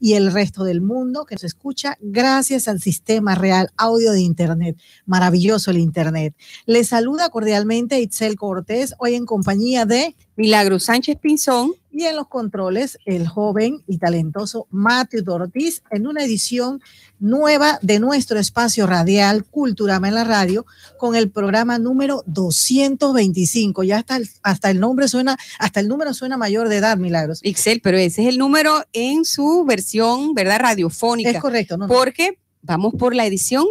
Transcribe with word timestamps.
y 0.00 0.14
el 0.14 0.32
resto 0.32 0.64
del 0.64 0.80
mundo 0.80 1.24
que 1.24 1.34
nos 1.34 1.44
escucha 1.44 1.96
gracias 2.00 2.68
al 2.68 2.80
sistema 2.80 3.34
real 3.34 3.70
audio 3.76 4.12
de 4.12 4.20
Internet. 4.20 4.76
Maravilloso 5.06 5.70
el 5.70 5.78
Internet. 5.78 6.34
Le 6.66 6.84
saluda 6.84 7.28
cordialmente 7.30 8.00
Itzel 8.00 8.36
Cortés, 8.36 8.94
hoy 8.98 9.14
en 9.14 9.26
compañía 9.26 9.86
de 9.86 10.14
Milagro 10.36 10.78
Sánchez 10.78 11.18
Pinzón. 11.20 11.72
Y 11.98 12.04
en 12.04 12.14
los 12.14 12.28
controles, 12.28 12.96
el 13.06 13.26
joven 13.26 13.82
y 13.88 13.98
talentoso 13.98 14.68
Mateo 14.70 15.34
Ortiz, 15.34 15.82
en 15.90 16.06
una 16.06 16.22
edición 16.22 16.80
nueva 17.18 17.80
de 17.82 17.98
nuestro 17.98 18.38
espacio 18.38 18.86
radial 18.86 19.44
Culturama 19.44 20.06
en 20.06 20.14
la 20.14 20.22
radio, 20.22 20.64
con 20.96 21.16
el 21.16 21.28
programa 21.28 21.80
número 21.80 22.22
225. 22.26 23.82
Ya 23.82 23.96
hasta 23.96 24.14
el, 24.14 24.30
hasta 24.44 24.70
el 24.70 24.78
nombre 24.78 25.08
suena, 25.08 25.36
hasta 25.58 25.80
el 25.80 25.88
número 25.88 26.14
suena 26.14 26.36
mayor 26.36 26.68
de 26.68 26.76
edad, 26.76 26.98
Milagros. 26.98 27.40
Excel, 27.42 27.80
pero 27.82 27.98
ese 27.98 28.22
es 28.22 28.28
el 28.28 28.38
número 28.38 28.84
en 28.92 29.24
su 29.24 29.64
versión, 29.66 30.34
¿verdad? 30.34 30.60
Radiofónica. 30.60 31.30
Es 31.30 31.40
correcto, 31.40 31.78
¿no? 31.78 31.88
Porque 31.88 32.38
vamos 32.62 32.94
por 32.96 33.12
la 33.12 33.26
edición 33.26 33.66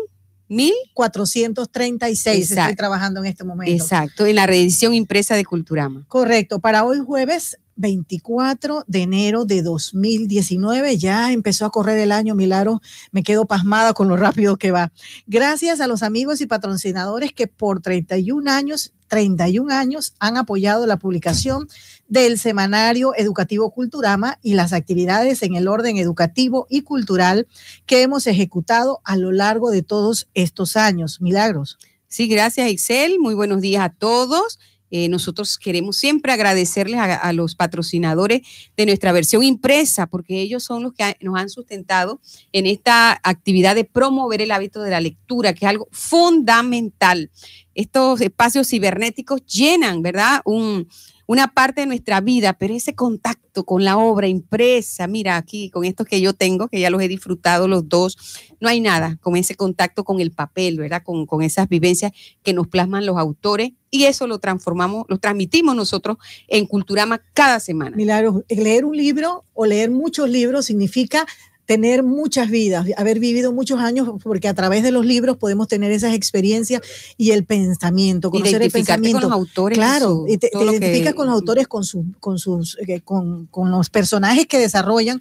1436 0.49 2.51
estoy 2.51 2.75
trabajando 2.75 3.21
en 3.21 3.27
este 3.27 3.45
momento. 3.45 3.71
Exacto, 3.71 4.25
en 4.25 4.35
la 4.35 4.47
reedición 4.47 4.93
impresa 4.93 5.35
de 5.35 5.45
Culturama. 5.45 6.03
Correcto, 6.09 6.59
para 6.59 6.83
hoy 6.83 6.99
jueves 6.99 7.57
24 7.77 8.83
de 8.87 9.01
enero 9.01 9.45
de 9.45 9.61
2019. 9.61 10.97
Ya 10.97 11.31
empezó 11.31 11.65
a 11.65 11.69
correr 11.69 11.99
el 11.99 12.11
año, 12.11 12.35
Milagro. 12.35 12.81
Me 13.11 13.23
quedo 13.23 13.45
pasmada 13.45 13.93
con 13.93 14.07
lo 14.09 14.17
rápido 14.17 14.57
que 14.57 14.71
va. 14.71 14.91
Gracias 15.25 15.79
a 15.79 15.87
los 15.87 16.03
amigos 16.03 16.41
y 16.41 16.47
patrocinadores 16.47 17.31
que 17.31 17.47
por 17.47 17.81
31 17.81 18.51
años, 18.51 18.93
31 19.07 19.73
años 19.73 20.13
han 20.19 20.37
apoyado 20.37 20.85
la 20.85 20.97
publicación 20.97 21.69
del 22.07 22.39
semanario 22.39 23.13
educativo 23.15 23.71
Culturama 23.71 24.39
y 24.41 24.53
las 24.53 24.73
actividades 24.73 25.43
en 25.43 25.55
el 25.55 25.67
orden 25.67 25.97
educativo 25.97 26.67
y 26.69 26.81
cultural 26.81 27.47
que 27.85 28.01
hemos 28.01 28.27
ejecutado 28.27 29.01
a 29.03 29.17
lo 29.17 29.31
largo 29.31 29.71
de 29.71 29.83
todos 29.83 30.27
estos 30.33 30.77
años. 30.77 31.21
Milagros. 31.21 31.77
Sí, 32.07 32.27
gracias, 32.27 32.69
Excel. 32.69 33.19
Muy 33.19 33.35
buenos 33.35 33.61
días 33.61 33.83
a 33.83 33.89
todos. 33.89 34.59
Eh, 34.91 35.09
nosotros 35.09 35.57
queremos 35.57 35.97
siempre 35.97 36.31
agradecerles 36.31 36.99
a, 36.99 37.33
los 37.33 37.55
patrocinadores 37.55 38.41
de 38.75 38.85
nuestra 38.85 39.11
versión 39.11 39.43
impresa, 39.43 40.07
porque 40.07 40.41
ellos 40.41 40.63
son 40.63 40.83
los 40.83 40.93
que 40.93 41.15
nos 41.21 41.37
han 41.37 41.49
sustentado 41.49 42.21
en 42.53 42.65
esta 42.65 43.19
actividad 43.23 43.75
de 43.75 43.83
promover 43.83 44.41
el 44.41 44.51
hábito 44.51 44.81
de 44.81 44.91
la 44.91 45.01
lectura, 45.01 45.53
que 45.53 45.65
es 45.65 45.69
algo 45.69 45.87
fundamental. 45.91 47.29
Estos 47.75 48.21
espacios 48.21 48.69
cibernéticos 48.69 49.45
llenan, 49.45 50.01
¿verdad? 50.01 50.41
Un, 50.45 50.87
una 51.27 51.49
parte 51.53 51.81
de 51.81 51.87
nuestra 51.87 52.21
vida, 52.21 52.53
pero 52.53 52.73
ese 52.73 52.95
contacto 52.95 53.65
con 53.65 53.83
la 53.83 53.97
obra 53.97 54.27
impresa, 54.27 55.07
mira 55.07 55.35
aquí 55.35 55.69
con 55.69 55.83
estos 55.83 56.07
que 56.07 56.21
yo 56.21 56.33
tengo, 56.33 56.69
que 56.69 56.79
ya 56.79 56.89
los 56.89 57.01
he 57.01 57.07
disfrutado 57.07 57.67
los 57.67 57.87
dos, 57.87 58.17
no 58.59 58.69
hay 58.69 58.79
nada 58.79 59.17
con 59.21 59.35
ese 59.35 59.55
contacto 59.55 60.05
con 60.05 60.21
el 60.21 60.31
papel, 60.31 60.77
¿verdad? 60.77 61.03
Con, 61.03 61.25
con 61.25 61.43
esas 61.43 61.67
vivencias 61.67 62.13
que 62.43 62.53
nos 62.53 62.67
plasman 62.67 63.05
los 63.05 63.17
autores 63.17 63.71
y 63.91 64.05
eso 64.05 64.25
lo 64.25 64.39
transformamos, 64.39 65.05
lo 65.09 65.17
transmitimos 65.17 65.75
nosotros 65.75 66.17
en 66.47 66.65
Culturama 66.65 67.21
cada 67.33 67.59
semana. 67.59 67.95
Milagro, 67.95 68.43
leer 68.47 68.85
un 68.85 68.95
libro 68.95 69.45
o 69.53 69.65
leer 69.65 69.91
muchos 69.91 70.29
libros 70.29 70.65
significa 70.65 71.27
tener 71.67 72.01
muchas 72.01 72.49
vidas, 72.49 72.87
haber 72.95 73.19
vivido 73.19 73.51
muchos 73.51 73.81
años, 73.81 74.09
porque 74.23 74.47
a 74.47 74.53
través 74.53 74.83
de 74.83 74.91
los 74.91 75.05
libros 75.05 75.35
podemos 75.35 75.67
tener 75.67 75.91
esas 75.91 76.13
experiencias 76.15 76.81
y 77.17 77.31
el 77.31 77.43
pensamiento, 77.43 78.31
conocer 78.31 78.61
el 78.61 78.71
pensamiento. 78.71 79.19
con 79.19 79.29
los 79.29 79.37
autores. 79.37 79.77
Claro, 79.77 80.23
y 80.29 80.37
te, 80.37 80.49
identificas 80.53 81.13
con 81.13 81.27
los 81.27 81.35
autores, 81.35 81.67
con, 81.67 81.83
su, 81.83 82.05
con, 82.21 82.39
sus, 82.39 82.77
eh, 82.87 83.01
con, 83.01 83.47
con 83.47 83.69
los 83.69 83.89
personajes 83.89 84.47
que 84.47 84.59
desarrollan, 84.59 85.19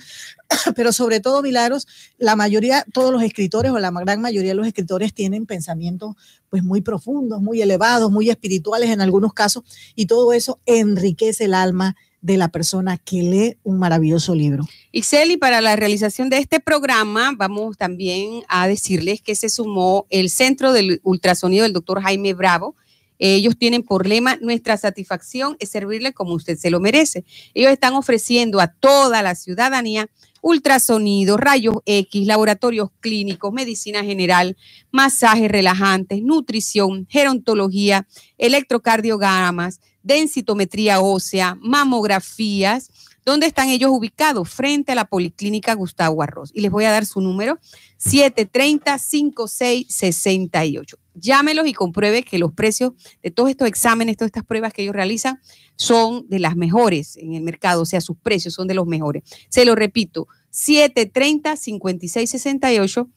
pero 0.76 0.92
sobre 0.92 1.18
todo, 1.18 1.42
Milagros, 1.42 1.88
la 2.16 2.36
mayoría, 2.36 2.86
todos 2.92 3.12
los 3.12 3.24
escritores 3.24 3.72
o 3.72 3.80
la 3.80 3.90
gran 3.90 4.20
mayoría 4.20 4.52
de 4.52 4.56
los 4.56 4.68
escritores 4.68 5.12
tienen 5.12 5.46
pensamientos 5.46 6.14
pues 6.48 6.62
muy 6.62 6.80
profundos, 6.80 7.42
muy 7.42 7.60
elevados, 7.60 8.12
muy 8.12 8.30
espirituales 8.30 8.90
en 8.90 9.00
algunos 9.00 9.34
casos, 9.34 9.64
y 9.96 10.06
todo 10.06 10.32
eso 10.32 10.60
enriquece 10.64 11.46
el 11.46 11.54
alma 11.54 11.96
de 12.26 12.36
la 12.36 12.48
persona 12.48 12.98
que 12.98 13.22
lee 13.22 13.56
un 13.62 13.78
maravilloso 13.78 14.34
libro. 14.34 14.66
Ixeli, 14.90 15.36
para 15.36 15.60
la 15.60 15.76
realización 15.76 16.28
de 16.28 16.38
este 16.38 16.58
programa, 16.58 17.32
vamos 17.36 17.76
también 17.76 18.42
a 18.48 18.66
decirles 18.66 19.22
que 19.22 19.36
se 19.36 19.48
sumó 19.48 20.06
el 20.10 20.28
Centro 20.28 20.72
del 20.72 21.00
Ultrasonido 21.04 21.62
del 21.62 21.72
doctor 21.72 22.02
Jaime 22.02 22.34
Bravo. 22.34 22.74
Ellos 23.20 23.56
tienen 23.56 23.84
por 23.84 24.08
lema, 24.08 24.38
nuestra 24.42 24.76
satisfacción 24.76 25.56
es 25.60 25.68
servirle 25.70 26.12
como 26.12 26.34
usted 26.34 26.58
se 26.58 26.70
lo 26.70 26.80
merece. 26.80 27.24
Ellos 27.54 27.70
están 27.70 27.94
ofreciendo 27.94 28.58
a 28.58 28.66
toda 28.66 29.22
la 29.22 29.36
ciudadanía 29.36 30.08
ultrasonido, 30.46 31.36
rayos 31.36 31.74
X, 31.84 32.24
laboratorios 32.24 32.90
clínicos, 33.00 33.52
medicina 33.52 34.04
general, 34.04 34.56
masajes 34.92 35.50
relajantes, 35.50 36.22
nutrición, 36.22 37.04
gerontología, 37.10 38.06
electrocardiogramas, 38.38 39.80
densitometría 40.04 41.00
ósea, 41.00 41.58
mamografías. 41.60 42.90
¿Dónde 43.26 43.46
están 43.48 43.68
ellos 43.70 43.90
ubicados? 43.90 44.48
Frente 44.48 44.92
a 44.92 44.94
la 44.94 45.06
Policlínica 45.06 45.74
Gustavo 45.74 46.22
Arroz. 46.22 46.52
Y 46.54 46.60
les 46.60 46.70
voy 46.70 46.84
a 46.84 46.92
dar 46.92 47.04
su 47.04 47.20
número, 47.20 47.58
730-5668. 47.98 50.94
Llámelos 51.14 51.66
y 51.66 51.72
compruebe 51.72 52.22
que 52.22 52.38
los 52.38 52.52
precios 52.52 52.92
de 53.24 53.32
todos 53.32 53.50
estos 53.50 53.66
exámenes, 53.66 54.16
todas 54.16 54.28
estas 54.28 54.44
pruebas 54.44 54.72
que 54.72 54.82
ellos 54.82 54.94
realizan, 54.94 55.40
son 55.74 56.28
de 56.28 56.38
las 56.38 56.54
mejores 56.54 57.16
en 57.16 57.34
el 57.34 57.42
mercado, 57.42 57.82
o 57.82 57.84
sea, 57.84 58.00
sus 58.00 58.16
precios 58.16 58.54
son 58.54 58.68
de 58.68 58.74
los 58.74 58.86
mejores. 58.86 59.24
Se 59.48 59.64
lo 59.64 59.74
repito, 59.74 60.28
730-5668 60.52 63.10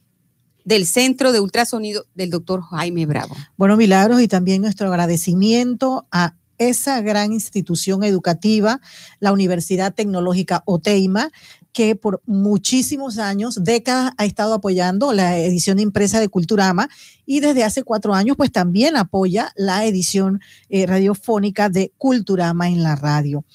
del 0.66 0.88
Centro 0.88 1.32
de 1.32 1.40
Ultrasonido 1.40 2.08
del 2.16 2.32
doctor 2.32 2.64
Jaime 2.64 3.06
Bravo. 3.06 3.36
Bueno, 3.58 3.78
Milagros, 3.78 4.24
y 4.24 4.28
también 4.28 4.64
nuestro 4.64 4.88
agradecimiento 4.88 6.08
a 6.12 6.34
esa 6.60 7.02
gran 7.02 7.34
institución 7.34 8.04
educativa, 8.04 8.80
la 9.20 9.34
Universidad 9.34 9.94
Tecnológica 9.94 10.62
OTEIMA, 10.66 11.32
que 11.72 11.96
por 11.96 12.22
muchísimos 12.26 13.20
años, 13.20 13.64
décadas, 13.64 14.12
ha 14.18 14.26
estado 14.26 14.54
apoyando 14.54 15.14
la 15.14 15.38
edición 15.38 15.80
impresa 15.80 16.20
de 16.20 16.28
Culturama 16.28 16.90
y 17.26 17.40
desde 17.40 17.64
hace 17.64 17.84
cuatro 17.84 18.14
años, 18.14 18.36
pues 18.38 18.52
también 18.52 18.98
apoya 18.98 19.52
la 19.56 19.86
edición 19.86 20.42
eh, 20.70 20.86
radiofónica 20.86 21.70
de 21.70 21.92
Culturama 21.98 22.68
en 22.68 22.84
la 22.84 22.96
radio 22.96 23.46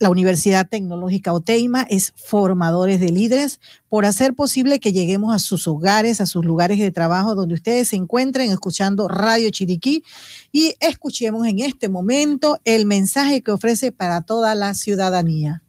la 0.00 0.08
Universidad 0.08 0.66
Tecnológica 0.66 1.32
Oteima 1.32 1.86
es 1.88 2.14
formadores 2.16 3.00
de 3.00 3.10
líderes 3.10 3.60
por 3.88 4.06
hacer 4.06 4.34
posible 4.34 4.80
que 4.80 4.92
lleguemos 4.92 5.34
a 5.34 5.38
sus 5.38 5.68
hogares, 5.68 6.22
a 6.22 6.26
sus 6.26 6.44
lugares 6.44 6.78
de 6.78 6.90
trabajo 6.90 7.34
donde 7.34 7.54
ustedes 7.54 7.88
se 7.88 7.96
encuentren 7.96 8.50
escuchando 8.50 9.08
Radio 9.08 9.50
Chiriquí 9.50 10.02
y 10.50 10.74
escuchemos 10.80 11.46
en 11.46 11.60
este 11.60 11.90
momento 11.90 12.58
el 12.64 12.86
mensaje 12.86 13.42
que 13.42 13.52
ofrece 13.52 13.92
para 13.92 14.22
toda 14.22 14.54
la 14.54 14.72
ciudadanía. 14.72 15.62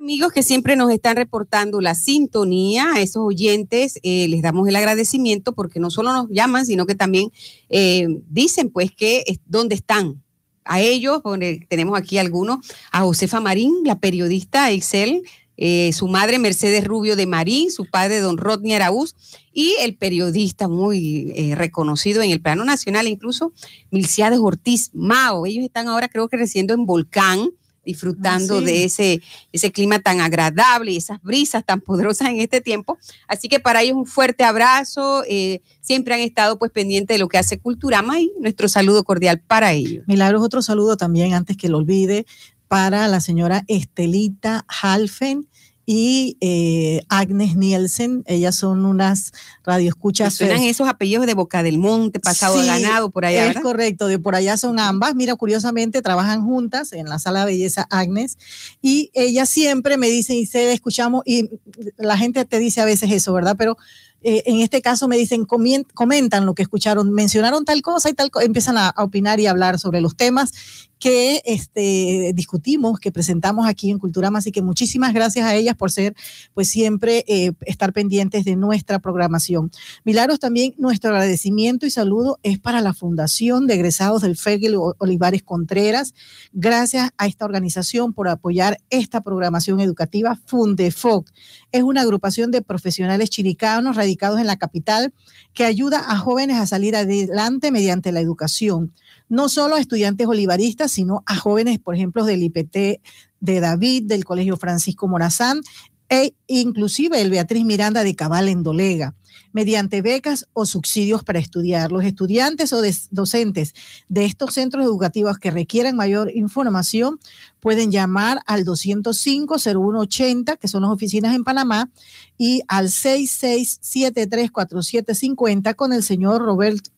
amigos 0.00 0.32
que 0.32 0.42
siempre 0.42 0.76
nos 0.76 0.90
están 0.90 1.16
reportando 1.16 1.80
la 1.82 1.94
sintonía, 1.94 2.94
a 2.94 3.00
esos 3.00 3.22
oyentes 3.22 3.98
eh, 4.02 4.28
les 4.28 4.40
damos 4.40 4.66
el 4.66 4.76
agradecimiento 4.76 5.52
porque 5.52 5.78
no 5.78 5.90
solo 5.90 6.12
nos 6.12 6.28
llaman, 6.30 6.64
sino 6.64 6.86
que 6.86 6.94
también 6.94 7.30
eh, 7.68 8.06
dicen 8.28 8.70
pues 8.70 8.90
que 8.92 9.24
dónde 9.44 9.74
están. 9.74 10.22
A 10.64 10.80
ellos, 10.80 11.20
tenemos 11.68 11.98
aquí 11.98 12.16
algunos, 12.16 12.58
a 12.92 13.00
Josefa 13.00 13.40
Marín, 13.40 13.74
la 13.84 13.98
periodista 13.98 14.70
Excel, 14.70 15.22
eh, 15.56 15.92
su 15.92 16.06
madre 16.08 16.38
Mercedes 16.38 16.84
Rubio 16.84 17.16
de 17.16 17.26
Marín, 17.26 17.70
su 17.70 17.84
padre 17.86 18.20
don 18.20 18.38
Rodney 18.38 18.72
Araúz 18.74 19.14
y 19.52 19.74
el 19.80 19.96
periodista 19.96 20.68
muy 20.68 21.52
reconocido 21.56 22.22
en 22.22 22.30
el 22.30 22.40
plano 22.40 22.64
nacional, 22.64 23.08
incluso 23.08 23.52
Milciades 23.90 24.38
Ortiz 24.38 24.90
Mao. 24.94 25.44
Ellos 25.44 25.64
están 25.64 25.88
ahora 25.88 26.08
creo 26.08 26.28
que 26.28 26.36
residiendo 26.36 26.72
en 26.72 26.86
Volcán 26.86 27.50
disfrutando 27.84 28.58
ah, 28.58 28.60
de 28.60 28.84
ese, 28.84 29.22
ese 29.52 29.72
clima 29.72 29.98
tan 29.98 30.20
agradable 30.20 30.92
y 30.92 30.96
esas 30.96 31.20
brisas 31.22 31.64
tan 31.64 31.80
poderosas 31.80 32.28
en 32.28 32.40
este 32.40 32.60
tiempo. 32.60 32.98
Así 33.26 33.48
que 33.48 33.60
para 33.60 33.82
ellos 33.82 33.96
un 33.96 34.06
fuerte 34.06 34.44
abrazo. 34.44 35.24
Eh, 35.28 35.62
siempre 35.80 36.14
han 36.14 36.20
estado 36.20 36.58
pues 36.58 36.70
pendientes 36.70 37.14
de 37.14 37.18
lo 37.18 37.28
que 37.28 37.38
hace 37.38 37.58
Culturama 37.58 38.20
y 38.20 38.32
nuestro 38.40 38.68
saludo 38.68 39.04
cordial 39.04 39.40
para 39.40 39.72
ellos. 39.72 40.04
Milagros, 40.06 40.42
otro 40.42 40.62
saludo 40.62 40.96
también 40.96 41.34
antes 41.34 41.56
que 41.56 41.68
lo 41.68 41.78
olvide 41.78 42.26
para 42.68 43.08
la 43.08 43.20
señora 43.20 43.64
Estelita 43.66 44.64
Halfen 44.68 45.48
y 45.92 46.36
eh, 46.40 47.02
Agnes 47.08 47.56
Nielsen. 47.56 48.22
Ellas 48.26 48.54
son 48.54 48.86
unas 48.86 49.32
radioescuchas. 49.64 50.34
Suenan 50.34 50.62
esos 50.62 50.88
apellidos 50.88 51.26
de 51.26 51.34
Boca 51.34 51.64
del 51.64 51.78
Monte, 51.78 52.20
pasado 52.20 52.64
ganado, 52.64 53.10
por 53.10 53.24
allá. 53.24 53.50
Es 53.50 53.58
correcto, 53.58 54.06
de 54.06 54.20
por 54.20 54.36
allá 54.36 54.56
son 54.56 54.78
ambas. 54.78 55.16
Mira, 55.16 55.34
curiosamente 55.34 56.00
trabajan 56.00 56.44
juntas 56.44 56.92
en 56.92 57.08
la 57.08 57.18
sala 57.18 57.40
de 57.40 57.46
belleza 57.46 57.88
Agnes 57.90 58.38
y 58.80 59.10
ellas 59.14 59.48
siempre 59.48 59.96
me 59.96 60.08
dicen, 60.08 60.36
y 60.36 60.46
se 60.46 60.72
escuchamos, 60.72 61.24
y 61.26 61.50
la 61.98 62.16
gente 62.16 62.44
te 62.44 62.60
dice 62.60 62.80
a 62.80 62.84
veces 62.84 63.10
eso, 63.10 63.32
¿verdad? 63.32 63.56
Pero 63.58 63.76
eh, 64.22 64.42
en 64.46 64.60
este 64.60 64.82
caso 64.82 65.08
me 65.08 65.16
dicen, 65.16 65.46
comentan 65.46 66.46
lo 66.46 66.54
que 66.54 66.62
escucharon, 66.62 67.12
mencionaron 67.12 67.64
tal 67.64 67.80
cosa 67.82 68.10
y 68.10 68.14
tal 68.14 68.30
cosa, 68.30 68.44
empiezan 68.44 68.76
a, 68.76 68.94
opinar 68.96 69.40
y 69.40 69.46
hablar 69.46 69.78
sobre 69.78 70.00
los 70.00 70.16
temas 70.16 70.52
que 70.98 71.40
este, 71.46 72.32
discutimos, 72.34 73.00
que 73.00 73.10
presentamos 73.10 73.66
aquí 73.66 73.90
en 73.90 73.98
Cultura 73.98 74.30
Más. 74.30 74.42
Así 74.42 74.52
que 74.52 74.60
muchísimas 74.60 75.14
gracias 75.14 75.46
a 75.46 75.54
ellas 75.54 75.74
por 75.74 75.90
ser, 75.90 76.14
pues 76.52 76.68
siempre 76.68 77.24
eh, 77.26 77.52
estar 77.62 77.94
pendientes 77.94 78.44
de 78.44 78.54
nuestra 78.54 78.98
programación. 78.98 79.70
Milagros, 80.04 80.38
también 80.38 80.74
nuestro 80.76 81.10
agradecimiento 81.10 81.86
y 81.86 81.90
saludo 81.90 82.38
es 82.42 82.58
para 82.58 82.82
la 82.82 82.92
Fundación 82.92 83.66
de 83.66 83.74
Egresados 83.74 84.20
del 84.20 84.36
FEGEL 84.36 84.76
Olivares 84.98 85.42
Contreras. 85.42 86.12
Gracias 86.52 87.10
a 87.16 87.26
esta 87.26 87.46
organización 87.46 88.12
por 88.12 88.28
apoyar 88.28 88.78
esta 88.90 89.22
programación 89.22 89.80
educativa. 89.80 90.38
Fundefoc 90.44 91.30
es 91.72 91.82
una 91.82 92.02
agrupación 92.02 92.50
de 92.50 92.62
profesionales 92.62 93.30
chiricanos 93.30 93.96
radicados 93.96 94.40
en 94.40 94.46
la 94.46 94.56
capital 94.56 95.12
que 95.54 95.64
ayuda 95.64 96.04
a 96.08 96.16
jóvenes 96.16 96.58
a 96.58 96.66
salir 96.66 96.96
adelante 96.96 97.70
mediante 97.70 98.12
la 98.12 98.20
educación. 98.20 98.92
No 99.28 99.48
solo 99.48 99.76
a 99.76 99.80
estudiantes 99.80 100.26
olivaristas, 100.26 100.90
sino 100.90 101.22
a 101.26 101.36
jóvenes, 101.36 101.78
por 101.78 101.94
ejemplo, 101.94 102.24
del 102.24 102.42
IPT 102.42 103.00
de 103.40 103.60
David, 103.60 104.04
del 104.04 104.24
Colegio 104.24 104.56
Francisco 104.56 105.08
Morazán, 105.08 105.60
e 106.08 106.34
inclusive 106.48 107.20
el 107.20 107.30
Beatriz 107.30 107.64
Miranda 107.64 108.02
de 108.02 108.16
Cabal 108.16 108.48
en 108.48 108.64
Dolega 108.64 109.14
mediante 109.52 110.02
becas 110.02 110.46
o 110.52 110.66
subsidios 110.66 111.24
para 111.24 111.38
estudiar. 111.38 111.92
Los 111.92 112.04
estudiantes 112.04 112.72
o 112.72 112.82
docentes 113.10 113.74
de 114.08 114.24
estos 114.24 114.54
centros 114.54 114.84
educativos 114.84 115.38
que 115.38 115.50
requieran 115.50 115.96
mayor 115.96 116.30
información 116.34 117.18
pueden 117.60 117.92
llamar 117.92 118.40
al 118.46 118.64
205-0180, 118.64 120.58
que 120.58 120.68
son 120.68 120.82
las 120.82 120.90
oficinas 120.90 121.34
en 121.34 121.44
Panamá, 121.44 121.90
y 122.38 122.62
al 122.68 122.88
66734750 122.88 125.76
con 125.76 125.92
el 125.92 126.02
señor 126.02 126.42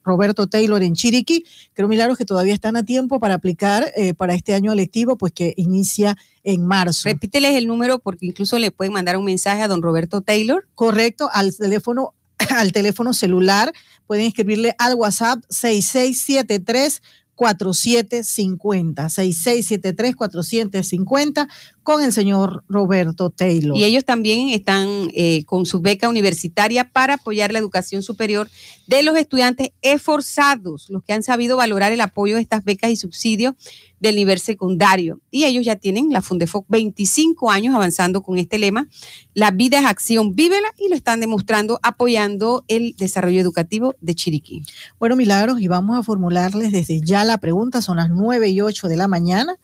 Roberto 0.05 0.47
Taylor 0.47 0.81
en 0.83 0.95
Chiriquí. 0.95 1.45
Creo, 1.75 1.89
Milagros, 1.89 2.17
que 2.17 2.25
todavía 2.25 2.55
están 2.55 2.77
a 2.77 2.85
tiempo 2.85 3.19
para 3.19 3.35
aplicar 3.35 3.93
eh, 3.97 4.15
para 4.15 4.35
este 4.35 4.55
año 4.55 4.73
lectivo, 4.75 5.17
pues 5.17 5.33
que 5.33 5.53
inicia 5.57 6.17
en 6.45 6.65
marzo. 6.65 7.09
Repíteles 7.09 7.57
el 7.57 7.67
número 7.67 7.99
porque 7.99 8.27
incluso 8.27 8.57
le 8.59 8.71
pueden 8.71 8.93
mandar 8.93 9.17
un 9.17 9.25
mensaje 9.25 9.63
a 9.63 9.69
don 9.69 9.83
Roberto 9.83 10.21
Taylor. 10.21 10.69
Correcto, 10.75 11.29
al 11.33 11.57
teléfono 11.57 12.15
al 12.61 12.73
teléfono 12.73 13.13
celular. 13.13 13.73
Pueden 14.07 14.27
escribirle 14.27 14.75
al 14.79 14.95
WhatsApp 14.95 15.43
6673 15.49 17.03
4750 17.35 19.09
6673 19.09 20.15
4750 20.15 21.49
con 21.83 22.03
el 22.03 22.13
señor 22.13 22.65
Roberto 22.69 23.31
Taylor. 23.31 23.77
Y 23.77 23.85
ellos 23.85 24.05
también 24.05 24.49
están 24.51 25.11
eh, 25.15 25.45
con 25.45 25.67
su 25.67 25.81
beca 25.81 26.09
universitaria 26.09 26.89
para 26.91 27.15
apoyar 27.15 27.53
la 27.53 27.59
educación 27.59 28.03
superior 28.03 28.49
de 28.87 29.03
los 29.03 29.17
estudiantes 29.17 29.71
esforzados, 29.81 30.89
los 30.91 31.03
que 31.03 31.13
han 31.13 31.23
sabido 31.23 31.57
valorar 31.57 31.93
el 31.93 32.01
apoyo 32.01 32.37
de 32.37 32.43
estas 32.43 32.65
becas 32.65 32.91
y 32.91 32.97
subsidios 32.97 33.55
del 34.03 34.17
nivel 34.17 34.41
secundario. 34.41 35.21
Y 35.31 35.45
ellos 35.45 35.65
ya 35.65 35.77
tienen 35.77 36.11
la 36.11 36.23
Fundefoc 36.23 36.67
25 36.69 37.51
años 37.51 37.75
avanzando 37.75 38.23
con 38.23 38.37
este 38.37 38.59
lema, 38.59 38.89
la 39.33 39.53
vida 39.53 39.79
es 39.79 39.87
acción, 39.87 40.35
vívela, 40.35 40.69
y 40.77 40.89
lo 40.89 40.97
están 40.97 41.21
demostrando 41.21 41.79
apoyando 41.83 42.65
el 42.67 42.95
desarrollo 42.99 43.41
educativo 43.41 43.95
de 44.01 44.15
Chiriquí. 44.15 44.63
Bueno, 44.99 45.15
Milagros, 45.15 45.61
y 45.61 45.69
vamos 45.69 45.97
a 45.97 46.03
formularles 46.03 46.73
desde 46.73 47.01
ya 47.01 47.25
la 47.25 47.39
pregunta, 47.39 47.81
son 47.81 47.99
las 47.99 48.11
9 48.11 48.49
y 48.49 48.61
8 48.61 48.89
de 48.89 48.97
la 48.97 49.07
mañana. 49.07 49.57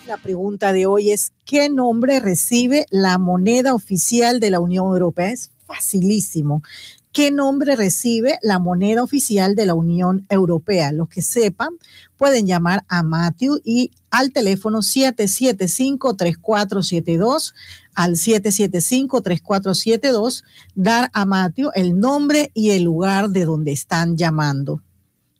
La 0.07 0.17
pregunta 0.17 0.73
de 0.73 0.87
hoy 0.87 1.11
es, 1.13 1.33
¿qué 1.45 1.69
nombre 1.69 2.19
recibe 2.19 2.87
la 2.91 3.19
moneda 3.19 3.75
oficial 3.75 4.41
de 4.41 4.51
la 4.51 4.59
Unión 4.59 4.87
Europea? 4.87 5.31
Es 5.31 5.53
facilísimo. 5.67 6.65
¿Qué 7.13 7.31
nombre 7.31 7.77
recibe 7.77 8.39
la 8.43 8.59
moneda 8.59 9.03
oficial 9.03 9.55
de 9.55 9.67
la 9.67 9.75
Unión 9.75 10.27
Europea? 10.29 10.93
Los 10.93 11.09
que 11.09 11.23
sepan 11.23 11.71
pueden 12.17 12.47
llamar 12.47 12.85
a 12.89 13.03
Matthew 13.03 13.61
y 13.65 13.91
al 14.11 14.33
teléfono 14.33 14.79
775-3472 14.79 17.53
al 17.95 18.13
775-3472, 18.13 20.45
dar 20.75 21.11
a 21.13 21.27
Mateo 21.27 21.73
el 21.75 21.99
nombre 21.99 22.51
y 22.55 22.71
el 22.71 22.85
lugar 22.85 23.29
de 23.31 23.45
donde 23.45 23.73
están 23.73 24.17
llamando. 24.17 24.83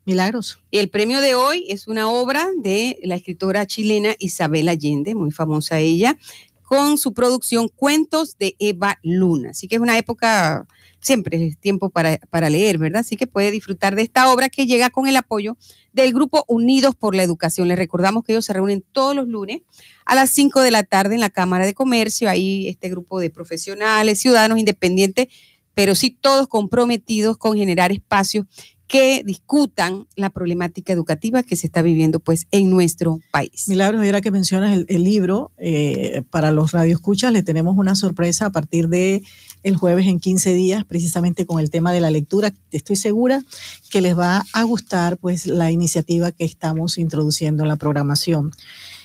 Milagros. 0.05 0.59
El 0.71 0.89
premio 0.89 1.21
de 1.21 1.35
hoy 1.35 1.65
es 1.69 1.87
una 1.87 2.09
obra 2.09 2.47
de 2.57 2.99
la 3.03 3.15
escritora 3.15 3.65
chilena 3.65 4.15
Isabel 4.19 4.67
Allende, 4.67 5.15
muy 5.15 5.31
famosa 5.31 5.79
ella, 5.79 6.17
con 6.63 6.97
su 6.97 7.13
producción 7.13 7.67
Cuentos 7.67 8.37
de 8.37 8.55
Eva 8.59 8.99
Luna. 9.03 9.51
Así 9.51 9.67
que 9.67 9.75
es 9.75 9.81
una 9.81 9.97
época, 9.97 10.65
siempre 11.01 11.47
es 11.47 11.57
tiempo 11.57 11.89
para, 11.89 12.17
para 12.29 12.49
leer, 12.49 12.77
¿verdad? 12.77 13.01
Así 13.01 13.17
que 13.17 13.27
puede 13.27 13.51
disfrutar 13.51 13.95
de 13.95 14.03
esta 14.03 14.31
obra 14.31 14.49
que 14.49 14.65
llega 14.65 14.89
con 14.89 15.07
el 15.07 15.17
apoyo 15.17 15.57
del 15.93 16.13
grupo 16.13 16.45
Unidos 16.47 16.95
por 16.95 17.15
la 17.15 17.23
Educación. 17.23 17.67
Les 17.67 17.77
recordamos 17.77 18.23
que 18.23 18.33
ellos 18.33 18.45
se 18.45 18.53
reúnen 18.53 18.83
todos 18.91 19.15
los 19.15 19.27
lunes 19.27 19.61
a 20.05 20.15
las 20.15 20.29
5 20.29 20.61
de 20.61 20.71
la 20.71 20.83
tarde 20.83 21.15
en 21.15 21.21
la 21.21 21.29
Cámara 21.29 21.65
de 21.65 21.73
Comercio. 21.73 22.29
Ahí 22.29 22.67
este 22.67 22.89
grupo 22.89 23.19
de 23.19 23.29
profesionales, 23.29 24.19
ciudadanos 24.19 24.59
independientes, 24.59 25.27
pero 25.73 25.95
sí 25.95 26.17
todos 26.19 26.47
comprometidos 26.47 27.37
con 27.37 27.57
generar 27.57 27.91
espacios 27.91 28.45
que 28.91 29.23
discutan 29.25 30.05
la 30.17 30.29
problemática 30.29 30.91
educativa 30.91 31.43
que 31.43 31.55
se 31.55 31.65
está 31.65 31.81
viviendo 31.81 32.19
pues 32.19 32.47
en 32.51 32.69
nuestro 32.69 33.21
país. 33.31 33.69
Milagros, 33.69 34.03
era 34.03 34.19
que 34.19 34.31
mencionas 34.31 34.83
el, 34.85 35.03
libro, 35.05 35.53
eh, 35.57 36.23
para 36.29 36.51
los 36.51 36.73
radioescuchas 36.73 37.31
le 37.31 37.41
tenemos 37.41 37.77
una 37.77 37.95
sorpresa 37.95 38.47
a 38.47 38.49
partir 38.49 38.89
de 38.89 39.23
el 39.63 39.75
jueves 39.75 40.07
en 40.07 40.19
15 40.19 40.53
días, 40.53 40.85
precisamente 40.85 41.45
con 41.45 41.59
el 41.59 41.69
tema 41.69 41.91
de 41.91 42.01
la 42.01 42.11
lectura. 42.11 42.53
Estoy 42.71 42.95
segura 42.95 43.43
que 43.89 44.01
les 44.01 44.17
va 44.17 44.45
a 44.53 44.63
gustar 44.63 45.17
pues 45.17 45.45
la 45.45 45.71
iniciativa 45.71 46.31
que 46.31 46.45
estamos 46.45 46.97
introduciendo 46.97 47.63
en 47.63 47.69
la 47.69 47.75
programación. 47.75 48.51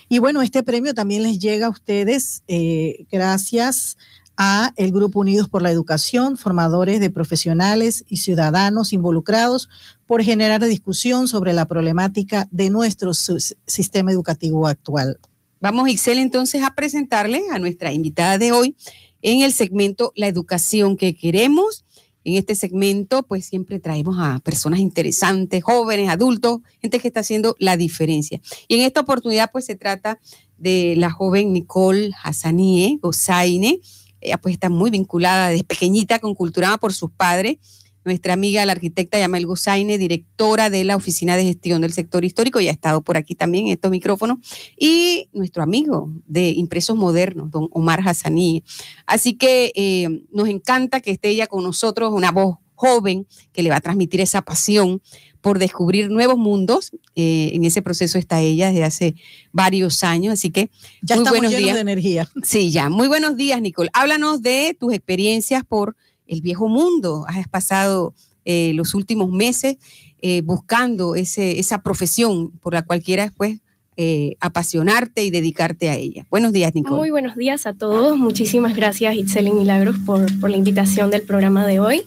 Y 0.09 0.19
bueno, 0.19 0.43
este 0.43 0.63
premio 0.63 0.95
también 0.95 1.23
les 1.23 1.39
llega 1.39 1.67
a 1.67 1.71
ustedes 1.71 2.43
eh, 2.47 3.07
gracias 3.11 3.97
a 4.37 4.73
el 4.77 4.93
Grupo 4.93 5.21
Unidos 5.21 5.49
por 5.49 5.63
la 5.63 5.71
Educación, 5.71 6.37
formadores 6.37 7.01
de 7.01 7.11
profesionales 7.11 8.05
y 8.09 8.19
ciudadanos 8.19 8.93
involucrados 8.93 9.69
por 10.07 10.23
generar 10.23 10.65
discusión 10.65 11.27
sobre 11.27 11.53
la 11.53 11.67
problemática 11.67 12.47
de 12.51 12.71
nuestro 12.71 13.13
sistema 13.15 14.13
educativo 14.13 14.67
actual. 14.67 15.19
Vamos, 15.61 15.89
Ixel, 15.89 16.19
entonces 16.19 16.63
a 16.63 16.75
presentarle 16.75 17.43
a 17.51 17.59
nuestra 17.59 17.93
invitada 17.93 18.37
de 18.37 18.53
hoy 18.53 18.77
en 19.23 19.43
el 19.43 19.53
segmento 19.53 20.13
La 20.17 20.29
educación 20.29 20.97
que 20.97 21.15
queremos. 21.15 21.85
En 22.25 22.35
este 22.35 22.57
segmento, 22.57 23.23
pues 23.23 23.47
siempre 23.47 23.79
traemos 23.79 24.17
a 24.19 24.41
personas 24.41 24.81
interesantes, 24.81 25.63
jóvenes, 25.63 26.09
adultos, 26.09 26.59
gente 26.83 26.99
que 26.99 27.09
está 27.09 27.21
haciendo 27.21 27.55
la 27.61 27.77
diferencia. 27.77 28.41
Y 28.67 28.75
en 28.75 28.83
esta 28.83 29.03
oportunidad, 29.03 29.53
pues 29.53 29.65
se 29.65 29.77
trata 29.77 30.19
de 30.59 30.95
la 30.97 31.11
joven 31.11 31.53
Nicole 31.53 32.11
Hassanie 32.25 32.99
Gozaine. 33.01 33.81
Ella 34.21 34.39
pues 34.39 34.55
está 34.55 34.69
muy 34.69 34.91
vinculada 34.91 35.51
desde 35.51 35.63
pequeñita 35.63 36.19
con 36.19 36.35
Culturama 36.35 36.79
por 36.79 36.93
sus 36.93 37.13
padres 37.13 37.59
nuestra 38.07 38.33
amiga, 38.33 38.65
la 38.65 38.73
arquitecta 38.73 39.19
Yamel 39.19 39.47
Gusaine, 39.47 39.99
directora 39.99 40.71
de 40.71 40.85
la 40.85 40.97
Oficina 40.97 41.37
de 41.37 41.45
Gestión 41.45 41.83
del 41.83 41.93
Sector 41.93 42.25
Histórico, 42.25 42.61
ya 42.61 42.71
ha 42.71 42.73
estado 42.73 43.03
por 43.03 43.17
aquí 43.17 43.35
también 43.35 43.67
en 43.67 43.73
estos 43.73 43.91
micrófonos, 43.91 44.39
y 44.79 45.29
nuestro 45.33 45.63
amigo 45.63 46.11
de 46.27 46.51
Impresos 46.51 46.97
Modernos, 46.97 47.51
don 47.51 47.69
Omar 47.73 48.01
Hassaní. 48.07 48.63
Así 49.07 49.35
que 49.35 49.73
eh, 49.75 50.23
nos 50.33 50.49
encanta 50.49 51.01
que 51.01 51.11
esté 51.11 51.29
ella 51.29 51.47
con 51.47 51.65
nosotros, 51.65 52.13
una 52.15 52.31
voz 52.31 52.57
joven 52.77 53.27
que 53.53 53.63
le 53.63 53.71
va 53.71 53.77
a 53.77 53.81
transmitir 53.81 54.21
esa 54.21 54.43
pasión 54.43 55.03
por 55.41 55.59
descubrir 55.59 56.11
nuevos 56.11 56.37
mundos. 56.37 56.93
Eh, 57.15 57.51
en 57.55 57.65
ese 57.65 57.83
proceso 57.83 58.19
está 58.19 58.41
ella 58.41 58.69
desde 58.69 58.85
hace 58.85 59.15
varios 59.53 60.05
años, 60.05 60.35
así 60.35 60.51
que 60.51 60.71
ya 61.03 61.17
muy 61.17 61.29
buenos 61.29 61.57
días. 61.57 61.75
de 61.75 61.81
energía. 61.81 62.31
Sí, 62.43 62.71
ya. 62.71 62.89
Muy 62.89 63.09
buenos 63.09 63.37
días, 63.37 63.61
Nicole. 63.61 63.91
Háblanos 63.93 64.43
de 64.43 64.77
tus 64.79 64.93
experiencias 64.93 65.65
por 65.65 65.97
el 66.27 66.41
viejo 66.41 66.69
mundo. 66.69 67.25
Has 67.29 67.49
pasado 67.49 68.15
eh, 68.45 68.73
los 68.75 68.95
últimos 68.95 69.31
meses 69.31 69.77
eh, 70.23 70.41
buscando 70.43 71.15
ese, 71.15 71.59
esa 71.59 71.83
profesión 71.83 72.51
por 72.63 72.75
la 72.75 72.83
cual 72.83 73.03
quieras 73.03 73.33
pues 73.37 73.59
eh, 73.97 74.37
apasionarte 74.41 75.25
y 75.25 75.31
dedicarte 75.31 75.89
a 75.89 75.97
ella. 75.97 76.27
Buenos 76.31 76.53
días, 76.53 76.75
Nicole. 76.75 76.97
Muy 76.97 77.11
buenos 77.11 77.35
días 77.35 77.67
a 77.67 77.73
todos. 77.73 78.19
Muchísimas 78.19 78.77
gracias, 78.77 79.15
Itzel 79.17 79.51
Milagros, 79.53 79.97
por, 80.05 80.27
por, 80.39 80.51
la 80.51 80.59
invitación 80.59 81.11
del 81.11 81.23
programa 81.23 81.67
de 81.67 81.81
hoy. 81.81 82.03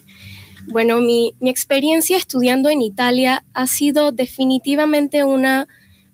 Bueno, 0.68 1.00
mi, 1.00 1.34
mi 1.40 1.50
experiencia 1.50 2.16
estudiando 2.16 2.70
en 2.70 2.80
Italia 2.80 3.44
ha 3.54 3.66
sido 3.66 4.12
definitivamente 4.12 5.24
una 5.24 5.66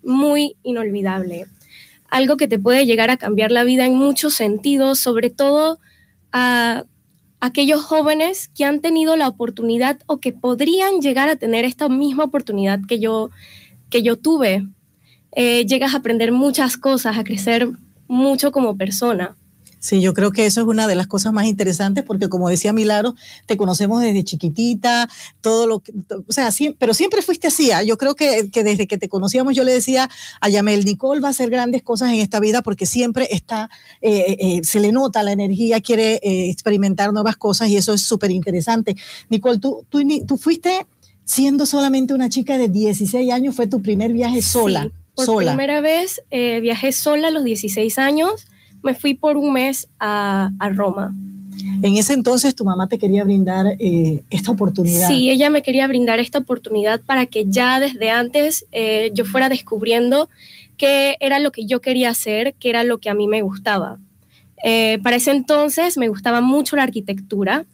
muy 0.02 0.56
inolvidable. 0.62 1.46
Algo 2.08 2.36
que 2.36 2.48
te 2.48 2.58
puede 2.58 2.86
llegar 2.86 3.10
a 3.10 3.16
cambiar 3.16 3.52
la 3.52 3.64
vida 3.64 3.84
en 3.84 3.96
muchos 3.96 4.32
sentidos, 4.34 4.98
sobre 4.98 5.28
todo 5.28 5.78
a 6.32 6.84
aquellos 7.46 7.82
jóvenes 7.82 8.48
que 8.48 8.64
han 8.64 8.80
tenido 8.80 9.16
la 9.16 9.28
oportunidad 9.28 9.98
o 10.06 10.18
que 10.18 10.32
podrían 10.32 11.00
llegar 11.00 11.28
a 11.28 11.36
tener 11.36 11.64
esta 11.64 11.88
misma 11.88 12.24
oportunidad 12.24 12.80
que 12.86 12.98
yo, 12.98 13.30
que 13.90 14.02
yo 14.02 14.16
tuve. 14.16 14.66
Eh, 15.32 15.66
llegas 15.66 15.94
a 15.94 15.98
aprender 15.98 16.32
muchas 16.32 16.76
cosas, 16.76 17.18
a 17.18 17.24
crecer 17.24 17.68
mucho 18.08 18.52
como 18.52 18.76
persona. 18.76 19.36
Sí, 19.78 20.00
yo 20.00 20.14
creo 20.14 20.32
que 20.32 20.46
eso 20.46 20.62
es 20.62 20.66
una 20.66 20.88
de 20.88 20.94
las 20.94 21.06
cosas 21.06 21.32
más 21.32 21.46
interesantes 21.46 22.02
porque 22.02 22.28
como 22.28 22.48
decía 22.48 22.72
Milagro, 22.72 23.14
te 23.44 23.56
conocemos 23.56 24.02
desde 24.02 24.24
chiquitita, 24.24 25.08
todo 25.40 25.66
lo 25.66 25.80
que, 25.80 25.92
o 26.26 26.32
sea, 26.32 26.50
pero 26.78 26.94
siempre 26.94 27.22
fuiste 27.22 27.48
así. 27.48 27.70
¿ah? 27.70 27.82
Yo 27.82 27.98
creo 27.98 28.14
que, 28.14 28.50
que, 28.50 28.64
desde 28.64 28.86
que 28.86 28.96
te 28.98 29.08
conocíamos 29.08 29.54
yo 29.54 29.64
le 29.64 29.72
decía 29.72 30.08
a 30.40 30.48
Yamel, 30.48 30.84
Nicole 30.84 31.20
va 31.20 31.28
a 31.28 31.30
hacer 31.30 31.50
grandes 31.50 31.82
cosas 31.82 32.10
en 32.10 32.20
esta 32.20 32.40
vida 32.40 32.62
porque 32.62 32.86
siempre 32.86 33.28
está, 33.30 33.70
eh, 34.00 34.36
eh, 34.40 34.60
se 34.64 34.80
le 34.80 34.92
nota 34.92 35.22
la 35.22 35.32
energía, 35.32 35.80
quiere 35.80 36.14
eh, 36.22 36.50
experimentar 36.50 37.12
nuevas 37.12 37.36
cosas 37.36 37.68
y 37.68 37.76
eso 37.76 37.92
es 37.92 38.00
súper 38.00 38.30
interesante. 38.30 38.96
Nicole, 39.28 39.58
tú, 39.58 39.84
tú, 39.90 40.02
tú 40.26 40.38
fuiste 40.38 40.86
siendo 41.24 41.66
solamente 41.66 42.14
una 42.14 42.28
chica 42.28 42.56
de 42.56 42.68
16 42.68 43.30
años, 43.30 43.54
fue 43.54 43.66
tu 43.66 43.82
primer 43.82 44.12
viaje 44.12 44.40
sola. 44.42 44.84
Sí, 44.84 45.24
por 45.26 45.36
primera 45.36 45.80
vez 45.80 46.20
viajé 46.30 46.92
sola 46.92 47.28
a 47.28 47.30
los 47.30 47.44
16 47.44 47.98
años 47.98 48.46
me 48.86 48.94
fui 48.94 49.14
por 49.14 49.36
un 49.36 49.52
mes 49.52 49.88
a, 49.98 50.50
Roma. 50.74 51.12
En 51.82 51.96
ese 51.96 52.12
entonces 52.12 52.54
tu 52.54 52.64
mamá 52.64 52.86
te 52.86 52.98
quería 52.98 53.24
brindar 53.24 53.66
eh, 53.80 54.22
esta 54.30 54.52
oportunidad. 54.52 55.08
Sí, 55.08 55.28
ella 55.28 55.50
me 55.50 55.62
quería 55.62 55.88
brindar 55.88 56.20
esta 56.20 56.38
oportunidad 56.38 57.00
para 57.00 57.26
que 57.26 57.46
ya 57.48 57.80
desde 57.80 58.10
antes 58.10 58.64
eh, 58.70 59.10
yo 59.12 59.24
fuera 59.24 59.48
descubriendo 59.48 60.28
qué 60.76 61.16
era 61.18 61.40
lo 61.40 61.50
que 61.50 61.66
yo 61.66 61.80
quería 61.80 62.10
hacer, 62.10 62.54
qué 62.60 62.70
era 62.70 62.84
lo 62.84 62.98
que 62.98 63.10
a 63.10 63.14
mí 63.14 63.26
me 63.26 63.42
gustaba. 63.42 63.98
Eh, 64.62 65.00
para 65.02 65.16
ese 65.16 65.32
entonces 65.32 65.98
me 65.98 66.08
gustaba 66.08 66.40
mucho 66.40 66.76
la 66.76 66.84
arquitectura, 66.84 67.66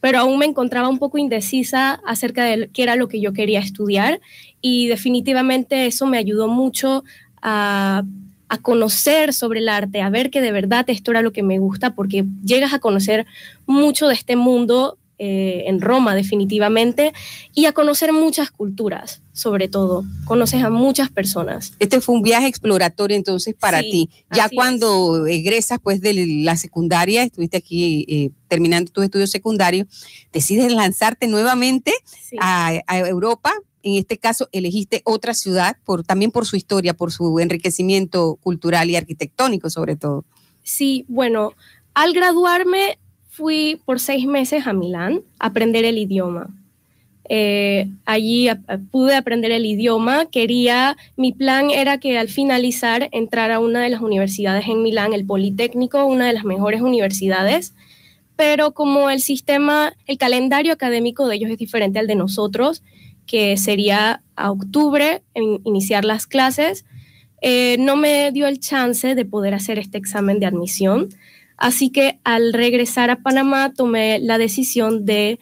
pero 0.00 0.18
aún 0.18 0.38
me 0.38 0.46
encontraba 0.46 0.88
un 0.88 0.98
poco 0.98 1.18
indecisa 1.18 2.00
acerca 2.04 2.44
de 2.44 2.68
qué 2.72 2.82
era 2.82 2.96
lo 2.96 3.06
que 3.08 3.20
yo 3.20 3.32
quería 3.32 3.60
estudiar 3.60 4.20
y 4.60 4.88
definitivamente 4.88 5.86
eso 5.86 6.06
me 6.06 6.18
ayudó 6.18 6.48
mucho 6.48 7.04
a 7.42 8.02
a 8.48 8.58
conocer 8.58 9.34
sobre 9.34 9.60
el 9.60 9.68
arte, 9.68 10.00
a 10.00 10.10
ver 10.10 10.30
que 10.30 10.40
de 10.40 10.52
verdad 10.52 10.84
esto 10.88 11.10
era 11.10 11.22
lo 11.22 11.32
que 11.32 11.42
me 11.42 11.58
gusta, 11.58 11.94
porque 11.94 12.24
llegas 12.44 12.72
a 12.72 12.78
conocer 12.78 13.26
mucho 13.66 14.08
de 14.08 14.14
este 14.14 14.36
mundo 14.36 14.98
eh, 15.20 15.64
en 15.66 15.80
Roma 15.80 16.14
definitivamente 16.14 17.12
y 17.52 17.64
a 17.66 17.72
conocer 17.72 18.12
muchas 18.12 18.52
culturas, 18.52 19.20
sobre 19.32 19.66
todo. 19.66 20.04
Conoces 20.24 20.62
a 20.62 20.70
muchas 20.70 21.10
personas. 21.10 21.72
Este 21.80 22.00
fue 22.00 22.14
un 22.14 22.22
viaje 22.22 22.46
exploratorio 22.46 23.16
entonces 23.16 23.56
para 23.58 23.80
ti. 23.80 24.08
Ya 24.30 24.48
cuando 24.48 25.26
egresas 25.26 25.80
pues 25.82 26.00
de 26.00 26.24
la 26.44 26.56
secundaria, 26.56 27.24
estuviste 27.24 27.56
aquí 27.56 28.06
eh, 28.08 28.30
terminando 28.46 28.92
tus 28.92 29.02
estudios 29.02 29.32
secundarios, 29.32 29.88
decides 30.32 30.72
lanzarte 30.72 31.26
nuevamente 31.26 31.92
a, 32.40 32.80
a 32.86 32.98
Europa 32.98 33.52
en 33.82 33.94
este 33.94 34.18
caso 34.18 34.48
elegiste 34.52 35.02
otra 35.04 35.34
ciudad 35.34 35.76
también 36.06 36.30
por 36.30 36.46
su 36.46 36.56
historia, 36.56 36.94
por 36.94 37.12
su 37.12 37.38
enriquecimiento 37.38 38.36
cultural 38.42 38.90
y 38.90 38.96
arquitectónico 38.96 39.70
sobre 39.70 39.96
todo. 39.96 40.24
Sí, 40.62 41.04
bueno, 41.08 41.54
al 41.94 42.12
graduarme 42.12 42.98
fui 43.30 43.80
por 43.84 44.00
seis 44.00 44.26
meses 44.26 44.66
a 44.66 44.72
Milán 44.72 45.22
a 45.38 45.46
aprender 45.46 45.84
el 45.84 45.98
idioma. 45.98 46.48
Eh, 47.30 47.88
allí 48.06 48.48
pude 48.90 49.14
aprender 49.14 49.52
el 49.52 49.66
idioma. 49.66 50.26
Quería, 50.26 50.96
mi 51.16 51.32
plan 51.32 51.70
era 51.70 51.98
que 51.98 52.18
al 52.18 52.28
finalizar 52.28 53.08
entrar 53.12 53.50
a 53.50 53.60
una 53.60 53.82
de 53.82 53.90
las 53.90 54.00
universidades 54.00 54.66
en 54.66 54.82
Milán, 54.82 55.12
el 55.12 55.26
Politécnico, 55.26 56.04
una 56.04 56.26
de 56.26 56.32
las 56.32 56.44
mejores 56.44 56.80
universidades. 56.80 57.74
Pero 58.36 58.72
como 58.72 59.10
el 59.10 59.20
sistema, 59.20 59.94
el 60.06 60.16
calendario 60.16 60.72
académico 60.72 61.26
de 61.26 61.36
ellos 61.36 61.50
es 61.50 61.58
diferente 61.58 61.98
al 61.98 62.06
de 62.06 62.14
nosotros, 62.14 62.82
que 63.28 63.56
sería 63.56 64.22
a 64.34 64.50
octubre 64.50 65.22
iniciar 65.64 66.04
las 66.04 66.26
clases, 66.26 66.84
eh, 67.40 67.76
no 67.78 67.94
me 67.94 68.32
dio 68.32 68.48
el 68.48 68.58
chance 68.58 69.14
de 69.14 69.24
poder 69.24 69.54
hacer 69.54 69.78
este 69.78 69.98
examen 69.98 70.40
de 70.40 70.46
admisión. 70.46 71.10
Así 71.56 71.90
que 71.90 72.18
al 72.24 72.52
regresar 72.52 73.10
a 73.10 73.16
Panamá 73.22 73.72
tomé 73.72 74.18
la 74.18 74.38
decisión 74.38 75.04
de 75.04 75.38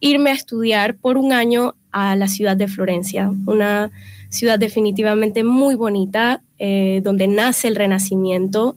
irme 0.00 0.30
a 0.30 0.34
estudiar 0.34 0.96
por 0.96 1.16
un 1.16 1.32
año 1.32 1.74
a 1.90 2.14
la 2.14 2.28
ciudad 2.28 2.56
de 2.56 2.68
Florencia, 2.68 3.32
una 3.46 3.90
ciudad 4.28 4.58
definitivamente 4.58 5.44
muy 5.44 5.76
bonita, 5.76 6.42
eh, 6.58 7.00
donde 7.02 7.26
nace 7.26 7.68
el 7.68 7.76
renacimiento. 7.76 8.76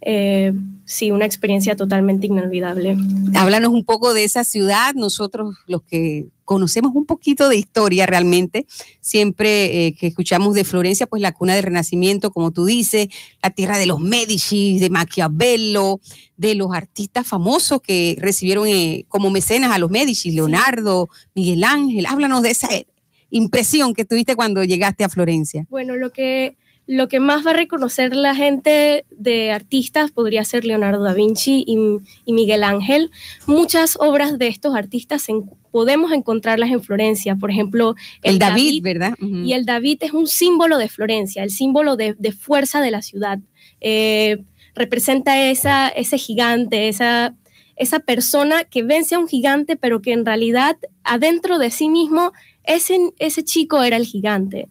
Eh, 0.00 0.52
sí, 0.84 1.10
una 1.10 1.26
experiencia 1.26 1.76
totalmente 1.76 2.26
inolvidable. 2.26 2.96
Háblanos 3.34 3.70
un 3.70 3.84
poco 3.84 4.14
de 4.14 4.24
esa 4.24 4.44
ciudad, 4.44 4.94
nosotros 4.94 5.56
los 5.66 5.82
que 5.82 6.26
conocemos 6.44 6.94
un 6.94 7.06
poquito 7.06 7.48
de 7.48 7.56
historia 7.56 8.06
realmente, 8.06 8.66
siempre 9.00 9.86
eh, 9.86 9.94
que 9.94 10.08
escuchamos 10.08 10.54
de 10.54 10.64
Florencia, 10.64 11.06
pues 11.06 11.22
la 11.22 11.32
cuna 11.32 11.54
del 11.54 11.64
Renacimiento, 11.64 12.30
como 12.30 12.50
tú 12.50 12.64
dices, 12.64 13.08
la 13.42 13.50
tierra 13.50 13.78
de 13.78 13.86
los 13.86 14.00
Medici, 14.00 14.78
de 14.78 14.90
Maquiavelo, 14.90 16.00
de 16.36 16.54
los 16.54 16.72
artistas 16.72 17.26
famosos 17.26 17.80
que 17.80 18.16
recibieron 18.20 18.66
eh, 18.66 19.04
como 19.08 19.30
mecenas 19.30 19.72
a 19.72 19.78
los 19.78 19.90
Medici, 19.90 20.30
Leonardo, 20.30 21.08
Miguel 21.34 21.64
Ángel, 21.64 22.06
háblanos 22.06 22.42
de 22.42 22.50
esa 22.50 22.68
impresión 23.30 23.94
que 23.94 24.04
tuviste 24.04 24.36
cuando 24.36 24.64
llegaste 24.64 25.04
a 25.04 25.08
Florencia. 25.08 25.66
Bueno, 25.70 25.96
lo 25.96 26.12
que 26.12 26.56
lo 26.86 27.08
que 27.08 27.18
más 27.18 27.46
va 27.46 27.52
a 27.52 27.54
reconocer 27.54 28.14
la 28.14 28.34
gente 28.34 29.06
de 29.10 29.52
artistas 29.52 30.10
podría 30.10 30.44
ser 30.44 30.64
Leonardo 30.64 31.02
da 31.02 31.14
Vinci 31.14 31.64
y, 31.66 32.32
Miguel 32.32 32.62
Ángel. 32.62 33.10
Muchas 33.46 33.96
obras 33.98 34.38
de 34.38 34.48
estos 34.48 34.74
artistas 34.74 35.26
podemos 35.70 36.12
encontrarlas 36.12 36.70
en 36.70 36.82
Florencia. 36.82 37.36
Por 37.36 37.50
ejemplo, 37.50 37.94
el, 38.22 38.38
David, 38.38 38.82
¿verdad? 38.82 39.14
Y 39.18 39.54
el 39.54 39.64
David 39.64 39.98
es 40.02 40.12
un 40.12 40.26
símbolo 40.26 40.76
de 40.76 40.88
Florencia, 40.88 41.42
el 41.42 41.50
símbolo 41.50 41.96
de, 41.96 42.14
fuerza 42.32 42.82
de 42.82 42.90
la 42.90 43.00
ciudad. 43.00 43.38
Eh, 43.80 44.44
representa 44.74 45.50
esa, 45.50 45.88
ese 45.88 46.18
gigante, 46.18 46.88
esa, 46.88 47.34
esa 47.76 48.00
persona 48.00 48.64
que 48.64 48.82
vence 48.82 49.14
a 49.14 49.18
un 49.18 49.28
gigante, 49.28 49.76
pero 49.76 50.02
que 50.02 50.12
en 50.12 50.26
realidad 50.26 50.76
adentro 51.02 51.58
de 51.58 51.70
sí 51.70 51.88
mismo 51.88 52.32
ese, 52.64 52.98
ese 53.18 53.42
chico 53.44 53.82
era 53.82 53.96
el 53.96 54.04
gigante. 54.04 54.68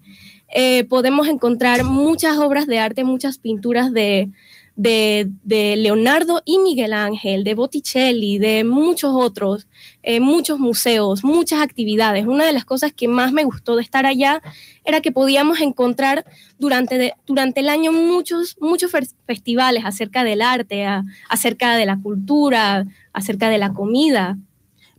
Eh, 0.55 0.83
podemos 0.83 1.27
encontrar 1.27 1.83
muchas 1.83 2.38
obras 2.38 2.67
de 2.67 2.77
arte, 2.77 3.03
muchas 3.03 3.39
pinturas 3.39 3.91
de, 3.91 4.29
Leonardo 4.75 6.43
y 6.45 6.60
Miguel 6.60 6.93
Ángel, 6.93 7.43
de 7.43 7.55
Botticelli, 7.55 8.38
de 8.38 8.63
muchos 8.63 9.13
otros, 9.15 9.67
eh, 10.03 10.19
muchos 10.19 10.60
museos, 10.60 11.24
muchas 11.24 11.60
actividades. 11.60 12.27
Una 12.27 12.45
de 12.45 12.53
las 12.53 12.65
cosas 12.65 12.93
que 12.93 13.07
más 13.07 13.31
me 13.31 13.45
gustó 13.45 13.75
de 13.75 13.81
estar 13.81 14.05
allá 14.05 14.43
era 14.86 15.01
que 15.01 15.12
podíamos 15.12 15.60
encontrar 15.60 16.24
durante, 16.60 17.15
durante 17.25 17.62
el 17.62 17.69
año 17.69 17.91
muchos, 17.91 18.55
muchos 18.62 18.91
festivales 19.25 19.86
acerca 19.86 20.24
del 20.24 20.43
arte, 20.43 20.86
acerca 21.29 21.75
de 21.77 21.88
la 21.88 22.00
cultura, 22.00 22.86
acerca 23.12 23.50
de 23.50 23.57
la 23.57 23.74
comida. 23.74 24.38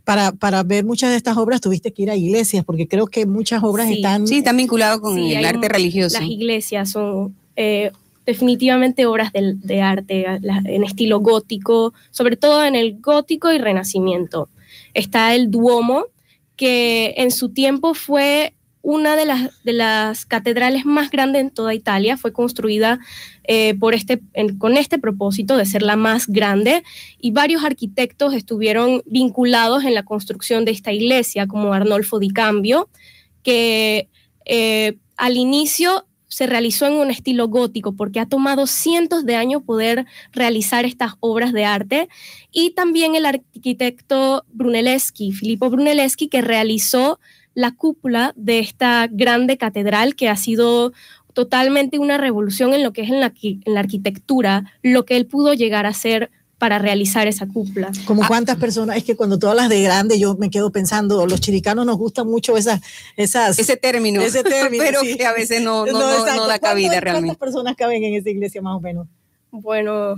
Para, 0.05 0.31
para 0.31 0.63
ver 0.63 0.85
muchas 0.85 1.09
de 1.09 1.17
estas 1.17 1.35
obras 1.35 1.59
tuviste 1.59 1.91
que 1.91 2.03
ir 2.03 2.11
a 2.11 2.15
iglesias, 2.15 2.63
porque 2.63 2.87
creo 2.87 3.07
que 3.07 3.25
muchas 3.25 3.63
obras 3.63 3.89
están... 3.89 4.27
Sí, 4.27 4.37
están 4.37 4.55
vinculadas 4.55 4.99
con 4.99 5.17
el 5.17 5.45
arte 5.45 5.67
religioso. 5.67 6.19
Las 6.19 6.29
iglesias 6.29 6.91
son... 6.91 7.35
Eh, 7.57 7.91
definitivamente 8.25 9.05
obras 9.05 9.31
de, 9.33 9.81
arte 9.81 10.25
en 10.25 10.83
estilo 10.83 11.19
gótico, 11.19 11.93
sobre 12.09 12.37
todo 12.37 12.65
en 12.65 12.75
el 12.75 12.99
gótico 12.99 13.51
y 13.51 13.59
renacimiento. 13.59 14.49
Está 14.95 15.35
el 15.35 15.51
Duomo, 15.51 16.05
que 16.55 17.13
en 17.17 17.29
su 17.29 17.49
tiempo 17.49 17.93
fue 17.93 18.54
una 18.85 19.15
de 19.15 19.25
las, 19.25 19.63
de 19.63 19.73
las 19.73 20.27
catedrales 20.27 20.85
más 20.85 21.09
grandes 21.09 21.41
en 21.41 21.49
toda 21.49 21.73
Italia. 21.73 22.17
Fue 22.17 22.31
construida 22.31 22.99
eh, 23.43 23.73
por 23.73 23.95
este, 23.95 24.21
con 24.59 24.77
este 24.77 24.99
propósito 24.99 25.57
de 25.57 25.65
ser 25.65 25.81
la 25.81 25.95
más 25.95 26.27
grande 26.27 26.83
y 27.19 27.31
varios 27.31 27.63
arquitectos 27.63 28.35
estuvieron 28.35 29.01
vinculados 29.07 29.85
en 29.85 29.95
la 29.95 30.03
construcción 30.03 30.65
de 30.65 30.71
esta 30.71 30.91
iglesia, 30.91 31.47
como 31.47 31.73
Arnolfo 31.73 32.19
di 32.19 32.29
Cambio, 32.29 32.87
que 33.41 34.07
eh, 34.45 34.97
al 35.17 35.35
inicio 35.35 36.05
se 36.27 36.45
realizó 36.45 36.85
en 36.85 36.93
un 36.93 37.09
estilo 37.09 37.47
gótico 37.47 37.95
porque 37.95 38.19
ha 38.19 38.27
tomado 38.27 38.67
cientos 38.67 39.25
de 39.25 39.35
años 39.35 39.63
poder 39.63 40.05
realizar 40.31 40.85
estas 40.85 41.13
obras 41.21 41.53
de 41.53 41.65
arte 41.65 42.07
y 42.51 42.71
también 42.71 43.15
el 43.15 43.25
arquitecto 43.25 44.45
Brunelleschi, 44.49 45.31
Filippo 45.31 45.71
Brunelleschi, 45.71 46.27
que 46.27 46.41
realizó 46.43 47.19
la 47.55 47.71
cúpula 47.71 48.33
de 48.35 48.59
esta 48.59 49.07
grande 49.09 49.57
catedral 49.57 50.15
que 50.15 50.29
ha 50.29 50.35
sido 50.35 50.93
totalmente 51.33 51.97
una 51.99 52.17
revolución 52.17 52.73
en 52.73 52.83
lo 52.83 52.93
que 52.93 53.01
es 53.01 53.09
en 53.09 53.19
la, 53.19 53.33
en 53.41 53.73
la 53.73 53.79
arquitectura, 53.79 54.71
lo 54.83 55.05
que 55.05 55.17
él 55.17 55.25
pudo 55.25 55.53
llegar 55.53 55.85
a 55.85 55.93
ser 55.93 56.29
para 56.57 56.79
realizar 56.79 57.27
esa 57.27 57.47
cúpula. 57.47 57.91
Como 58.05 58.23
ah. 58.23 58.27
cuántas 58.27 58.57
personas, 58.57 58.97
es 58.97 59.03
que 59.03 59.15
cuando 59.15 59.37
tú 59.37 59.47
hablas 59.47 59.67
de 59.69 59.81
grande, 59.81 60.19
yo 60.19 60.35
me 60.35 60.49
quedo 60.49 60.71
pensando, 60.71 61.25
los 61.25 61.41
chiricanos 61.41 61.85
nos 61.85 61.97
gusta 61.97 62.23
mucho 62.23 62.55
esas, 62.55 62.81
esas 63.17 63.59
ese 63.59 63.75
término, 63.75 64.21
ese 64.21 64.43
término 64.43 64.83
pero 64.85 65.01
que 65.01 65.25
a 65.25 65.33
veces 65.33 65.61
no, 65.61 65.85
no, 65.85 65.91
no, 65.91 66.47
da 66.47 66.59
cabida 66.59 66.99
realmente. 66.99 67.27
¿Cuántas 67.27 67.37
personas 67.37 67.75
caben 67.75 68.03
en 68.03 68.13
esa 68.15 68.29
iglesia 68.29 68.61
más 68.61 68.77
o 68.77 68.79
menos? 68.79 69.07
Bueno, 69.51 70.15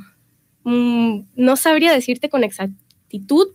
mm, 0.64 1.22
no 1.36 1.56
sabría 1.56 1.92
decirte 1.92 2.30
con 2.30 2.42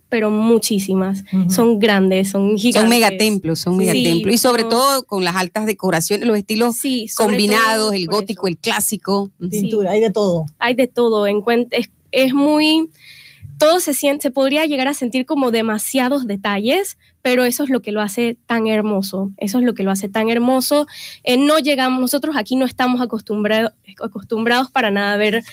pero 0.08 0.30
muchísimas. 0.30 1.24
Son 1.48 1.78
grandes, 1.78 2.30
son 2.30 2.56
gigantes. 2.56 2.82
Son 2.82 2.88
megatemplos, 2.90 3.58
son 3.58 3.76
megatemplos. 3.76 4.34
y 4.34 4.38
sobre 4.38 4.64
todo 4.64 5.04
con 5.04 5.24
las 5.24 5.36
altas 5.36 5.66
decoraciones, 5.66 6.26
los 6.26 6.38
estilos 6.38 6.76
combinados, 7.16 7.94
el 7.94 8.06
gótico, 8.06 8.48
el 8.48 8.56
clásico. 8.56 9.30
Pintura, 9.38 9.92
hay 9.92 10.00
de 10.00 10.10
todo. 10.10 10.46
Hay 10.58 10.74
de 10.74 10.86
todo. 10.86 11.26
En, 11.26 11.42
es, 11.70 11.90
es 12.10 12.34
muy, 12.34 12.90
todo 13.58 13.80
se 13.80 13.94
siente, 13.94 14.22
se 14.22 14.30
podría 14.30 14.66
llegar 14.66 14.88
a 14.88 14.94
sentir 14.94 15.26
como 15.26 15.50
demasiados 15.50 16.26
detalles, 16.26 16.98
pero 17.22 17.44
eso 17.44 17.62
es 17.62 17.70
lo 17.70 17.80
que 17.80 17.92
lo 17.92 18.00
hace 18.00 18.36
tan 18.46 18.66
hermoso, 18.66 19.30
eso 19.36 19.58
es 19.58 19.64
lo 19.64 19.74
que 19.74 19.84
lo 19.84 19.92
hace 19.92 20.08
tan 20.08 20.28
hermoso. 20.28 20.86
Eh, 21.22 21.36
no 21.36 21.58
llegamos, 21.58 22.00
nosotros 22.00 22.36
aquí 22.36 22.56
no 22.56 22.66
estamos 22.66 23.00
acostumbrados, 23.00 23.72
acostumbrados 24.02 24.70
para 24.70 24.90
nada 24.90 25.14
a 25.14 25.16
ver 25.16 25.44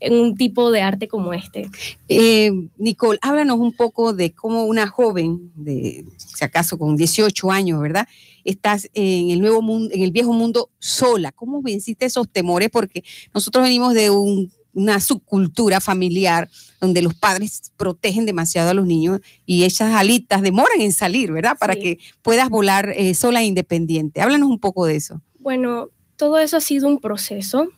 un 0.00 0.36
tipo 0.36 0.70
de 0.70 0.82
arte 0.82 1.08
como 1.08 1.32
este. 1.32 1.70
Eh, 2.08 2.52
Nicole, 2.76 3.18
háblanos 3.22 3.58
un 3.58 3.72
poco 3.72 4.12
de 4.12 4.32
cómo 4.32 4.64
una 4.64 4.86
joven, 4.86 5.50
de 5.54 6.04
si 6.16 6.44
acaso 6.44 6.78
con 6.78 6.96
18 6.96 7.50
años, 7.50 7.80
¿verdad? 7.80 8.08
Estás 8.44 8.88
en 8.94 9.30
el 9.30 9.40
nuevo 9.40 9.62
mundo, 9.62 9.90
en 9.92 10.02
el 10.02 10.12
viejo 10.12 10.32
mundo 10.32 10.70
sola. 10.78 11.32
¿Cómo 11.32 11.62
venciste 11.62 12.06
esos 12.06 12.28
temores? 12.28 12.70
Porque 12.70 13.04
nosotros 13.34 13.64
venimos 13.64 13.94
de 13.94 14.10
un 14.10 14.50
una 14.78 15.00
subcultura 15.00 15.80
familiar 15.80 16.48
donde 16.80 17.02
los 17.02 17.14
padres 17.14 17.72
protegen 17.76 18.26
demasiado 18.26 18.70
a 18.70 18.74
los 18.74 18.86
niños 18.86 19.20
y 19.44 19.64
esas 19.64 19.94
alitas 19.94 20.40
demoran 20.40 20.80
en 20.80 20.92
salir, 20.92 21.32
¿verdad? 21.32 21.56
Para 21.58 21.74
que 21.74 21.98
puedas 22.22 22.48
volar 22.48 22.90
eh, 22.90 23.14
sola 23.14 23.42
e 23.42 23.46
independiente. 23.46 24.20
Háblanos 24.20 24.48
un 24.48 24.60
poco 24.60 24.86
de 24.86 24.96
eso. 24.96 25.20
Bueno, 25.40 25.90
todo 26.16 26.38
eso 26.38 26.56
ha 26.56 26.60
sido 26.60 26.86
un 26.86 27.00
proceso. 27.00 27.68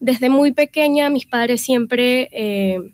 Desde 0.00 0.28
muy 0.28 0.52
pequeña 0.52 1.10
mis 1.10 1.26
padres 1.26 1.60
siempre 1.60 2.28
eh, 2.32 2.92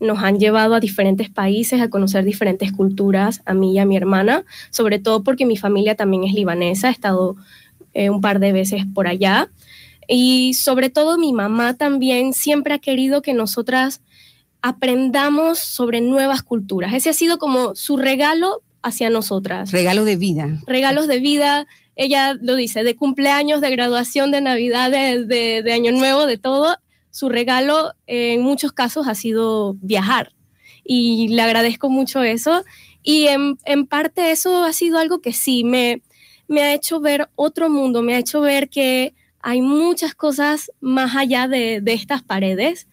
nos 0.00 0.22
han 0.22 0.38
llevado 0.38 0.74
a 0.74 0.80
diferentes 0.80 1.28
países 1.28 1.80
a 1.80 1.90
conocer 1.90 2.24
diferentes 2.24 2.72
culturas, 2.72 3.42
a 3.44 3.54
mí 3.54 3.74
y 3.74 3.78
a 3.78 3.84
mi 3.84 3.96
hermana, 3.96 4.44
sobre 4.70 4.98
todo 4.98 5.22
porque 5.22 5.46
mi 5.46 5.56
familia 5.56 5.94
también 5.94 6.24
es 6.24 6.32
libanesa, 6.32 6.88
he 6.88 6.92
estado 6.92 7.36
eh, 7.94 8.10
un 8.10 8.20
par 8.20 8.38
de 8.38 8.52
veces 8.52 8.84
por 8.94 9.08
allá. 9.08 9.50
Y 10.06 10.54
sobre 10.54 10.88
todo 10.88 11.18
mi 11.18 11.32
mamá 11.32 11.74
también 11.74 12.32
siempre 12.32 12.74
ha 12.74 12.78
querido 12.78 13.20
que 13.20 13.34
nosotras 13.34 14.00
aprendamos 14.62 15.58
sobre 15.58 16.00
nuevas 16.00 16.42
culturas. 16.42 16.94
Ese 16.94 17.10
ha 17.10 17.12
sido 17.12 17.38
como 17.38 17.74
su 17.74 17.96
regalo 17.96 18.62
hacia 18.82 19.10
nosotras. 19.10 19.70
Regalo 19.70 20.04
de 20.04 20.16
vida. 20.16 20.60
Regalos 20.66 21.08
de 21.08 21.20
vida. 21.20 21.66
Ella 21.98 22.38
lo 22.40 22.54
dice, 22.54 22.84
de 22.84 22.94
cumpleaños, 22.94 23.60
de 23.60 23.70
graduación, 23.70 24.30
de 24.30 24.40
Navidad, 24.40 24.88
de, 24.88 25.72
Año 25.72 25.90
Nuevo, 25.90 26.26
de 26.26 26.38
todo. 26.38 26.76
Su 27.10 27.28
regalo 27.28 27.92
en 28.06 28.40
muchos 28.40 28.72
casos 28.72 29.08
ha 29.08 29.16
sido 29.16 29.74
viajar. 29.82 30.32
Y 30.84 31.26
le 31.26 31.42
agradezco 31.42 31.90
mucho 31.90 32.22
eso. 32.22 32.64
Y 33.02 33.26
en, 33.26 33.58
en 33.64 33.84
parte 33.86 34.30
eso 34.30 34.64
ha 34.64 34.72
sido 34.72 35.00
algo 35.00 35.20
que 35.20 35.32
sí 35.32 35.64
me, 35.64 36.00
me 36.46 36.62
ha 36.62 36.72
hecho 36.72 37.00
ver 37.00 37.28
otro 37.34 37.68
mundo, 37.68 38.00
me 38.02 38.14
ha 38.14 38.18
hecho 38.18 38.40
ver 38.40 38.68
que 38.68 39.12
hay 39.40 39.60
muchas 39.60 40.14
cosas 40.14 40.70
más 40.80 41.16
allá 41.16 41.48
de, 41.48 41.82
estas 41.84 42.22
paredes, 42.22 42.86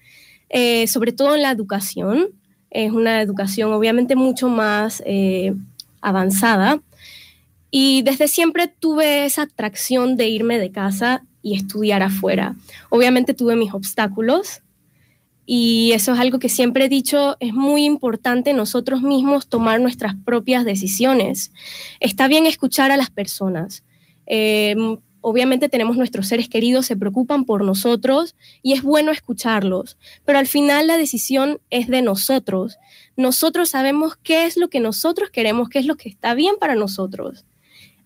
eh, 0.49 0.87
sobre 0.87 1.11
todo 1.11 1.35
en 1.35 1.43
la 1.43 1.51
educación. 1.51 2.29
Es 2.71 2.91
una 2.91 3.21
educación 3.21 3.71
obviamente 3.71 4.15
mucho 4.15 4.49
más 4.49 5.03
eh, 5.05 5.53
avanzada. 6.01 6.81
Y 7.77 8.03
desde 8.03 8.29
siempre 8.29 8.69
tuve 8.69 9.25
esa 9.25 9.41
atracción 9.41 10.15
de 10.15 10.29
irme 10.29 10.59
de 10.59 10.71
casa 10.71 11.25
y 11.41 11.55
estudiar 11.55 12.03
afuera. 12.03 12.55
Obviamente 12.89 13.33
tuve 13.33 13.57
mis 13.57 13.73
obstáculos 13.73 14.61
y 15.45 15.91
eso 15.91 16.13
es 16.13 16.19
algo 16.21 16.39
que 16.39 16.47
siempre 16.47 16.85
he 16.85 16.87
dicho, 16.87 17.35
es 17.41 17.53
muy 17.53 17.83
importante 17.83 18.53
nosotros 18.53 19.01
mismos 19.01 19.49
tomar 19.49 19.81
nuestras 19.81 20.15
propias 20.15 20.63
decisiones. 20.63 21.51
Está 21.99 22.29
bien 22.29 22.45
escuchar 22.45 22.91
a 22.91 22.95
las 22.95 23.09
personas. 23.09 23.83
Eh, 24.25 24.77
obviamente 25.19 25.67
tenemos 25.67 25.97
nuestros 25.97 26.29
seres 26.29 26.47
queridos, 26.47 26.85
se 26.85 26.95
preocupan 26.95 27.43
por 27.43 27.65
nosotros 27.65 28.37
y 28.61 28.71
es 28.71 28.83
bueno 28.83 29.11
escucharlos, 29.11 29.97
pero 30.23 30.39
al 30.39 30.47
final 30.47 30.87
la 30.87 30.95
decisión 30.95 31.59
es 31.71 31.89
de 31.89 32.01
nosotros. 32.01 32.77
Nosotros 33.17 33.67
sabemos 33.67 34.15
qué 34.15 34.45
es 34.45 34.55
lo 34.55 34.69
que 34.69 34.79
nosotros 34.79 35.29
queremos, 35.29 35.67
qué 35.67 35.79
es 35.79 35.85
lo 35.85 35.97
que 35.97 36.07
está 36.07 36.35
bien 36.35 36.55
para 36.57 36.75
nosotros. 36.75 37.43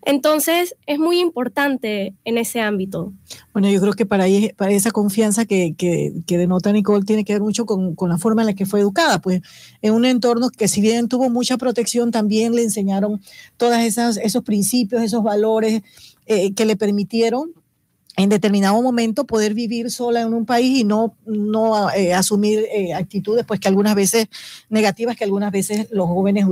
Entonces, 0.03 0.75
es 0.85 0.97
muy 0.97 1.19
importante 1.19 2.13
en 2.23 2.37
ese 2.37 2.61
ámbito. 2.61 3.11
Bueno, 3.53 3.69
yo 3.69 3.81
creo 3.81 3.93
que 3.93 4.05
para, 4.05 4.25
para 4.55 4.71
esa 4.71 4.91
confianza 4.91 5.45
que, 5.45 5.75
que, 5.77 6.37
denota 6.37 6.71
Nicole 6.71 7.05
tiene 7.05 7.25
que 7.25 7.33
ver 7.33 7.41
mucho 7.41 7.65
con, 7.65 7.95
con, 7.95 8.09
la 8.09 8.17
forma 8.17 8.41
en 8.41 8.47
la 8.47 8.53
que 8.53 8.65
fue 8.65 8.79
educada. 8.79 9.19
Pues 9.19 9.41
en 9.81 9.93
un 9.93 10.05
entorno 10.05 10.49
que 10.49 10.67
si 10.67 10.81
bien 10.81 11.09
tuvo 11.09 11.29
mucha 11.29 11.57
protección, 11.57 12.11
también 12.11 12.55
le 12.55 12.63
enseñaron 12.63 13.21
todos 13.57 13.77
esos 13.77 14.43
principios, 14.43 15.01
esos 15.01 15.21
valores, 15.21 15.81
eh, 16.25 16.53
que 16.53 16.65
le 16.65 16.77
permitieron 16.77 17.53
en 18.19 18.29
determinado 18.29 18.81
momento 18.81 19.25
poder 19.25 19.53
vivir 19.53 19.89
sola 19.91 20.21
en 20.21 20.33
un 20.33 20.45
país 20.45 20.79
y 20.79 20.83
no, 20.83 21.15
no 21.25 21.89
eh, 21.91 22.13
asumir 22.13 22.65
eh, 22.73 22.93
actitudes 22.93 23.45
pues 23.45 23.59
que 23.59 23.67
algunas 23.67 23.95
veces 23.95 24.27
negativas 24.69 25.15
que 25.15 25.23
algunas 25.23 25.51
veces 25.51 25.87
los 25.91 26.07
jóvenes 26.07 26.45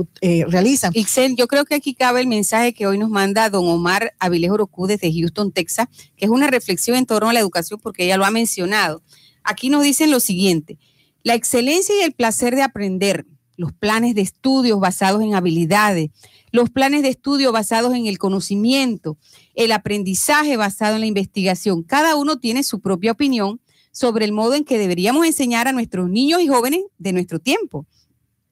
realizan. 0.48 0.92
Ixel, 0.94 1.36
yo 1.36 1.46
creo 1.46 1.64
que 1.64 1.74
aquí 1.74 1.94
cabe 1.94 2.20
el 2.20 2.26
mensaje 2.26 2.72
que 2.72 2.86
hoy 2.86 2.98
nos 2.98 3.10
manda 3.10 3.50
don 3.50 3.66
Omar 3.68 4.14
Avilés 4.18 4.50
Orocú 4.50 4.86
desde 4.86 5.12
Houston, 5.12 5.52
Texas, 5.52 5.88
que 6.16 6.24
es 6.24 6.30
una 6.30 6.46
reflexión 6.46 6.96
en 6.96 7.06
torno 7.06 7.28
a 7.28 7.32
la 7.32 7.40
educación 7.40 7.78
porque 7.82 8.04
ella 8.04 8.16
lo 8.16 8.24
ha 8.24 8.30
mencionado. 8.30 9.02
Aquí 9.44 9.68
nos 9.68 9.82
dicen 9.82 10.10
lo 10.10 10.20
siguiente, 10.20 10.78
la 11.22 11.34
excelencia 11.34 11.94
y 11.94 12.02
el 12.02 12.12
placer 12.12 12.54
de 12.54 12.62
aprender, 12.62 13.26
los 13.58 13.72
planes 13.72 14.14
de 14.14 14.22
estudios 14.22 14.78
basados 14.78 15.20
en 15.20 15.34
habilidades, 15.34 16.10
los 16.52 16.70
planes 16.70 17.02
de 17.02 17.08
estudio 17.08 17.50
basados 17.50 17.92
en 17.92 18.06
el 18.06 18.16
conocimiento, 18.16 19.18
el 19.54 19.72
aprendizaje 19.72 20.56
basado 20.56 20.94
en 20.94 21.00
la 21.00 21.06
investigación. 21.06 21.82
Cada 21.82 22.14
uno 22.14 22.38
tiene 22.38 22.62
su 22.62 22.80
propia 22.80 23.12
opinión 23.12 23.60
sobre 23.90 24.24
el 24.24 24.32
modo 24.32 24.54
en 24.54 24.64
que 24.64 24.78
deberíamos 24.78 25.26
enseñar 25.26 25.66
a 25.66 25.72
nuestros 25.72 26.08
niños 26.08 26.40
y 26.40 26.46
jóvenes 26.46 26.82
de 26.98 27.12
nuestro 27.12 27.40
tiempo. 27.40 27.84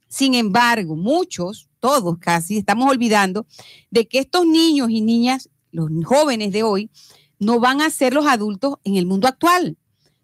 Sin 0.08 0.34
embargo, 0.34 0.96
muchos, 0.96 1.68
todos 1.78 2.18
casi, 2.18 2.58
estamos 2.58 2.90
olvidando 2.90 3.46
de 3.92 4.08
que 4.08 4.18
estos 4.18 4.44
niños 4.44 4.90
y 4.90 5.02
niñas, 5.02 5.48
los 5.70 5.88
jóvenes 6.04 6.50
de 6.50 6.64
hoy, 6.64 6.90
no 7.38 7.60
van 7.60 7.80
a 7.80 7.90
ser 7.90 8.12
los 8.12 8.26
adultos 8.26 8.74
en 8.82 8.96
el 8.96 9.06
mundo 9.06 9.28
actual, 9.28 9.76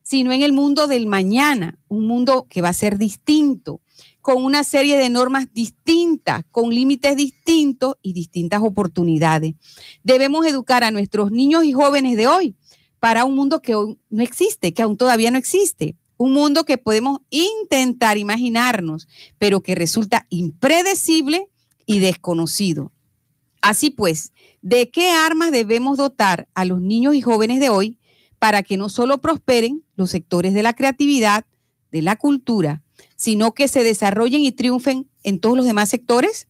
sino 0.02 0.32
en 0.32 0.42
el 0.42 0.52
mundo 0.52 0.88
del 0.88 1.06
mañana, 1.06 1.78
un 1.86 2.08
mundo 2.08 2.46
que 2.50 2.62
va 2.62 2.70
a 2.70 2.74
ser 2.74 2.98
distinto, 2.98 3.80
con 4.22 4.44
una 4.44 4.64
serie 4.64 4.96
de 4.96 5.10
normas 5.10 5.52
distintas, 5.52 6.44
con 6.50 6.70
límites 6.70 7.16
distintos 7.16 7.96
y 8.00 8.12
distintas 8.12 8.62
oportunidades. 8.62 9.54
Debemos 10.04 10.46
educar 10.46 10.84
a 10.84 10.92
nuestros 10.92 11.32
niños 11.32 11.64
y 11.64 11.72
jóvenes 11.72 12.16
de 12.16 12.28
hoy 12.28 12.54
para 13.00 13.24
un 13.24 13.34
mundo 13.34 13.60
que 13.60 13.74
hoy 13.74 13.98
no 14.10 14.22
existe, 14.22 14.72
que 14.72 14.82
aún 14.82 14.96
todavía 14.96 15.32
no 15.32 15.38
existe. 15.38 15.96
Un 16.16 16.32
mundo 16.32 16.64
que 16.64 16.78
podemos 16.78 17.18
intentar 17.30 18.16
imaginarnos, 18.16 19.08
pero 19.38 19.60
que 19.60 19.74
resulta 19.74 20.24
impredecible 20.30 21.48
y 21.84 21.98
desconocido. 21.98 22.92
Así 23.60 23.90
pues, 23.90 24.32
¿de 24.60 24.88
qué 24.90 25.10
armas 25.10 25.50
debemos 25.50 25.98
dotar 25.98 26.48
a 26.54 26.64
los 26.64 26.80
niños 26.80 27.16
y 27.16 27.22
jóvenes 27.22 27.58
de 27.58 27.70
hoy 27.70 27.98
para 28.38 28.62
que 28.62 28.76
no 28.76 28.88
solo 28.88 29.20
prosperen 29.20 29.84
los 29.96 30.10
sectores 30.10 30.54
de 30.54 30.62
la 30.62 30.74
creatividad, 30.74 31.44
de 31.90 32.02
la 32.02 32.14
cultura, 32.14 32.82
sino 33.22 33.54
que 33.54 33.68
se 33.68 33.84
desarrollen 33.84 34.40
y 34.40 34.50
triunfen 34.50 35.08
en 35.22 35.38
todos 35.38 35.56
los 35.56 35.64
demás 35.64 35.88
sectores? 35.88 36.48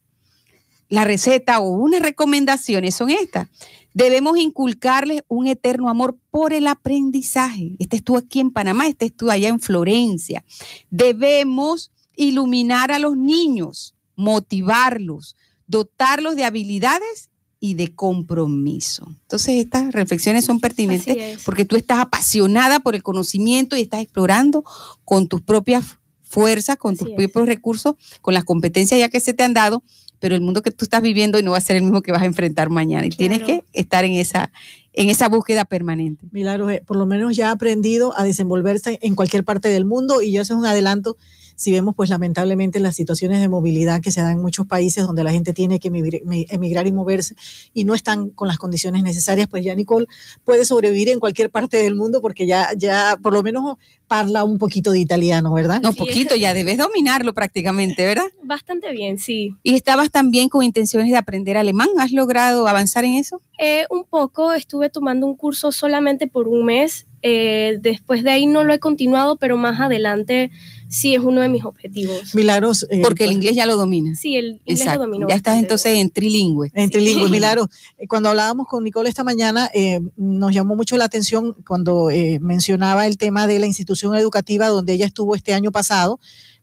La 0.89 1.05
receta 1.05 1.61
o 1.61 1.69
unas 1.69 2.01
recomendaciones 2.01 2.95
son 2.95 3.11
estas. 3.11 3.49
Debemos 3.93 4.39
inculcarles 4.39 5.23
un 5.29 5.49
eterno 5.49 5.91
amor 5.91 6.17
por 6.31 6.55
el 6.55 6.67
aprendizaje. 6.67 7.77
Este 7.79 7.97
estuvo 7.97 8.17
aquí 8.17 8.41
en 8.41 8.51
Panamá, 8.51 8.89
este 8.89 9.05
estuvo 9.05 9.31
allá 9.31 9.51
en 9.51 9.61
Florencia. 9.61 10.47
Debemos 10.89 11.93
iluminar 12.17 12.91
a 12.91 12.99
los 12.99 13.19
niños, 13.19 13.95
motivarlos, 14.17 15.37
dotarlos 15.67 16.37
de 16.37 16.47
habilidades 16.47 17.29
y 17.61 17.75
de 17.75 17.95
compromiso. 17.95 19.09
Entonces, 19.09 19.57
estas 19.57 19.93
reflexiones 19.93 20.47
son 20.47 20.59
pertinentes 20.59 21.43
porque 21.45 21.67
tú 21.67 21.77
estás 21.77 21.99
apasionada 21.99 22.81
por 22.81 22.95
el 22.95 23.03
conocimiento 23.03 23.77
y 23.77 23.83
estás 23.83 24.01
explorando 24.01 24.65
con 25.05 25.29
tus 25.29 25.43
propias 25.43 25.99
fuerzas, 26.33 26.79
con 26.79 26.97
tus 26.97 27.11
propios 27.11 27.47
recursos, 27.47 27.95
con 28.23 28.33
las 28.33 28.45
competencias 28.45 28.99
ya 28.99 29.11
que 29.11 29.21
se 29.21 29.35
te 29.35 29.43
han 29.43 29.53
dado, 29.53 29.83
pero 30.19 30.35
el 30.35 30.41
mundo 30.41 30.63
que 30.63 30.71
tú 30.71 30.87
estás 30.87 31.03
viviendo 31.03 31.41
no 31.43 31.51
va 31.51 31.59
a 31.59 31.61
ser 31.61 31.77
el 31.77 31.83
mismo 31.83 32.01
que 32.01 32.11
vas 32.11 32.23
a 32.23 32.25
enfrentar 32.25 32.71
mañana. 32.71 33.05
Y 33.07 33.11
tienes 33.11 33.43
que 33.43 33.65
estar 33.75 34.05
en 34.07 34.13
esa, 34.13 34.51
en 34.95 35.11
esa 35.11 35.29
búsqueda 35.29 35.67
permanente. 35.67 36.27
Milagros, 36.33 36.73
eh, 36.73 36.83
por 36.87 36.97
lo 36.97 37.05
menos 37.05 37.37
ya 37.37 37.51
ha 37.51 37.53
aprendido 37.53 38.19
a 38.19 38.25
desenvolverse 38.25 38.99
en 39.03 39.15
cualquier 39.15 39.45
parte 39.45 39.69
del 39.69 39.85
mundo 39.85 40.23
y 40.23 40.39
eso 40.39 40.55
es 40.55 40.59
un 40.59 40.65
adelanto 40.65 41.19
si 41.63 41.71
vemos 41.71 41.95
pues 41.95 42.11
lamentablemente 42.11 42.81
las 42.81 42.97
situaciones 42.97 43.41
de 43.41 43.49
movilidad 43.49 44.01
que 44.01 44.11
se 44.11 44.21
dan 44.21 44.33
en 44.33 44.43
muchos 44.43 44.67
países 44.67 45.07
donde 45.07 45.23
la 45.23 45.31
gente 45.31 45.53
tiene 45.53 45.79
que 45.79 45.87
emigrar 45.87 46.87
y 46.89 46.93
moverse 46.93 47.37
y 47.73 47.85
no 47.85 47.95
están 47.95 48.31
con 48.31 48.49
las 48.49 48.59
condiciones 48.59 49.05
necesarias, 49.05 49.47
pues 49.49 49.65
ya 49.65 49.73
Nicole 49.77 50.07
puede 50.45 50.65
sobrevivir 50.65 51.09
en 51.09 51.21
cualquier 51.21 51.51
parte 51.51 51.77
del 51.77 51.95
mundo 51.95 52.21
porque 52.21 52.49
ya, 52.49 52.71
ya 52.77 53.17
por 53.23 53.33
lo 53.33 53.45
menos 53.45 53.77
habla 54.09 54.43
un 54.43 54.59
poquito 54.59 54.91
de 54.91 54.99
italiano, 54.99 55.53
¿verdad? 55.55 55.81
No, 55.81 55.93
poquito, 55.93 56.35
ya 56.35 56.53
debes 56.53 56.79
dominarlo 56.79 57.33
prácticamente, 57.33 58.05
¿verdad? 58.05 58.27
Bastante 58.43 58.91
bien, 58.91 59.19
sí. 59.19 59.55
¿Y 59.63 59.75
estabas 59.75 60.11
también 60.11 60.49
con 60.49 60.65
intenciones 60.65 61.11
de 61.11 61.17
aprender 61.17 61.57
alemán? 61.57 61.89
¿Has 61.99 62.11
logrado 62.11 62.67
avanzar 62.67 63.05
en 63.05 63.15
eso? 63.15 63.41
Eh, 63.59 63.87
un 63.89 64.05
poco, 64.05 64.53
estuve 64.53 64.91
tomando 64.91 65.27
un 65.27 65.37
curso 65.37 65.71
solamente 65.71 66.27
por 66.27 66.49
un 66.49 66.65
mes. 66.65 67.07
Eh, 67.23 67.79
después 67.81 68.25
de 68.25 68.33
ahí 68.33 68.47
no 68.47 68.65
lo 68.65 68.75
he 68.75 68.81
continuado, 68.81 69.37
pero 69.37 69.57
más 69.57 69.81
adelante 69.81 70.51
sí 70.93 71.15
es 71.15 71.21
uno 71.21 71.41
de 71.41 71.49
mis 71.49 71.65
objetivos. 71.65 72.35
Milagros. 72.35 72.87
Eh, 72.91 73.01
Porque 73.03 73.25
el 73.25 73.31
pues, 73.31 73.37
inglés 73.37 73.57
ya 73.57 73.67
lo 73.67 73.77
domina. 73.77 74.15
Sí, 74.15 74.37
el 74.37 74.61
inglés 74.65 74.87
lo 74.95 74.99
domino. 74.99 75.27
Ya 75.29 75.35
estás 75.35 75.59
entonces 75.59 75.99
en 75.99 76.11
trilingüe. 76.11 76.71
En 76.75 76.91
trilingüe, 76.91 77.29
Milagros. 77.31 77.69
Eh, 77.99 78.07
cuando 78.07 78.29
hablábamos 78.29 78.69
con 78.69 78.85
Nicole 78.85 79.09
esta 79.09 79.25
mañana, 79.25 79.71
eh, 79.75 80.01
nos 80.17 80.53
llamó 80.53 80.77
mucho 80.77 80.97
la 80.97 81.07
atención 81.07 81.57
cuando 81.67 82.11
mencionaba 82.41 83.07
el 83.07 83.17
tema 83.17 83.47
de 83.47 83.59
la 83.59 83.67
institución 83.67 84.15
educativa 84.15 84.69
donde 84.69 84.93
ella 84.93 85.07
estuvo 85.07 85.35
este 85.35 85.55
año 85.55 85.73
pasado 85.73 86.21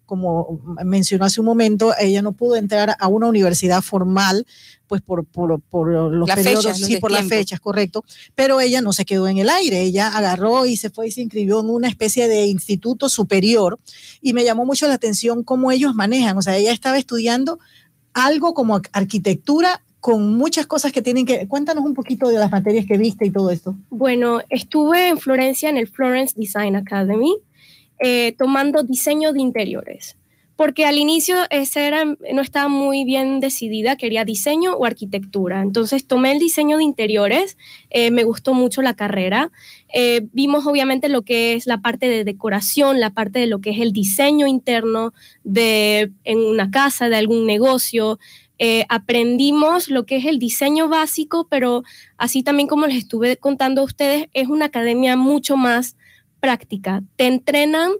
como 0.10 0.60
mencionó 0.84 1.26
hace 1.26 1.40
un 1.40 1.46
momento, 1.46 1.94
ella 2.00 2.24
no 2.24 2.32
pudo 2.32 2.56
entrar 2.56 2.96
a 3.00 3.08
una 3.08 3.28
universidad 3.28 3.84
formal, 3.84 4.48
pues 4.88 5.04
por, 5.04 5.24
por, 5.24 5.62
por 5.62 5.88
los 5.88 6.28
periodos, 6.28 6.78
sí, 6.80 6.98
por 6.98 7.12
las 7.12 7.28
fechas, 7.28 7.60
correcto, 7.60 8.04
pero 8.34 8.60
ella 8.60 8.82
no 8.82 8.92
se 8.92 9.06
quedó 9.06 9.28
en 9.28 9.38
el 9.38 9.50
aire, 9.50 9.82
ella 9.82 10.08
agarró 10.08 10.66
y 10.66 10.78
se 10.78 10.90
fue 10.90 11.10
y 11.10 11.12
se 11.12 11.22
inscribió 11.22 11.60
en 11.60 11.70
una 11.70 11.88
especie 11.88 12.28
de 12.28 12.48
instituto 12.48 13.08
superior 13.08 13.78
y 14.20 14.34
me 14.34 14.44
llamó 14.44 14.66
mucho 14.66 14.88
la 14.88 14.96
atención 14.96 15.44
cómo 15.44 15.72
ellos 15.72 15.94
manejan, 15.94 16.36
o 16.36 16.42
sea, 16.42 16.58
ella 16.58 16.72
estaba 16.72 16.98
estudiando 16.98 17.60
algo 18.14 18.56
como 18.56 18.82
arquitectura 18.92 19.84
con 20.00 20.38
muchas 20.38 20.66
cosas 20.66 20.92
que 20.92 21.04
tienen 21.04 21.28
que... 21.28 21.48
Cuéntanos 21.48 21.86
un 21.86 21.94
poquito 21.94 22.30
de 22.30 22.40
las 22.40 22.50
materias 22.50 22.86
que 22.88 22.98
viste 22.98 23.28
y 23.28 23.32
todo 23.32 23.52
esto. 23.52 23.76
Bueno, 23.92 24.40
estuve 24.50 25.10
en 25.10 25.20
Florencia 25.20 25.70
en 25.70 25.78
el 25.78 25.88
Florence 25.88 26.34
Design 26.36 26.76
Academy 26.78 27.36
eh, 28.00 28.34
tomando 28.38 28.84
diseño 28.84 29.34
de 29.34 29.42
interiores, 29.42 30.16
porque 30.56 30.86
al 30.86 30.98
inicio 30.98 31.36
esa 31.50 31.82
era, 31.82 32.06
no 32.06 32.42
estaba 32.42 32.70
muy 32.70 33.04
bien 33.04 33.42
decidida, 33.42 33.98
quería 33.98 34.24
diseño 34.24 34.74
o 34.74 34.86
arquitectura. 34.86 35.62
Entonces 35.62 36.08
tomé 36.08 36.32
el 36.32 36.40
diseño 36.40 36.78
de 36.78 36.84
interiores, 36.84 37.58
eh, 37.90 38.10
me 38.12 38.24
gustó 38.24 38.54
mucho 38.54 38.82
la 38.82 38.94
carrera. 38.94 39.52
Eh, 39.94 40.28
vimos 40.32 40.66
obviamente 40.66 41.10
lo 41.10 41.24
que 41.24 41.54
es 41.54 41.68
la 41.68 41.82
parte 41.82 42.08
de 42.08 42.24
decoración, 42.24 43.00
la 43.00 43.10
parte 43.10 43.40
de 43.40 43.48
lo 43.48 43.60
que 43.60 43.72
es 43.72 43.80
el 43.80 43.92
diseño 43.92 44.48
interno 44.48 45.14
de 45.44 46.12
en 46.24 46.40
una 46.40 46.72
casa, 46.72 47.10
de 47.10 47.18
algún 47.18 47.46
negocio. 47.46 48.20
aprendimos 48.90 49.90
lo 49.90 50.06
que 50.06 50.18
es 50.18 50.26
el 50.26 50.38
diseño 50.38 50.90
básico, 50.90 51.48
pero 51.50 51.84
así 52.18 52.44
también 52.44 52.68
como 52.68 52.88
les 52.88 52.98
estuve 52.98 53.38
contando 53.38 53.82
a 53.82 53.86
ustedes, 53.86 54.28
es 54.34 54.50
una 54.50 54.66
academia 54.66 55.16
mucho 55.16 55.56
más 55.56 55.96
práctica, 56.40 57.04
te 57.16 57.28
entrenan 57.28 57.92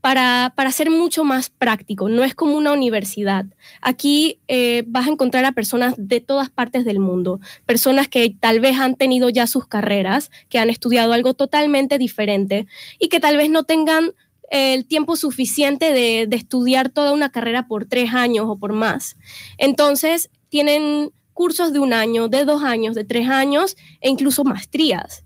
para, 0.00 0.54
para, 0.56 0.72
ser 0.72 0.90
mucho 0.90 1.24
más 1.24 1.50
práctico, 1.50 2.08
no 2.08 2.24
es 2.24 2.34
como 2.34 2.56
una 2.56 2.72
universidad. 2.72 3.44
Aquí 3.82 4.38
eh, 4.48 4.82
vas 4.86 5.06
a 5.06 5.10
encontrar 5.10 5.44
a 5.44 5.52
personas 5.52 5.94
de 5.98 6.20
todas 6.20 6.48
partes 6.48 6.86
del 6.86 7.00
mundo, 7.00 7.38
personas 7.66 8.08
que 8.08 8.34
tal 8.40 8.60
vez 8.60 8.78
han 8.78 8.96
tenido 8.96 9.28
ya 9.28 9.46
sus 9.46 9.66
carreras, 9.66 10.30
que 10.48 10.58
han 10.58 10.70
estudiado 10.70 11.12
algo 11.12 11.34
totalmente 11.34 11.98
diferente 11.98 12.66
y 12.98 13.08
que 13.08 13.20
tal 13.20 13.36
vez 13.36 13.50
no 13.50 13.64
tengan 13.64 14.14
el 14.50 14.86
tiempo 14.86 15.16
suficiente 15.16 15.92
de, 15.92 16.26
de 16.26 16.36
estudiar 16.36 16.88
toda 16.88 17.12
una 17.12 17.30
carrera 17.30 17.68
por 17.68 17.84
tres 17.84 18.14
años 18.14 18.46
o 18.48 18.56
por 18.56 18.72
más. 18.72 19.16
Entonces, 19.58 20.30
tienen 20.48 21.12
cursos 21.34 21.72
de 21.72 21.78
un 21.78 21.92
año, 21.92 22.28
de 22.28 22.44
dos 22.44 22.62
años, 22.62 22.94
de 22.94 23.04
tres 23.04 23.28
años 23.28 23.76
e 24.00 24.08
incluso 24.08 24.44
maestrías. 24.44 25.24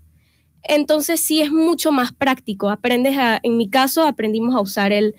Entonces 0.67 1.19
sí 1.19 1.41
es 1.41 1.51
mucho 1.51 1.91
más 1.91 2.11
práctico. 2.11 2.69
Aprendes 2.69 3.17
a, 3.17 3.39
en 3.43 3.57
mi 3.57 3.69
caso, 3.69 4.03
aprendimos 4.03 4.55
a 4.55 4.61
usar 4.61 4.91
el, 4.91 5.15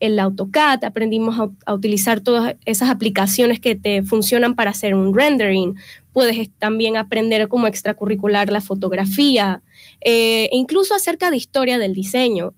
el 0.00 0.18
AutoCAD, 0.18 0.84
aprendimos 0.84 1.50
a, 1.66 1.74
utilizar 1.74 2.20
todas 2.20 2.56
esas 2.64 2.88
aplicaciones 2.90 3.60
que 3.60 3.76
te 3.76 4.02
funcionan 4.02 4.54
para 4.54 4.70
hacer 4.70 4.94
un 4.94 5.14
rendering. 5.14 5.76
Puedes 6.12 6.50
también 6.58 6.96
aprender 6.96 7.46
como 7.48 7.66
extracurricular 7.66 8.50
la 8.50 8.60
fotografía, 8.60 9.62
eh, 10.00 10.48
e 10.50 10.56
incluso 10.56 10.94
acerca 10.94 11.30
de 11.30 11.36
historia 11.36 11.78
del 11.78 11.94
diseño. 11.94 12.54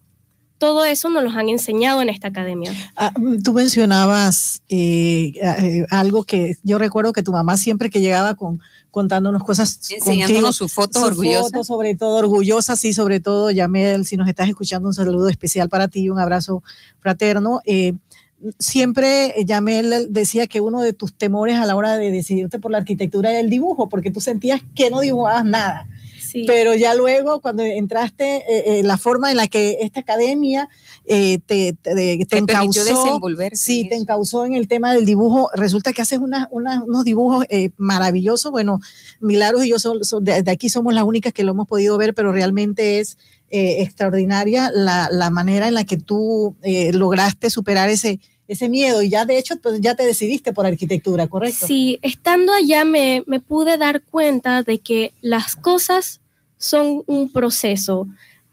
Todo 0.63 0.85
eso 0.85 1.11
nos 1.11 1.25
lo 1.25 1.31
han 1.31 1.49
enseñado 1.49 2.03
en 2.03 2.09
esta 2.09 2.29
academia. 2.29 2.73
Ah, 2.95 3.13
tú 3.43 3.53
mencionabas 3.53 4.63
eh, 4.69 5.33
eh, 5.43 5.85
algo 5.91 6.23
que 6.23 6.55
yo 6.63 6.79
recuerdo 6.79 7.13
que 7.13 7.25
tu 7.25 7.33
mamá 7.33 7.57
siempre 7.57 7.91
que 7.91 8.01
llegaba 8.01 8.37
con 8.37 8.61
contándonos 8.93 9.43
cosas. 9.43 9.81
Enseñándonos 9.91 10.55
sus 10.55 10.73
fotos 10.73 11.03
orgullosas. 11.03 11.67
sobre 11.67 11.97
todo 11.97 12.17
orgullosas 12.17 12.85
y 12.85 12.93
sobre 12.93 13.19
todo, 13.19 13.51
Yamel, 13.51 14.07
si 14.07 14.17
nos 14.17 14.29
estás 14.29 14.49
escuchando, 14.49 14.87
un 14.87 14.95
saludo 14.95 15.29
especial 15.29 15.69
para 15.69 15.89
ti, 15.89 16.09
un 16.11 16.21
abrazo 16.21 16.63
fraterno. 17.01 17.61
Eh, 17.65 17.95
siempre 18.61 19.35
Yamel 19.45 20.13
decía 20.13 20.47
que 20.47 20.61
uno 20.61 20.81
de 20.81 20.93
tus 20.93 21.13
temores 21.13 21.57
a 21.57 21.67
la 21.67 21.75
hora 21.75 21.97
de 21.97 22.13
decidirte 22.13 22.61
por 22.61 22.71
la 22.71 22.79
arquitectura 22.79 23.31
era 23.31 23.41
el 23.41 23.51
dibujo, 23.51 23.89
porque 23.89 24.13
tú 24.13 24.21
sentías 24.21 24.63
que 24.77 24.91
no 24.91 25.01
dibujabas 25.01 25.45
nada. 25.45 25.89
Pero 26.47 26.75
ya 26.75 26.95
luego, 26.95 27.41
cuando 27.41 27.63
entraste, 27.63 28.37
eh, 28.37 28.79
eh, 28.79 28.83
la 28.83 28.99
forma 28.99 29.31
en 29.31 29.37
la 29.37 29.49
que 29.49 29.79
esta 29.81 30.01
academia 30.01 30.69
eh, 31.05 31.39
te, 31.47 31.75
te, 31.81 31.95
te, 32.27 32.39
encauzó, 32.39 33.21
sí, 33.53 33.89
te 33.89 33.97
encauzó 33.97 34.45
en 34.45 34.55
el 34.55 34.69
tema 34.69 34.95
del 34.95 35.05
dibujo, 35.05 35.51
resulta 35.55 35.93
que 35.93 36.03
haces 36.03 36.21
unos 36.21 37.05
dibujos 37.05 37.47
maravillosos. 37.77 38.51
Bueno, 38.53 38.81
Milagros 39.21 39.65
y 39.65 39.71
yo 39.71 39.77
de, 40.21 40.45
aquí 40.51 40.69
somos 40.69 40.95
las 40.95 41.05
únicas 41.05 41.33
que 41.33 41.45
lo 41.45 41.53
hemos 41.53 41.67
podido 41.67 41.99
ver, 41.99 42.15
pero 42.15 42.33
realmente 42.33 43.01
es 43.01 43.19
extraordinaria 43.51 44.71
la, 44.73 45.09
la, 45.13 45.29
manera 45.29 45.69
en 45.69 45.75
la 45.75 45.85
que 45.85 45.99
tú 45.99 46.57
lograste 46.63 47.51
superar 47.51 47.91
ese, 47.91 48.19
ese 48.49 48.69
miedo 48.69 49.03
y 49.03 49.09
ya 49.09 49.25
de 49.25 49.39
hecho 49.39 49.57
pues 49.57 49.81
ya 49.81 49.95
te 49.95 50.05
decidiste 50.05 50.53
por 50.53 50.67
arquitectura, 50.67 51.27
¿correcto? 51.27 51.67
Sí, 51.67 51.99
estando 52.03 52.53
allá 52.53 52.85
me, 52.85 53.25
me 53.27 53.41
pude 53.41 53.79
dar 53.79 54.03
cuenta 54.03 54.63
de 54.63 54.79
que 54.79 55.13
las 55.21 55.57
cosas 55.57 56.21
son 56.63 57.03
un 57.07 57.31
proceso. 57.33 58.07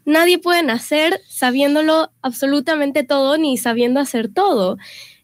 Nadie 0.04 0.38
puede 0.38 0.62
nacer 0.62 1.20
sabiéndolo 1.28 2.10
absolutamente 2.22 3.04
todo 3.04 3.38
ni 3.38 3.56
sabiendo 3.56 4.00
hacer 4.00 4.28
todo. 4.28 4.76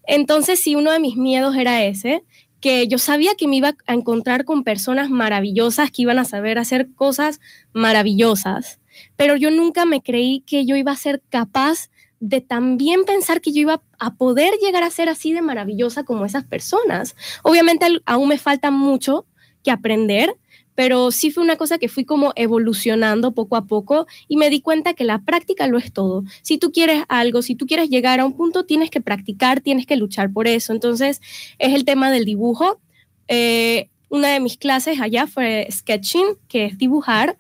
Entonces, 0.05 0.61
si 0.61 0.77
uno 0.77 0.93
de 0.93 1.01
mis 1.01 1.17
miedos 1.17 1.57
era 1.57 1.85
ese, 1.85 2.23
que 2.61 2.87
yo 2.87 2.99
sabía 2.99 3.35
que 3.35 3.49
me 3.49 3.57
iba 3.57 3.75
a 3.87 3.95
encontrar 3.95 4.45
con 4.45 4.63
personas 4.63 5.11
maravillosas 5.11 5.91
que 5.91 6.03
iban 6.03 6.19
a 6.19 6.25
saber 6.25 6.59
hacer 6.59 6.89
cosas 6.95 7.41
maravillosas, 7.73 8.79
pero 9.17 9.37
yo 9.37 9.51
nunca 9.51 9.85
me 9.85 10.01
creí 10.01 10.41
que 10.47 10.65
yo 10.65 10.77
iba 10.77 10.93
a 10.93 10.97
ser 10.97 11.23
capaz 11.29 11.91
de 12.21 12.41
también 12.41 13.05
pensar 13.05 13.41
que 13.41 13.53
yo 13.53 13.61
iba 13.61 13.83
a 13.99 14.15
poder 14.15 14.55
llegar 14.63 14.85
a 14.85 14.91
ser 14.91 15.09
así 15.09 15.33
de 15.33 15.43
maravillosa 15.43 16.05
como 16.05 16.25
esas 16.25 16.45
personas. 16.45 17.15
Obviamente 17.43 17.87
aún 18.07 18.29
me 18.29 18.39
falta 18.39 18.71
mucho 18.71 19.27
que 19.63 19.71
aprender, 19.71 20.35
pero 20.77 21.11
sí 21.11 21.33
fue 21.33 21.43
una 21.43 21.57
cosa 21.57 21.79
que 21.79 21.89
fui 21.89 22.05
como 22.05 22.33
evolucionando 22.37 23.33
poco 23.33 23.57
a 23.57 23.65
poco 23.65 24.07
y 24.29 24.37
me 24.37 24.51
di 24.51 24.61
cuenta 24.61 24.95
que 24.95 25.05
la 25.05 25.23
práctica 25.23 25.67
lo 25.67 25.79
es 25.79 25.93
todo. 25.93 26.23
Si 26.43 26.59
tú 26.59 26.71
quieres 26.71 27.03
algo, 27.09 27.43
si 27.43 27.57
tú 27.57 27.67
quieres 27.67 27.89
llegar 27.89 28.21
a 28.21 28.27
un 28.27 28.35
punto, 28.35 28.67
tienes 28.67 28.91
que 28.91 29.01
practicar, 29.01 29.63
tienes 29.63 29.87
que 29.87 29.97
luchar 29.97 30.31
por 30.31 30.47
eso. 30.47 30.73
Entonces, 30.73 31.21
es 31.59 31.75
el 31.75 31.85
tema 31.85 32.11
del 32.11 32.27
dibujo. 32.27 32.79
Eh, 33.27 33.89
una 34.11 34.29
de 34.29 34.39
mis 34.39 34.59
clases 34.59 35.01
allá 35.01 35.27
fue 35.27 35.67
sketching, 35.73 36.37
que 36.47 36.67
es 36.67 36.79
dibujar, 36.79 37.37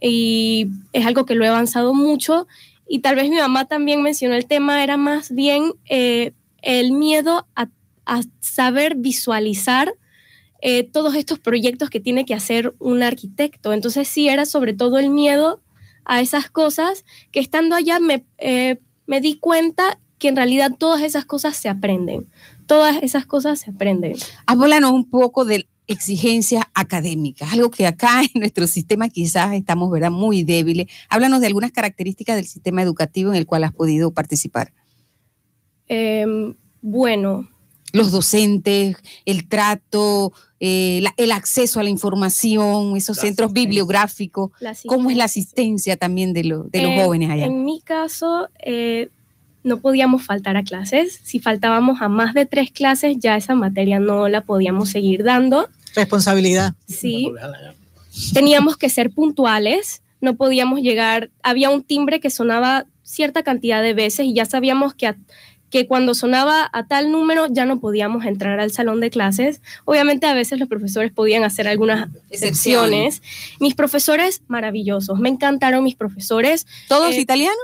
y 0.00 0.68
es 0.92 1.04
algo 1.06 1.26
que 1.26 1.34
lo 1.34 1.44
he 1.44 1.48
avanzado 1.48 1.92
mucho. 1.94 2.48
Y 2.88 3.00
tal 3.00 3.14
vez 3.14 3.28
mi 3.28 3.36
mamá 3.36 3.66
también 3.66 4.02
mencionó 4.02 4.34
el 4.34 4.46
tema, 4.46 4.82
era 4.82 4.96
más 4.96 5.32
bien 5.32 5.74
eh, 5.88 6.32
el 6.62 6.92
miedo 6.92 7.46
a, 7.54 7.68
saber 8.40 8.96
visualizar 8.96 9.94
eh, 10.62 10.84
todos 10.84 11.14
estos 11.14 11.38
proyectos 11.38 11.90
que 11.90 12.00
tiene 12.00 12.24
que 12.24 12.34
hacer 12.34 12.74
un 12.78 13.02
arquitecto. 13.02 13.72
Entonces 13.72 14.08
sí 14.08 14.28
era 14.28 14.46
sobre 14.46 14.74
todo 14.74 14.98
el 14.98 15.10
miedo 15.10 15.60
a 16.04 16.20
esas 16.20 16.50
cosas 16.50 17.04
que 17.32 17.40
estando 17.40 17.74
allá 17.74 18.00
me, 18.00 18.24
eh, 18.38 18.78
me 19.06 19.20
di 19.20 19.38
cuenta 19.38 19.98
que 20.18 20.28
en 20.28 20.36
realidad 20.36 20.72
todas 20.78 21.02
esas 21.02 21.24
cosas 21.24 21.56
se 21.56 21.68
aprenden. 21.68 22.28
Todas 22.66 23.02
esas 23.02 23.26
cosas 23.26 23.60
se 23.60 23.70
aprenden. 23.70 24.16
Háblanos 24.46 24.92
un 24.92 25.08
poco 25.08 25.44
de 25.44 25.66
exigencias 25.86 26.62
académicas, 26.72 27.52
algo 27.52 27.70
que 27.70 27.86
acá 27.86 28.22
en 28.34 28.40
nuestro 28.40 28.66
sistema 28.68 29.08
quizás 29.08 29.54
estamos 29.54 29.90
¿verdad? 29.90 30.10
muy 30.10 30.44
débiles. 30.44 30.86
Háblanos 31.08 31.40
de 31.40 31.48
algunas 31.48 31.72
características 31.72 32.36
del 32.36 32.46
sistema 32.46 32.82
educativo 32.82 33.30
en 33.30 33.36
el 33.36 33.46
cual 33.46 33.64
has 33.64 33.72
podido 33.72 34.12
participar. 34.12 34.72
Em, 35.88 36.54
bueno. 36.80 37.48
Los 37.92 38.10
docentes, 38.10 38.96
el 39.24 39.48
trato, 39.48 40.32
eh, 40.60 41.02
el 41.16 41.32
acceso 41.32 41.80
a 41.80 41.82
la 41.82 41.90
información, 41.90 42.96
esos 42.96 43.16
centros 43.16 43.52
bibliográficos, 43.52 44.50
cómo 44.86 45.10
es 45.10 45.16
la 45.16 45.24
asistencia 45.24 45.96
también 45.96 46.32
de, 46.32 46.44
los 46.44 46.68
jóvenes 46.72 47.30
allá. 47.30 47.46
En 47.46 47.64
mi 47.64 47.80
caso, 47.80 48.48
eh, 48.58 49.08
no 49.62 49.80
podíamos 49.80 50.22
faltar 50.22 50.56
a 50.56 50.62
clases. 50.62 51.20
Si 51.22 51.38
faltábamos 51.38 52.00
a 52.02 52.08
más 52.08 52.34
de 52.34 52.46
tres 52.46 52.70
clases, 52.70 53.16
ya 53.18 53.36
esa 53.36 53.54
materia 53.54 54.00
no 54.00 54.28
la 54.28 54.42
podíamos 54.42 54.90
seguir 54.90 55.24
dando. 55.24 55.68
Responsabilidad. 55.94 56.74
Sí. 56.86 57.32
Teníamos 58.32 58.76
que 58.76 58.88
ser 58.88 59.10
puntuales, 59.10 60.02
no 60.20 60.36
podíamos 60.36 60.80
llegar, 60.80 61.30
había 61.42 61.70
un 61.70 61.82
timbre 61.82 62.20
que 62.20 62.30
sonaba 62.30 62.86
cierta 63.02 63.42
cantidad 63.42 63.82
de 63.82 63.94
veces 63.94 64.26
y 64.26 64.34
ya 64.34 64.44
sabíamos 64.44 64.94
que 64.94 65.14
que 65.70 65.86
cuando 65.86 66.14
sonaba 66.14 66.68
a 66.72 66.86
tal 66.86 67.10
número 67.12 67.46
ya 67.48 67.64
no 67.64 67.80
podíamos 67.80 68.26
entrar 68.26 68.60
al 68.60 68.72
salón 68.72 69.00
de 69.00 69.10
clases. 69.10 69.62
Obviamente 69.84 70.26
a 70.26 70.34
veces 70.34 70.58
los 70.58 70.68
profesores 70.68 71.12
podían 71.12 71.44
hacer 71.44 71.68
algunas 71.68 72.08
excepciones. 72.28 73.22
Mis 73.60 73.74
profesores 73.74 74.42
maravillosos, 74.48 75.18
me 75.20 75.28
encantaron 75.28 75.84
mis 75.84 75.94
profesores. 75.94 76.66
¿Todos 76.88 77.14
eh, 77.14 77.20
italianos? 77.20 77.56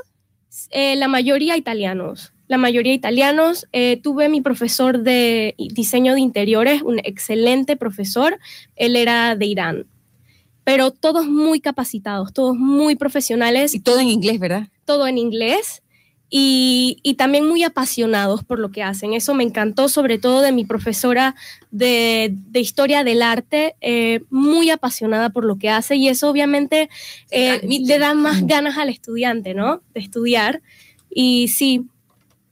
Eh, 0.70 0.96
la 0.96 1.08
mayoría 1.08 1.56
italianos. 1.56 2.32
La 2.46 2.58
mayoría 2.58 2.94
italianos. 2.94 3.66
Eh, 3.72 4.00
tuve 4.00 4.28
mi 4.28 4.40
profesor 4.40 5.00
de 5.00 5.56
diseño 5.58 6.14
de 6.14 6.20
interiores, 6.20 6.82
un 6.82 7.00
excelente 7.00 7.76
profesor. 7.76 8.38
Él 8.76 8.94
era 8.94 9.34
de 9.34 9.46
Irán. 9.46 9.86
Pero 10.62 10.92
todos 10.92 11.26
muy 11.26 11.60
capacitados, 11.60 12.32
todos 12.32 12.56
muy 12.56 12.94
profesionales. 12.94 13.74
Y 13.74 13.80
todo 13.80 13.98
en 13.98 14.08
inglés, 14.08 14.38
¿verdad? 14.38 14.68
Todo 14.84 15.08
en 15.08 15.18
inglés 15.18 15.82
y, 16.28 17.14
también 17.16 17.46
muy 17.46 17.62
apasionados 17.62 18.42
por 18.44 18.58
lo 18.58 18.70
que 18.70 18.82
hacen. 18.82 19.14
Eso 19.14 19.34
me 19.34 19.44
encantó, 19.44 19.88
sobre 19.88 20.18
todo 20.18 20.42
de 20.42 20.52
mi 20.52 20.64
profesora 20.64 21.34
de, 21.70 22.36
historia 22.54 23.04
del 23.04 23.22
arte, 23.22 23.76
eh, 23.80 24.22
muy 24.30 24.70
apasionada 24.70 25.30
por 25.30 25.44
lo 25.44 25.56
que 25.56 25.70
hace 25.70 25.96
y 25.96 26.08
eso 26.08 26.28
obviamente 26.28 26.90
eh, 27.30 27.60
le 27.64 27.98
da 27.98 28.14
más 28.14 28.46
ganas 28.46 28.76
al 28.76 28.88
estudiante, 28.88 29.54
¿no? 29.54 29.82
De 29.94 30.00
estudiar. 30.00 30.62
Y 31.10 31.48
sí, 31.48 31.86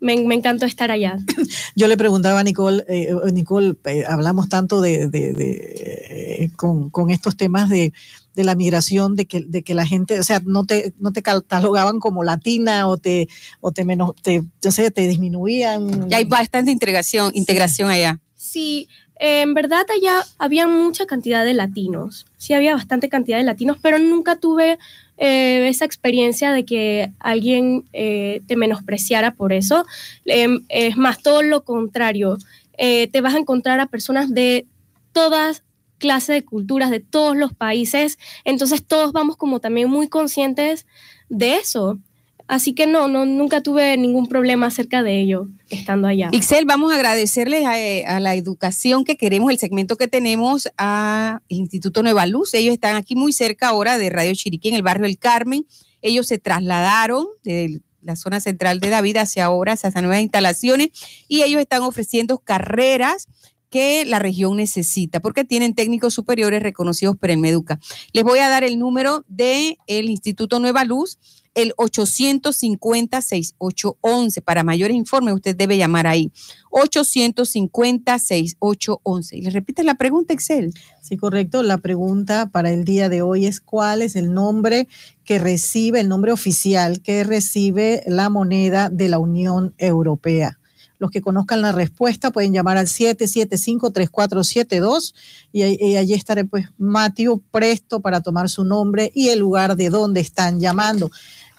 me, 0.00 0.14
encantó 0.14 0.66
estar 0.66 0.90
allá. 0.90 1.18
Yo 1.74 1.88
le 1.88 1.96
preguntaba 1.96 2.40
a 2.40 2.44
Nicole, 2.44 2.84
eh, 2.88 3.12
Nicole, 3.32 3.74
hablamos 4.06 4.48
tanto 4.48 4.80
de, 4.80 6.50
con, 6.56 6.90
con, 6.90 7.10
estos 7.10 7.36
temas 7.36 7.68
de, 7.68 7.92
de 8.34 8.44
la 8.44 8.54
migración, 8.54 9.16
de 9.16 9.26
que, 9.26 9.44
de 9.46 9.62
que 9.62 9.74
la 9.74 9.86
gente, 9.86 10.18
o 10.18 10.22
sea, 10.22 10.40
no 10.44 10.64
te, 10.64 10.92
no 10.98 11.12
te 11.12 11.22
catalogaban 11.22 12.00
como 12.00 12.24
latina 12.24 12.88
o 12.88 12.96
te, 12.96 13.28
o 13.60 13.72
te 13.72 13.84
menos, 13.84 14.12
te, 14.22 14.42
sé, 14.60 14.90
te 14.90 15.06
disminuían. 15.06 16.08
Ya 16.08 16.18
hay 16.18 16.24
bastante 16.24 16.70
integración, 16.70 17.30
integración 17.34 17.90
allá. 17.90 18.20
Sí, 18.36 18.88
en 19.16 19.54
verdad 19.54 19.86
allá 19.94 20.24
había 20.38 20.66
mucha 20.66 21.06
cantidad 21.06 21.44
de 21.44 21.54
latinos, 21.54 22.26
sí 22.36 22.52
había 22.52 22.74
bastante 22.74 23.08
cantidad 23.08 23.38
de 23.38 23.44
latinos, 23.44 23.78
pero 23.80 23.98
nunca 23.98 24.36
tuve 24.36 24.78
eh, 25.16 25.68
esa 25.68 25.84
experiencia 25.84 26.52
de 26.52 26.64
que 26.64 27.12
alguien 27.20 27.84
eh, 27.92 28.42
te 28.46 28.56
menospreciara 28.56 29.32
por 29.32 29.52
eso. 29.52 29.86
Em, 30.24 30.64
es 30.68 30.96
más, 30.96 31.22
todo 31.22 31.42
lo 31.42 31.62
contrario. 31.62 32.38
Eh, 32.76 33.06
te 33.08 33.20
vas 33.20 33.34
a 33.34 33.38
encontrar 33.38 33.78
a 33.78 33.86
personas 33.86 34.34
de 34.34 34.66
todas 35.12 35.62
clase 35.98 36.32
de 36.32 36.44
culturas 36.44 36.90
de 36.90 37.00
todos 37.00 37.36
los 37.36 37.52
países, 37.52 38.18
entonces 38.44 38.84
todos 38.84 39.12
vamos 39.12 39.36
como 39.36 39.60
también 39.60 39.88
muy 39.90 40.08
conscientes 40.08 40.86
de 41.28 41.56
eso. 41.56 41.98
Así 42.46 42.74
que 42.74 42.86
no, 42.86 43.08
no, 43.08 43.24
nunca 43.24 43.62
tuve 43.62 43.96
ningún 43.96 44.26
problema 44.26 44.66
acerca 44.66 45.02
de 45.02 45.18
ello 45.18 45.48
estando 45.70 46.08
allá. 46.08 46.28
Ixel, 46.30 46.66
vamos 46.66 46.92
a 46.92 46.96
agradecerles 46.96 47.64
a, 47.64 48.20
la 48.20 48.34
educación 48.34 49.04
que 49.04 49.16
queremos, 49.16 49.50
el 49.50 49.58
segmento 49.58 49.96
que 49.96 50.08
tenemos 50.08 50.68
al 50.76 51.40
Instituto 51.48 52.02
Nueva 52.02 52.26
Luz. 52.26 52.52
Ellos 52.52 52.74
están 52.74 52.96
aquí 52.96 53.16
muy 53.16 53.32
cerca 53.32 53.68
ahora 53.68 53.96
de 53.96 54.10
Radio 54.10 54.34
Chiriquí, 54.34 54.68
en 54.68 54.74
el 54.74 54.82
barrio 54.82 55.06
El 55.06 55.18
Carmen. 55.18 55.66
Ellos 56.02 56.26
se 56.26 56.38
trasladaron 56.38 57.26
de 57.44 57.80
la 58.02 58.14
zona 58.14 58.40
central 58.40 58.78
de 58.78 58.90
David 58.90 59.16
hacia 59.16 59.46
ahora, 59.46 59.72
hacia 59.72 59.88
esas 59.88 60.02
nuevas 60.02 60.20
instalaciones, 60.20 60.90
y 61.26 61.42
ellos 61.42 61.62
están 61.62 61.82
ofreciendo 61.82 62.38
carreras 62.38 63.26
que 63.74 64.04
la 64.04 64.20
región 64.20 64.58
necesita, 64.58 65.18
porque 65.18 65.44
tienen 65.44 65.74
técnicos 65.74 66.14
superiores 66.14 66.62
reconocidos 66.62 67.16
por 67.16 67.32
el 67.32 67.38
Meduca. 67.38 67.80
Les 68.12 68.22
voy 68.22 68.38
a 68.38 68.48
dar 68.48 68.62
el 68.62 68.78
número 68.78 69.24
del 69.26 69.78
el 69.88 70.10
Instituto 70.10 70.60
Nueva 70.60 70.84
Luz, 70.84 71.18
el 71.54 71.74
850-6811. 71.74 74.44
Para 74.44 74.62
mayores 74.62 74.96
informes, 74.96 75.34
usted 75.34 75.56
debe 75.56 75.76
llamar 75.76 76.06
ahí. 76.06 76.30
850-6811. 76.70 79.32
Y 79.32 79.40
le 79.40 79.50
repite 79.50 79.82
la 79.82 79.96
pregunta, 79.96 80.34
Excel. 80.34 80.72
Sí, 81.02 81.16
correcto. 81.16 81.64
La 81.64 81.78
pregunta 81.78 82.50
para 82.52 82.70
el 82.70 82.84
día 82.84 83.08
de 83.08 83.22
hoy 83.22 83.46
es 83.46 83.60
cuál 83.60 84.02
es 84.02 84.14
el 84.14 84.32
nombre 84.32 84.86
que 85.24 85.40
recibe, 85.40 85.98
el 85.98 86.08
nombre 86.08 86.30
oficial 86.30 87.02
que 87.02 87.24
recibe 87.24 88.04
la 88.06 88.28
moneda 88.28 88.88
de 88.88 89.08
la 89.08 89.18
Unión 89.18 89.74
Europea. 89.78 90.60
Los 91.04 91.10
que 91.10 91.20
conozcan 91.20 91.60
la 91.60 91.70
respuesta 91.70 92.30
pueden 92.30 92.54
llamar 92.54 92.78
al 92.78 92.86
775-3472 92.86 95.12
y, 95.52 95.64
y, 95.64 95.98
allí 95.98 96.14
estaré 96.14 96.46
pues 96.46 96.70
Mateo 96.78 97.42
presto 97.50 98.00
para 98.00 98.22
tomar 98.22 98.48
su 98.48 98.64
nombre 98.64 99.12
y 99.14 99.28
el 99.28 99.40
lugar 99.40 99.76
de 99.76 99.90
donde 99.90 100.22
están 100.22 100.60
llamando. 100.60 101.10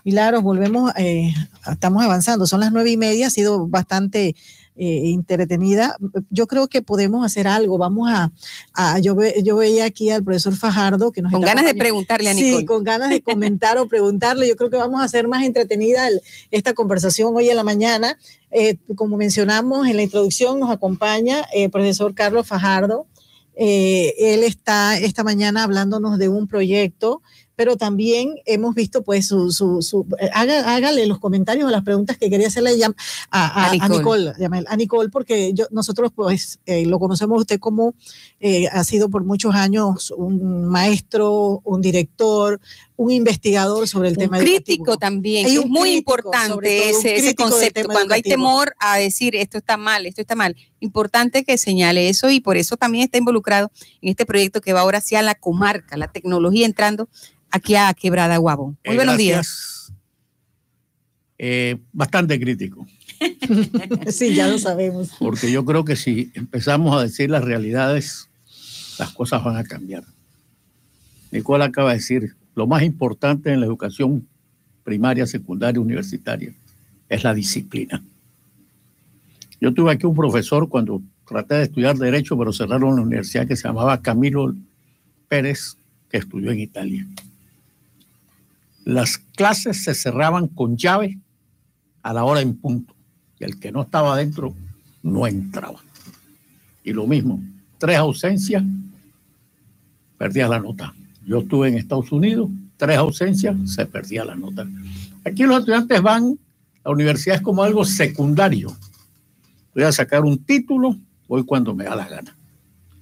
Milagros, 0.03 0.41
volvemos, 0.41 0.91
eh, 0.97 1.31
estamos 1.71 2.03
avanzando, 2.03 2.47
son 2.47 2.61
las 2.61 2.71
nueve 2.71 2.89
y 2.89 2.97
media, 2.97 3.27
ha 3.27 3.29
sido 3.29 3.67
bastante 3.67 4.35
eh, 4.77 5.11
entretenida. 5.13 5.95
Yo 6.29 6.47
creo 6.47 6.67
que 6.67 6.81
podemos 6.81 7.25
hacer 7.25 7.47
algo. 7.47 7.77
Vamos 7.77 8.09
a, 8.11 8.99
yo, 8.99 9.15
yo 9.41 9.55
veía 9.55 9.85
aquí 9.85 10.09
al 10.09 10.23
profesor 10.23 10.55
Fajardo 10.55 11.11
que 11.11 11.21
nos 11.21 11.31
con 11.31 11.41
ganas 11.41 11.65
de 11.65 11.75
preguntarle 11.75 12.29
a 12.29 12.33
Nicole. 12.33 12.57
Sí, 12.59 12.65
con 12.65 12.83
ganas 12.83 13.09
de 13.09 13.21
comentar 13.21 13.77
o 13.77 13.87
preguntarle. 13.89 14.47
Yo 14.47 14.55
creo 14.55 14.69
que 14.69 14.77
vamos 14.77 15.01
a 15.01 15.05
hacer 15.05 15.27
más 15.27 15.43
entretenida 15.43 16.09
esta 16.51 16.73
conversación 16.73 17.33
hoy 17.35 17.49
en 17.49 17.55
la 17.55 17.63
mañana. 17.63 18.17
Eh, 18.51 18.77
como 18.95 19.17
mencionamos 19.17 19.87
en 19.87 19.95
la 19.95 20.03
introducción, 20.03 20.59
nos 20.59 20.69
acompaña 20.71 21.45
el 21.53 21.69
profesor 21.69 22.13
Carlos 22.13 22.45
Fajardo. 22.45 23.07
él 23.55 24.43
está 24.43 24.97
esta 24.97 25.23
mañana 25.23 25.63
hablándonos 25.63 26.17
de 26.17 26.27
un 26.27 26.47
proyecto 26.47 27.21
pero 27.55 27.77
también 27.77 28.35
hemos 28.45 28.75
visto 28.75 29.03
pues 29.03 29.27
su, 29.27 29.51
su, 29.51 30.05
eh, 30.19 30.29
hágale 30.33 31.07
los 31.07 31.19
comentarios 31.19 31.67
o 31.67 31.71
las 31.71 31.83
preguntas 31.83 32.17
que 32.17 32.29
quería 32.29 32.47
hacerle 32.47 32.71
a, 32.83 32.93
a, 33.31 33.69
a, 33.69 33.89
Nicole. 33.89 34.33
a, 34.67 34.75
Nicole, 34.75 35.09
porque 35.09 35.53
yo, 35.53 35.65
nosotros 35.71 36.11
pues 36.13 36.59
eh, 36.65 36.85
lo 36.85 36.99
conocemos 36.99 37.39
usted 37.39 37.59
como 37.59 37.95
eh, 38.39 38.67
ha 38.67 38.83
sido 38.83 39.09
por 39.09 39.23
muchos 39.23 39.55
años 39.55 40.11
un 40.15 40.65
maestro, 40.65 41.61
un 41.63 41.81
director, 41.81 42.59
un 42.97 43.11
investigador 43.11 43.87
sobre 43.87 44.09
el 44.09 44.13
un 44.13 44.19
tema 44.19 44.39
crítico 44.39 44.97
también, 44.97 45.45
es 45.47 45.65
muy 45.65 45.91
importante 45.91 46.89
ese, 46.89 47.15
ese 47.15 47.35
concepto, 47.35 47.87
cuando 47.87 48.13
hay 48.13 48.21
temor 48.21 48.73
a 48.79 48.97
decir 48.97 49.35
esto 49.35 49.57
está 49.57 49.77
mal, 49.77 50.05
esto 50.05 50.21
está 50.21 50.35
mal, 50.35 50.55
importante 50.79 51.43
que 51.43 51.57
señale 51.57 52.07
eso 52.09 52.29
y 52.29 52.39
por 52.39 52.57
eso 52.57 52.77
también 52.77 53.05
está 53.05 53.17
involucrado 53.17 53.71
en 54.01 54.09
este 54.09 54.25
proyecto 54.25 54.61
que 54.61 54.73
va 54.73 54.81
ahora 54.81 54.99
hacia 54.99 55.21
la 55.21 55.35
comarca, 55.35 55.97
la 55.97 56.11
tecnología 56.11 56.65
entrando 56.65 57.09
aquí 57.51 57.75
a 57.75 57.93
Quebrada 57.93 58.37
Guabo. 58.37 58.75
Muy 58.85 58.93
eh, 58.93 58.95
buenos 58.95 59.17
días. 59.17 59.93
Eh, 61.37 61.77
bastante 61.91 62.39
crítico. 62.39 62.87
sí, 64.09 64.35
ya 64.35 64.47
lo 64.47 64.57
sabemos. 64.57 65.11
Porque 65.19 65.51
yo 65.51 65.65
creo 65.65 65.83
que 65.83 65.95
si 65.95 66.31
empezamos 66.33 66.95
a 66.95 67.03
decir 67.03 67.29
las 67.29 67.43
realidades, 67.43 68.29
las 68.97 69.11
cosas 69.11 69.43
van 69.43 69.57
a 69.57 69.63
cambiar. 69.63 70.03
Nicola 71.31 71.65
acaba 71.65 71.89
de 71.89 71.97
decir, 71.97 72.35
lo 72.55 72.67
más 72.67 72.83
importante 72.83 73.51
en 73.51 73.59
la 73.59 73.65
educación 73.65 74.27
primaria, 74.83 75.27
secundaria, 75.27 75.81
universitaria 75.81 76.53
es 77.09 77.23
la 77.23 77.33
disciplina. 77.33 78.01
Yo 79.59 79.73
tuve 79.73 79.91
aquí 79.91 80.05
un 80.05 80.15
profesor 80.15 80.67
cuando 80.69 81.01
traté 81.27 81.55
de 81.55 81.63
estudiar 81.63 81.97
Derecho, 81.97 82.37
pero 82.37 82.53
cerraron 82.53 82.95
la 82.95 83.01
universidad 83.01 83.47
que 83.47 83.55
se 83.55 83.67
llamaba 83.67 84.01
Camilo 84.01 84.53
Pérez, 85.27 85.77
que 86.09 86.17
estudió 86.17 86.51
en 86.51 86.59
Italia. 86.59 87.07
Las 88.83 89.17
clases 89.17 89.83
se 89.83 89.95
cerraban 89.95 90.47
con 90.47 90.77
llave 90.77 91.17
a 92.03 92.13
la 92.13 92.23
hora 92.23 92.41
en 92.41 92.55
punto 92.55 92.95
y 93.39 93.43
el 93.43 93.59
que 93.59 93.71
no 93.71 93.81
estaba 93.81 94.13
adentro 94.13 94.55
no 95.01 95.25
entraba. 95.25 95.79
Y 96.83 96.93
lo 96.93 97.07
mismo, 97.07 97.41
tres 97.79 97.97
ausencias, 97.97 98.63
perdía 100.17 100.47
la 100.47 100.59
nota. 100.59 100.93
Yo 101.25 101.39
estuve 101.39 101.69
en 101.69 101.77
Estados 101.77 102.11
Unidos, 102.11 102.49
tres 102.77 102.97
ausencias, 102.97 103.55
se 103.65 103.85
perdía 103.85 104.23
la 104.23 104.35
nota. 104.35 104.67
Aquí 105.23 105.43
los 105.43 105.59
estudiantes 105.59 106.01
van, 106.01 106.37
la 106.83 106.91
universidad 106.91 107.37
es 107.37 107.41
como 107.41 107.63
algo 107.63 107.83
secundario. 107.83 108.75
Voy 109.73 109.83
a 109.83 109.91
sacar 109.91 110.23
un 110.23 110.37
título, 110.37 110.95
voy 111.27 111.43
cuando 111.43 111.73
me 111.73 111.85
da 111.85 111.95
la 111.95 112.07
gana. 112.07 112.37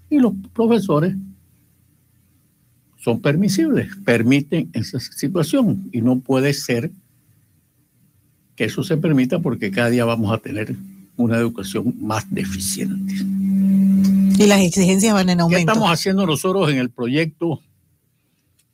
Y 0.10 0.20
los 0.20 0.34
profesores 0.54 1.16
son 2.98 3.22
permisibles, 3.22 3.90
permiten 4.06 4.70
esa 4.72 5.00
situación 5.00 5.90
y 5.92 6.02
no 6.02 6.20
puede 6.20 6.54
ser 6.54 6.92
que 8.56 8.66
eso 8.66 8.84
se 8.84 8.96
permita 8.96 9.40
porque 9.40 9.72
cada 9.72 9.90
día 9.90 10.06
vamos 10.06 10.32
a 10.32 10.38
tener 10.38 10.76
una 11.18 11.38
educación 11.38 11.94
más 12.00 12.26
deficiente. 12.34 13.14
Y 14.42 14.48
las 14.48 14.62
exigencias 14.62 15.14
van 15.14 15.30
en 15.30 15.42
aumento. 15.42 15.58
¿Qué 15.58 15.72
estamos 15.72 15.92
haciendo 15.92 16.26
nosotros 16.26 16.72
en 16.72 16.78
el 16.78 16.90
proyecto 16.90 17.62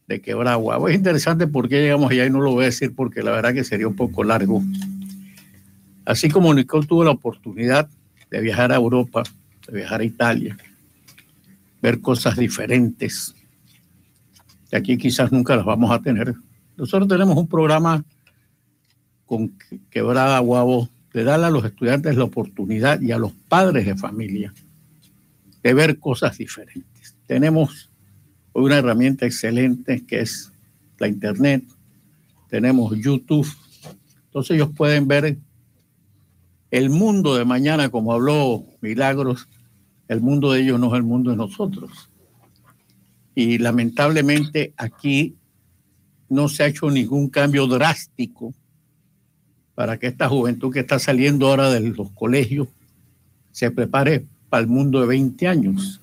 de 0.10 0.22
Quebragua? 0.22 0.90
Es 0.90 0.96
interesante 0.96 1.48
porque 1.48 1.82
llegamos 1.82 2.12
allá 2.12 2.26
y 2.26 2.30
no 2.30 2.42
lo 2.42 2.52
voy 2.52 2.64
a 2.64 2.66
decir 2.66 2.94
porque 2.94 3.22
la 3.22 3.32
verdad 3.32 3.54
que 3.54 3.64
sería 3.64 3.88
un 3.88 3.96
poco 3.96 4.24
largo. 4.24 4.62
Así 6.04 6.30
como 6.30 6.54
Nicole 6.54 6.88
tuvo 6.88 7.04
la 7.04 7.12
oportunidad 7.12 7.88
de 8.30 8.42
viajar 8.42 8.72
a 8.72 8.76
Europa, 8.76 9.24
de 9.68 9.78
viajar 9.78 10.02
a 10.02 10.04
Italia, 10.04 10.58
ver 11.82 12.02
cosas 12.02 12.36
diferentes, 12.36 13.36
que 14.70 14.78
aquí 14.78 14.98
quizás 14.98 15.32
nunca 15.32 15.56
las 15.56 15.66
vamos 15.66 15.92
a 15.92 16.02
tener. 16.02 16.34
Nosotros 16.76 17.08
tenemos 17.08 17.38
un 17.38 17.48
programa 17.48 18.04
con 19.28 19.54
Quebrada 19.92 20.40
Guavo 20.40 20.90
de 21.14 21.24
darle 21.24 21.46
a 21.46 21.52
los 21.52 21.64
estudiantes 21.64 22.18
la 22.18 22.24
oportunidad 22.24 23.00
y 23.00 23.12
a 23.12 23.20
los 23.20 23.34
padres 23.48 23.86
de 23.86 23.96
familia 23.96 24.54
de 25.62 25.74
ver 25.74 26.00
cosas 26.00 26.38
diferentes. 26.38 27.16
Tenemos 27.28 27.89
una 28.54 28.78
herramienta 28.78 29.26
excelente 29.26 30.06
que 30.06 30.22
es 30.22 30.52
la 30.98 31.08
Internet, 31.08 31.64
tenemos 32.50 32.96
YouTube, 32.98 33.48
entonces 34.26 34.56
ellos 34.56 34.70
pueden 34.76 35.08
ver 35.08 35.38
el 36.72 36.90
mundo 36.90 37.36
de 37.36 37.46
mañana, 37.46 37.90
como 37.90 38.14
habló 38.14 38.66
Milagros, 38.82 39.48
el 40.08 40.22
mundo 40.22 40.52
de 40.52 40.62
ellos 40.62 40.80
no 40.80 40.88
es 40.88 40.94
el 40.94 41.04
mundo 41.04 41.32
de 41.32 41.38
nosotros. 41.38 42.10
Y 43.36 43.58
lamentablemente 43.58 44.74
aquí 44.78 45.36
no 46.28 46.48
se 46.50 46.64
ha 46.64 46.68
hecho 46.68 46.90
ningún 46.92 47.30
cambio 47.30 47.68
drástico 47.68 48.54
para 49.76 49.98
que 49.98 50.08
esta 50.08 50.28
juventud 50.28 50.74
que 50.74 50.82
está 50.82 51.00
saliendo 51.00 51.48
ahora 51.48 51.70
de 51.70 51.80
los 51.80 52.12
colegios 52.12 52.68
se 53.52 53.72
prepare 53.72 54.26
para 54.50 54.62
el 54.62 54.68
mundo 54.68 55.00
de 55.02 55.08
20 55.08 55.48
años. 55.48 56.02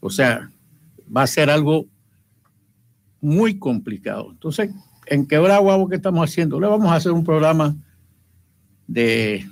O 0.00 0.10
sea, 0.10 0.50
va 1.14 1.22
a 1.22 1.26
ser 1.26 1.50
algo 1.50 1.86
muy 3.20 3.58
complicado. 3.58 4.30
Entonces, 4.30 4.70
en 5.06 5.26
Quebragua, 5.26 5.88
¿qué 5.88 5.96
estamos 5.96 6.28
haciendo? 6.28 6.60
Le 6.60 6.66
vamos 6.66 6.90
a 6.90 6.96
hacer 6.96 7.12
un 7.12 7.24
programa 7.24 7.74
de 8.86 9.48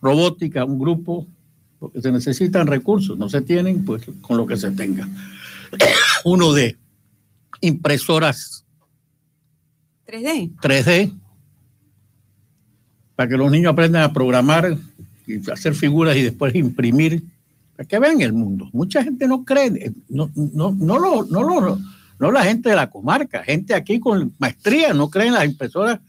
robótica, 0.00 0.64
un 0.64 0.78
grupo, 0.78 1.26
porque 1.78 2.00
se 2.00 2.12
necesitan 2.12 2.66
recursos, 2.66 3.18
no 3.18 3.28
se 3.28 3.40
tienen, 3.40 3.84
pues 3.84 4.04
con 4.20 4.36
lo 4.36 4.46
que 4.46 4.56
se 4.56 4.70
tenga. 4.72 5.08
Uno 6.24 6.52
de 6.52 6.76
impresoras 7.60 8.64
3D. 10.06 10.56
3D, 10.56 11.12
para 13.14 13.28
que 13.28 13.36
los 13.36 13.50
niños 13.50 13.72
aprendan 13.72 14.02
a 14.02 14.12
programar 14.12 14.78
y 15.26 15.50
hacer 15.50 15.74
figuras 15.74 16.16
y 16.16 16.22
después 16.22 16.54
imprimir, 16.54 17.22
para 17.78 17.86
que 17.86 17.98
vean 18.00 18.20
el 18.20 18.32
mundo. 18.32 18.68
Mucha 18.72 19.04
gente 19.04 19.28
no 19.28 19.44
cree, 19.44 19.92
no, 20.08 20.28
no, 20.34 20.72
no, 20.72 20.98
lo, 20.98 21.24
no, 21.26 21.44
lo, 21.44 21.78
no 22.18 22.32
la 22.32 22.42
gente 22.42 22.70
de 22.70 22.74
la 22.74 22.90
comarca, 22.90 23.44
gente 23.44 23.72
aquí 23.72 24.00
con 24.00 24.34
maestría, 24.36 24.92
no 24.92 25.08
creen 25.08 25.34
las 25.34 25.44
impresoras 25.44 26.00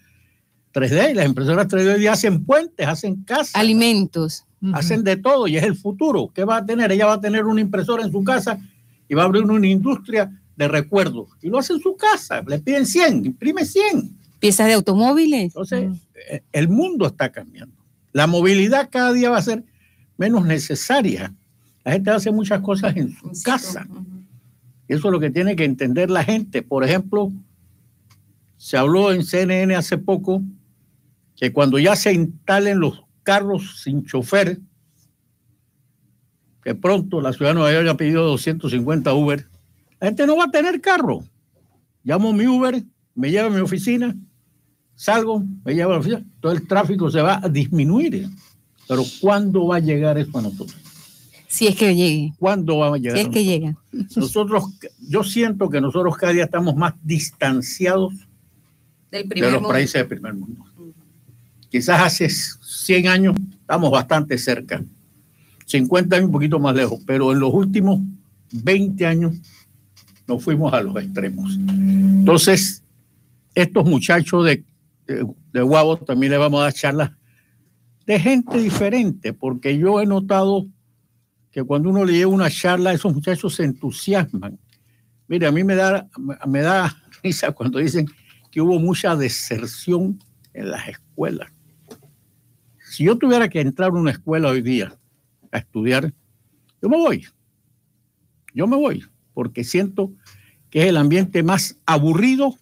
3D. 0.73 1.13
Las 1.13 1.27
impresoras 1.27 1.67
3D 1.67 1.93
hoy 1.93 1.99
día 1.99 2.13
hacen 2.13 2.43
puentes, 2.43 2.87
hacen 2.87 3.23
casas. 3.23 3.53
Alimentos. 3.53 4.45
Hacen 4.73 5.03
de 5.03 5.15
todo 5.15 5.47
y 5.47 5.57
es 5.57 5.63
el 5.63 5.75
futuro. 5.75 6.31
¿Qué 6.33 6.43
va 6.43 6.57
a 6.57 6.65
tener? 6.65 6.91
Ella 6.91 7.05
va 7.05 7.13
a 7.13 7.21
tener 7.21 7.45
una 7.45 7.61
impresora 7.61 8.03
en 8.03 8.11
su 8.11 8.23
casa 8.23 8.59
y 9.07 9.13
va 9.13 9.21
a 9.21 9.25
abrir 9.25 9.43
una 9.43 9.67
industria 9.67 10.31
de 10.55 10.67
recuerdos. 10.67 11.29
Y 11.39 11.49
lo 11.49 11.59
hace 11.59 11.73
en 11.73 11.81
su 11.81 11.95
casa. 11.95 12.43
Le 12.47 12.57
piden 12.57 12.87
100, 12.87 13.27
imprime 13.27 13.63
100. 13.63 14.17
Piezas 14.39 14.65
de 14.65 14.73
automóviles. 14.73 15.43
Entonces, 15.43 15.91
eh, 16.31 16.41
el 16.51 16.67
mundo 16.67 17.05
está 17.05 17.31
cambiando. 17.31 17.75
La 18.11 18.25
movilidad 18.25 18.89
cada 18.91 19.13
día 19.13 19.29
va 19.29 19.37
a 19.37 19.43
ser 19.43 19.63
menos 20.17 20.47
necesaria. 20.47 21.31
La 21.83 21.93
gente 21.93 22.11
hace 22.11 22.31
muchas 22.31 22.61
cosas 22.61 22.95
en 22.95 23.15
su 23.15 23.31
casa. 23.43 23.87
Eso 24.87 25.07
es 25.07 25.11
lo 25.11 25.19
que 25.19 25.29
tiene 25.29 25.55
que 25.55 25.65
entender 25.65 26.09
la 26.09 26.23
gente. 26.23 26.61
Por 26.61 26.83
ejemplo, 26.83 27.31
se 28.57 28.75
habló 28.75 29.11
en 29.11 29.23
CNN 29.23 29.75
hace 29.75 29.97
poco 29.97 30.43
que 31.35 31.53
cuando 31.53 31.79
ya 31.79 31.95
se 31.95 32.11
instalen 32.11 32.79
los 32.79 33.03
carros 33.23 33.81
sin 33.81 34.05
chofer, 34.05 34.59
que 36.63 36.75
pronto 36.75 37.21
la 37.21 37.31
ciudad 37.31 37.51
de 37.51 37.55
Nueva 37.55 37.71
York 37.71 37.83
haya 37.83 37.97
pedido 37.97 38.25
250 38.25 39.13
Uber, 39.13 39.47
la 40.01 40.07
gente 40.07 40.27
no 40.27 40.35
va 40.35 40.45
a 40.45 40.51
tener 40.51 40.81
carro. 40.81 41.23
Llamo 42.03 42.33
mi 42.33 42.47
Uber, 42.47 42.83
me 43.15 43.31
lleva 43.31 43.47
a 43.47 43.51
mi 43.51 43.61
oficina, 43.61 44.15
salgo, 44.95 45.43
me 45.63 45.73
lleva 45.73 45.91
a 45.91 45.93
la 45.93 45.99
oficina, 45.99 46.25
todo 46.41 46.51
el 46.51 46.67
tráfico 46.67 47.09
se 47.09 47.21
va 47.21 47.39
a 47.43 47.47
disminuir. 47.47 48.27
Pero 48.87 49.03
¿cuándo 49.21 49.67
va 49.67 49.77
a 49.77 49.79
llegar 49.79 50.17
eso 50.17 50.37
a 50.37 50.41
nosotros? 50.41 50.88
Si 51.49 51.65
es 51.65 51.75
que 51.75 51.95
llegue. 51.95 52.31
¿Cuándo 52.37 52.77
va 52.77 52.93
a 52.93 52.97
llegar? 52.99 53.17
Si 53.17 53.23
es 53.23 53.29
que 53.29 53.43
llega. 53.43 53.75
Nosotros, 54.15 54.65
yo 54.99 55.23
siento 55.23 55.67
que 55.67 55.81
nosotros 55.81 56.15
cada 56.15 56.31
día 56.31 56.43
estamos 56.43 56.75
más 56.75 56.93
distanciados 57.01 58.13
Del 59.09 59.27
de 59.27 59.41
los 59.41 59.53
mundo. 59.53 59.69
países 59.69 59.95
del 59.95 60.07
primer 60.07 60.35
mundo. 60.35 60.63
Quizás 61.69 62.01
hace 62.01 62.29
100 62.29 63.07
años 63.07 63.35
estamos 63.59 63.89
bastante 63.89 64.37
cerca, 64.37 64.83
50 65.65 66.15
años 66.15 66.27
un 66.27 66.31
poquito 66.31 66.59
más 66.59 66.75
lejos, 66.75 66.99
pero 67.05 67.31
en 67.31 67.39
los 67.39 67.51
últimos 67.51 67.99
20 68.51 69.05
años 69.07 69.35
nos 70.27 70.43
fuimos 70.43 70.71
a 70.71 70.81
los 70.81 70.95
extremos. 70.97 71.55
Entonces, 71.57 72.83
estos 73.55 73.85
muchachos 73.85 74.45
de, 74.45 74.63
de, 75.07 75.25
de 75.51 75.61
Guavo 75.63 75.97
también 75.97 76.31
les 76.31 76.39
vamos 76.39 76.59
a 76.59 76.65
dar 76.65 76.73
charlas 76.73 77.11
de 78.05 78.19
gente 78.19 78.59
diferente, 78.59 79.33
porque 79.33 79.77
yo 79.79 79.99
he 79.99 80.05
notado 80.05 80.67
que 81.51 81.63
cuando 81.63 81.89
uno 81.89 82.05
le 82.05 82.13
lleva 82.13 82.31
una 82.31 82.49
charla, 82.49 82.93
esos 82.93 83.13
muchachos 83.13 83.55
se 83.55 83.63
entusiasman. 83.63 84.59
Mire, 85.27 85.47
a 85.47 85.51
mí 85.51 85.63
me 85.63 85.75
da, 85.75 86.07
me 86.47 86.61
da 86.61 86.95
risa 87.23 87.51
cuando 87.51 87.79
dicen 87.79 88.07
que 88.51 88.61
hubo 88.61 88.79
mucha 88.79 89.15
deserción 89.15 90.19
en 90.53 90.71
las 90.71 90.87
escuelas. 90.87 91.51
Si 92.91 93.03
yo 93.03 93.17
tuviera 93.17 93.47
que 93.49 93.61
entrar 93.61 93.89
a 93.89 93.93
una 93.93 94.11
escuela 94.11 94.49
hoy 94.49 94.61
día 94.61 94.95
a 95.51 95.57
estudiar, 95.59 96.13
yo 96.81 96.89
me 96.89 96.97
voy. 96.97 97.25
Yo 98.53 98.65
me 98.67 98.75
voy, 98.75 99.05
porque 99.33 99.63
siento 99.63 100.11
que 100.71 100.81
es 100.83 100.87
el 100.87 100.97
ambiente 100.97 101.43
más 101.43 101.77
aburrido 101.85 102.55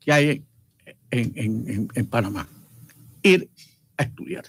que 0.00 0.12
hay 0.12 0.44
en, 1.10 1.32
en- 1.36 1.68
en- 1.70 1.88
en 1.94 2.06
Panamá. 2.06 2.48
Ir 3.22 3.50
a 3.96 4.04
estudiar. 4.04 4.44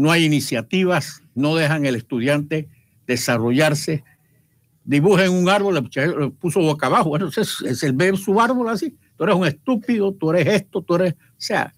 No 0.00 0.10
hay 0.10 0.24
iniciativas, 0.24 1.22
no 1.34 1.54
dejan 1.56 1.84
el 1.84 1.94
estudiante 1.94 2.70
desarrollarse. 3.06 4.02
Dibujen 4.82 5.30
un 5.30 5.46
árbol, 5.50 5.74
lo 5.74 6.32
puso 6.32 6.60
boca 6.60 6.86
abajo. 6.86 7.10
Bueno, 7.10 7.28
ese 7.28 7.42
es, 7.42 7.60
es 7.60 7.82
el 7.82 7.92
ver 7.92 8.16
su 8.16 8.40
árbol 8.40 8.70
así. 8.70 8.96
Tú 9.18 9.24
eres 9.24 9.36
un 9.36 9.46
estúpido, 9.46 10.14
tú 10.14 10.30
eres 10.32 10.62
esto, 10.62 10.80
tú 10.80 10.94
eres. 10.94 11.12
O 11.12 11.34
sea, 11.36 11.74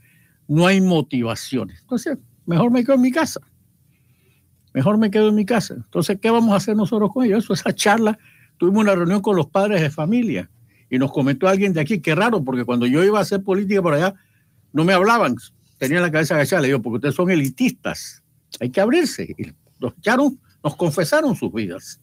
no 0.46 0.68
hay 0.68 0.80
motivaciones. 0.80 1.80
Entonces, 1.80 2.16
mejor 2.46 2.70
me 2.70 2.84
quedo 2.84 2.94
en 2.94 3.00
mi 3.00 3.10
casa. 3.10 3.40
Mejor 4.72 4.98
me 4.98 5.10
quedo 5.10 5.28
en 5.30 5.34
mi 5.34 5.44
casa. 5.44 5.74
Entonces, 5.74 6.16
¿qué 6.22 6.30
vamos 6.30 6.52
a 6.52 6.58
hacer 6.58 6.76
nosotros 6.76 7.10
con 7.12 7.24
ellos? 7.24 7.42
Eso, 7.42 7.54
esa 7.54 7.74
charla. 7.74 8.20
Tuvimos 8.56 8.84
una 8.84 8.94
reunión 8.94 9.20
con 9.20 9.34
los 9.34 9.48
padres 9.48 9.80
de 9.80 9.90
familia 9.90 10.48
y 10.88 10.96
nos 10.96 11.10
comentó 11.10 11.48
alguien 11.48 11.72
de 11.72 11.80
aquí, 11.80 11.98
qué 11.98 12.14
raro, 12.14 12.44
porque 12.44 12.64
cuando 12.64 12.86
yo 12.86 13.02
iba 13.02 13.18
a 13.18 13.22
hacer 13.22 13.42
política 13.42 13.82
por 13.82 13.94
allá, 13.94 14.14
no 14.72 14.84
me 14.84 14.92
hablaban, 14.92 15.34
tenían 15.82 16.02
la 16.02 16.12
cabeza 16.12 16.36
agachada. 16.36 16.62
Le 16.62 16.68
digo, 16.68 16.80
porque 16.80 16.96
ustedes 16.98 17.16
son 17.16 17.28
elitistas, 17.28 18.22
hay 18.60 18.70
que 18.70 18.80
abrirse. 18.80 19.34
Y 19.36 19.52
nos 19.80 19.94
echaron, 19.98 20.38
nos 20.62 20.76
confesaron 20.76 21.34
sus 21.34 21.52
vidas. 21.52 22.00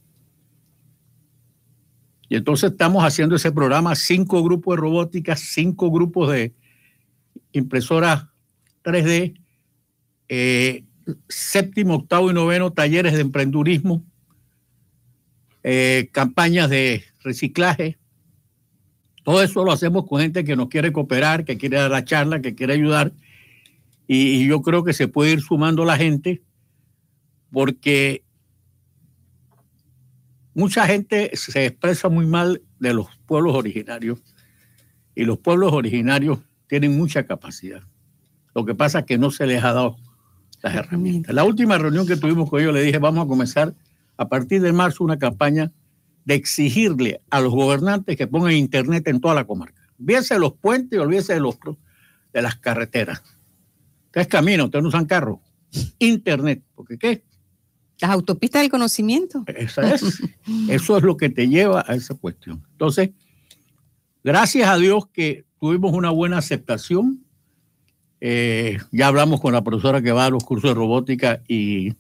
Y 2.28 2.36
entonces 2.36 2.72
estamos 2.72 3.06
haciendo 3.06 3.38
ese 3.38 3.54
programa, 3.54 3.96
cinco 3.96 4.44
grupos 4.44 4.76
de 4.76 4.82
robótica, 4.82 5.38
cinco 5.38 5.90
grupos 5.92 6.30
de 6.34 6.54
impresoras 7.54 8.26
3D, 8.84 9.40
eh, 10.28 10.84
séptimo, 11.30 11.96
octavo 11.96 12.30
y 12.30 12.34
noveno 12.34 12.74
talleres 12.74 13.14
de 13.14 13.22
emprendurismo, 13.22 14.04
eh, 15.64 16.10
campañas 16.12 16.70
de 16.70 17.06
reciclaje. 17.22 17.98
Todo 19.24 19.42
eso 19.42 19.64
lo 19.64 19.72
hacemos 19.72 20.06
con 20.06 20.20
gente 20.20 20.44
que 20.44 20.58
nos 20.58 20.68
quiere 20.68 20.92
cooperar, 20.92 21.46
que 21.46 21.58
quiere 21.58 21.78
dar 21.78 21.92
la 21.92 22.04
charla, 22.04 22.42
que 22.42 22.56
quiere 22.56 22.74
ayudar. 22.74 23.14
Y, 24.12 24.48
yo 24.48 24.64
creo 24.64 24.84
que 24.84 24.94
se 24.94 25.08
puede 25.08 25.34
ir 25.34 25.42
sumando 25.42 25.86
la 25.86 25.96
gente 25.96 26.42
porque 27.52 28.24
mucha 30.56 30.88
gente 30.88 31.30
se 31.36 31.68
expresa 31.68 32.10
muy 32.10 32.26
mal 32.26 32.64
de 32.80 32.96
los 32.96 33.06
pueblos 33.28 33.56
originarios 33.56 34.20
y 35.14 35.26
los 35.26 35.38
pueblos 35.38 35.74
originarios 35.74 36.40
tienen 36.66 36.98
mucha 36.98 37.28
capacidad. 37.28 37.84
Lo 38.56 38.66
que 38.66 38.74
pasa 38.74 39.00
es 39.00 39.06
que 39.06 39.20
no 39.20 39.30
se 39.30 39.46
les 39.46 39.64
ha 39.64 39.74
dado 39.74 39.98
las 40.64 40.74
herramientas. 40.74 41.36
La 41.36 41.44
última 41.44 41.78
reunión 41.78 42.08
que 42.08 42.18
tuvimos 42.18 42.50
con 42.50 42.62
ellos 42.62 42.74
le 42.74 42.82
dije, 42.82 42.98
vamos 42.98 43.26
a 43.26 43.28
comenzar 43.28 43.76
a 44.18 44.28
partir 44.28 44.64
de 44.64 44.74
marzo 44.74 45.04
una 45.04 45.20
campaña 45.20 45.72
de 46.26 46.34
exigirle 46.34 47.22
a 47.30 47.42
los 47.42 47.54
gobernantes 47.54 48.18
que 48.18 48.26
pongan 48.26 48.54
internet 48.54 49.08
en 49.08 49.22
toda 49.22 49.36
la 49.36 49.46
comarca. 49.46 49.88
Olvídese 50.00 50.34
de 50.34 50.40
los 50.40 50.54
puentes 50.54 50.98
y 50.98 51.00
olvídese 51.00 51.36
de, 51.36 51.42
los, 51.42 51.60
de 52.34 52.42
las 52.42 52.56
carreteras. 52.56 53.22
Ustedes 54.10 54.28
caminan, 54.28 54.66
ustedes 54.66 54.82
no 54.82 54.90
usan 54.90 55.06
carro. 55.06 55.40
Internet, 56.00 56.64
porque 56.74 56.98
¿qué? 56.98 57.24
Las 58.02 58.10
autopistas 58.10 58.64
del 58.64 58.72
conocimiento. 58.72 59.44
Eso 59.46 59.82
es, 59.82 60.24
eso 60.70 60.98
es 60.98 61.04
lo 61.04 61.16
que 61.16 61.30
te 61.30 61.48
lleva 61.48 61.86
a 61.88 61.94
esa 61.94 62.16
cuestión. 62.16 62.64
Entonces, 62.72 63.12
gracias 64.24 64.68
a 64.68 64.78
Dios 64.78 65.08
que 65.14 65.46
tuvimos 65.60 65.94
una 65.94 66.10
buena 66.10 66.40
aceptación. 66.40 67.24
Eh, 68.20 68.80
ya 68.92 69.08
hablamos 69.08 69.40
con 69.42 69.54
la 69.54 69.64
profesora 69.64 70.02
que 70.02 70.12
va 70.12 70.26
a 70.26 70.30
los 70.32 70.44
cursos 70.44 70.72
de 70.72 70.74
robótica 70.74 71.44
y 71.48 71.94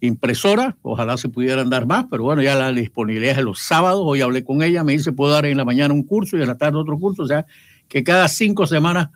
impresora. 0.00 0.76
Ojalá 0.82 1.16
se 1.16 1.30
pudieran 1.30 1.70
dar 1.70 1.86
más, 1.86 2.04
pero 2.10 2.24
bueno, 2.24 2.42
ya 2.42 2.54
la 2.54 2.70
disponibilidad 2.70 3.38
es 3.38 3.44
los 3.44 3.60
sábados. 3.60 4.02
Hoy 4.04 4.20
hablé 4.20 4.44
con 4.44 4.62
ella, 4.62 4.84
me 4.84 4.92
dice, 4.92 5.12
puedo 5.12 5.32
dar 5.32 5.46
en 5.46 5.56
la 5.56 5.64
mañana 5.64 5.94
un 5.94 6.02
curso 6.02 6.36
y 6.36 6.42
en 6.42 6.48
la 6.48 6.58
tarde 6.58 6.76
otro 6.76 6.98
curso. 6.98 7.22
O 7.22 7.26
sea, 7.26 7.46
que 7.88 8.04
cada 8.04 8.28
cinco 8.28 8.66
semanas 8.66 9.08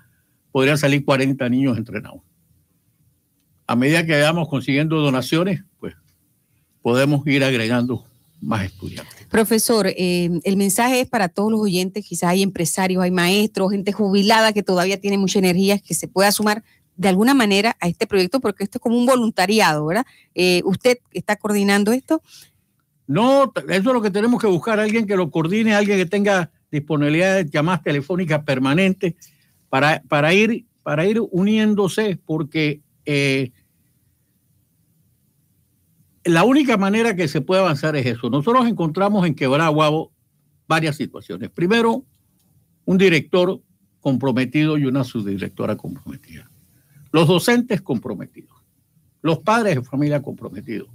podrían 0.51 0.79
salir 0.79 1.05
40 1.05 1.49
niños 1.49 1.77
entrenados 1.77 2.21
a 3.69 3.77
medida 3.77 4.05
que 4.05 4.13
vayamos 4.13 4.49
consiguiendo 4.49 4.97
donaciones, 4.97 5.63
pues 5.79 5.95
podemos 6.81 7.25
ir 7.27 7.45
agregando 7.45 8.05
más 8.41 8.65
estudiantes. 8.65 9.27
Profesor, 9.31 9.89
eh, 9.89 10.41
el 10.43 10.57
mensaje 10.57 11.03
es 11.03 11.09
para 11.09 11.29
todos 11.29 11.53
los 11.53 11.61
oyentes, 11.61 12.05
quizás 12.07 12.31
hay 12.31 12.43
empresarios, 12.43 13.03
hay 13.03 13.11
maestros, 13.11 13.71
gente 13.71 13.93
jubilada 13.93 14.55
que 14.55 14.63
todavía 14.63 14.99
tiene 14.99 15.19
mucha 15.19 15.39
energía, 15.39 15.79
que 15.79 15.93
se 15.93 16.09
pueda 16.09 16.33
sumar 16.33 16.65
de 16.97 17.09
alguna 17.09 17.35
manera 17.35 17.77
a 17.79 17.89
este 17.89 18.07
proyecto, 18.07 18.41
porque 18.41 18.65
esto 18.65 18.79
es 18.79 18.83
como 18.83 18.97
un 18.97 19.05
voluntariado, 19.05 19.85
¿verdad? 19.85 20.07
Eh, 20.35 20.63
¿Usted 20.65 20.99
está 21.13 21.37
coordinando 21.37 21.93
esto? 21.93 22.23
No, 23.07 23.53
eso 23.69 23.77
es 23.77 23.85
lo 23.85 24.01
que 24.01 24.11
tenemos 24.11 24.41
que 24.41 24.47
buscar, 24.47 24.81
alguien 24.81 25.07
que 25.07 25.15
lo 25.15 25.31
coordine, 25.31 25.75
alguien 25.75 25.99
que 25.99 26.07
tenga 26.07 26.51
disponibilidad 26.71 27.37
de 27.37 27.51
llamadas 27.51 27.83
telefónicas 27.83 28.43
permanentes 28.45 29.15
para, 29.69 30.03
para, 30.09 30.35
ir, 30.35 30.67
para 30.83 31.07
ir 31.07 31.21
uniéndose, 31.31 32.19
porque 32.25 32.81
eh, 33.05 33.53
la 36.25 36.45
única 36.45 36.77
manera 36.77 37.17
que 37.17 37.29
se 37.29 37.41
puede 37.41 37.61
avanzar 37.61 37.97
es 37.97 38.07
eso. 38.07 38.31
Nosotros 38.31 38.67
encontramos 38.67 39.27
en 39.27 39.35
Quebraguabo 39.35 40.13
varias 40.67 40.97
situaciones. 40.97 41.51
Primero, 41.51 42.05
un 42.85 42.99
director 42.99 43.61
comprometido 44.01 44.79
y 44.79 44.85
una 44.85 45.05
subdirectora 45.05 45.77
comprometida. 45.77 46.51
Los 47.13 47.27
docentes 47.27 47.81
comprometidos. 47.81 48.57
Los 49.23 49.39
padres 49.41 49.77
de 49.77 49.83
familia 49.83 50.23
comprometidos. 50.23 50.89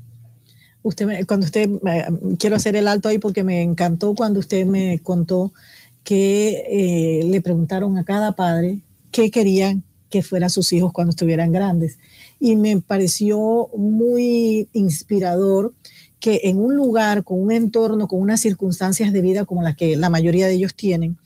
Usted, 0.84 1.26
cuando 1.26 1.46
usted, 1.46 1.70
quiero 2.38 2.56
hacer 2.56 2.76
el 2.76 2.88
alto 2.88 3.10
ahí 3.10 3.18
porque 3.18 3.44
me 3.44 3.62
encantó 3.62 4.14
cuando 4.16 4.40
usted 4.40 4.66
me 4.66 5.00
contó 5.00 5.54
que 6.04 6.64
eh, 6.70 7.24
le 7.26 7.42
preguntaron 7.42 7.98
a 7.98 8.04
cada 8.04 8.34
padre 8.34 8.80
qué 9.12 9.32
querían 9.32 9.84
que 10.10 10.22
fueran 10.22 10.50
sus 10.50 10.72
hijos 10.74 10.92
cuando 10.94 11.12
estuvieran 11.12 11.52
grandes. 11.52 11.98
Y 12.40 12.56
me 12.56 12.80
pareció 12.82 13.70
muy 13.76 14.68
inspirador 14.74 15.74
que 16.20 16.42
en 16.44 16.60
un 16.60 16.76
lugar, 16.76 17.24
con 17.24 17.42
un 17.42 17.52
entorno, 17.52 18.08
con 18.08 18.22
unas 18.22 18.40
circunstancias 18.42 19.12
de 19.12 19.22
vida 19.22 19.46
como 19.46 19.62
las 19.64 19.76
que 19.76 19.96
la 19.96 20.10
mayoría 20.10 20.48
de 20.48 20.54
ellos 20.54 20.74
tienen, 20.76 21.18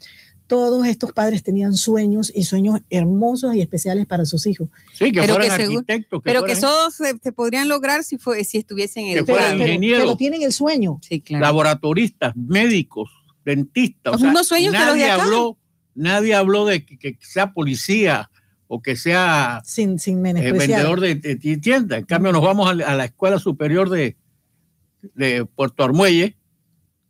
todos 0.47 0.87
estos 0.87 1.11
padres 1.11 1.43
tenían 1.43 1.75
sueños 1.75 2.31
y 2.33 2.43
sueños 2.45 2.79
hermosos 2.89 3.53
y 3.55 3.61
especiales 3.61 4.05
para 4.05 4.23
sus 4.25 4.47
hijos. 4.47 4.69
Sí, 4.93 5.11
que 5.11 5.19
pero 5.19 5.33
fueran 5.35 5.57
que 5.57 5.63
arquitectos. 5.65 6.21
pero 6.23 6.39
fueran 6.39 6.55
que 6.55 6.61
todos 6.61 6.93
se, 6.95 7.17
se 7.21 7.31
podrían 7.33 7.67
lograr 7.67 8.03
si, 8.05 8.17
fue, 8.17 8.43
si 8.45 8.57
estuviesen 8.59 9.07
el 9.07 9.13
Pero, 9.15 9.25
fueran 9.25 9.57
pero- 9.57 9.63
ingenieros. 9.67 10.03
pero 10.05 10.15
tienen 10.17 10.41
el 10.43 10.53
sueño. 10.53 10.99
Sí, 11.01 11.19
claro. 11.19 11.43
laboratoristas, 11.43 12.33
médicos, 12.37 13.09
dentistas. 13.55 14.11
Los 14.13 14.21
mismos 14.21 14.47
sueños 14.47 14.73
que 14.73 14.77
los 14.79 14.87
de 14.87 14.91
nadie 14.93 15.09
acá. 15.11 15.23
habló, 15.23 15.57
nadie 15.95 16.35
habló 16.35 16.65
de 16.65 16.85
que, 16.85 16.97
que 16.97 17.17
sea 17.21 17.53
policía 17.53 18.29
o 18.67 18.81
que 18.81 18.95
sea 18.97 19.61
Sin, 19.63 19.97
sin 19.99 20.23
eh, 20.25 20.51
vendedor 20.51 20.99
de, 20.99 21.15
de- 21.15 21.35
de 21.37 21.57
tienda. 21.57 21.97
En 21.97 22.03
cambio, 22.05 22.31
nos 22.33 22.41
vamos 22.43 22.69
a, 22.69 22.73
la- 22.73 22.87
a 22.87 22.95
la 22.95 23.05
Escuela 23.05 23.39
Superior 23.39 23.89
de, 23.89 24.17
de 25.15 25.45
Puerto 25.45 25.83
Armuelle, 25.85 26.35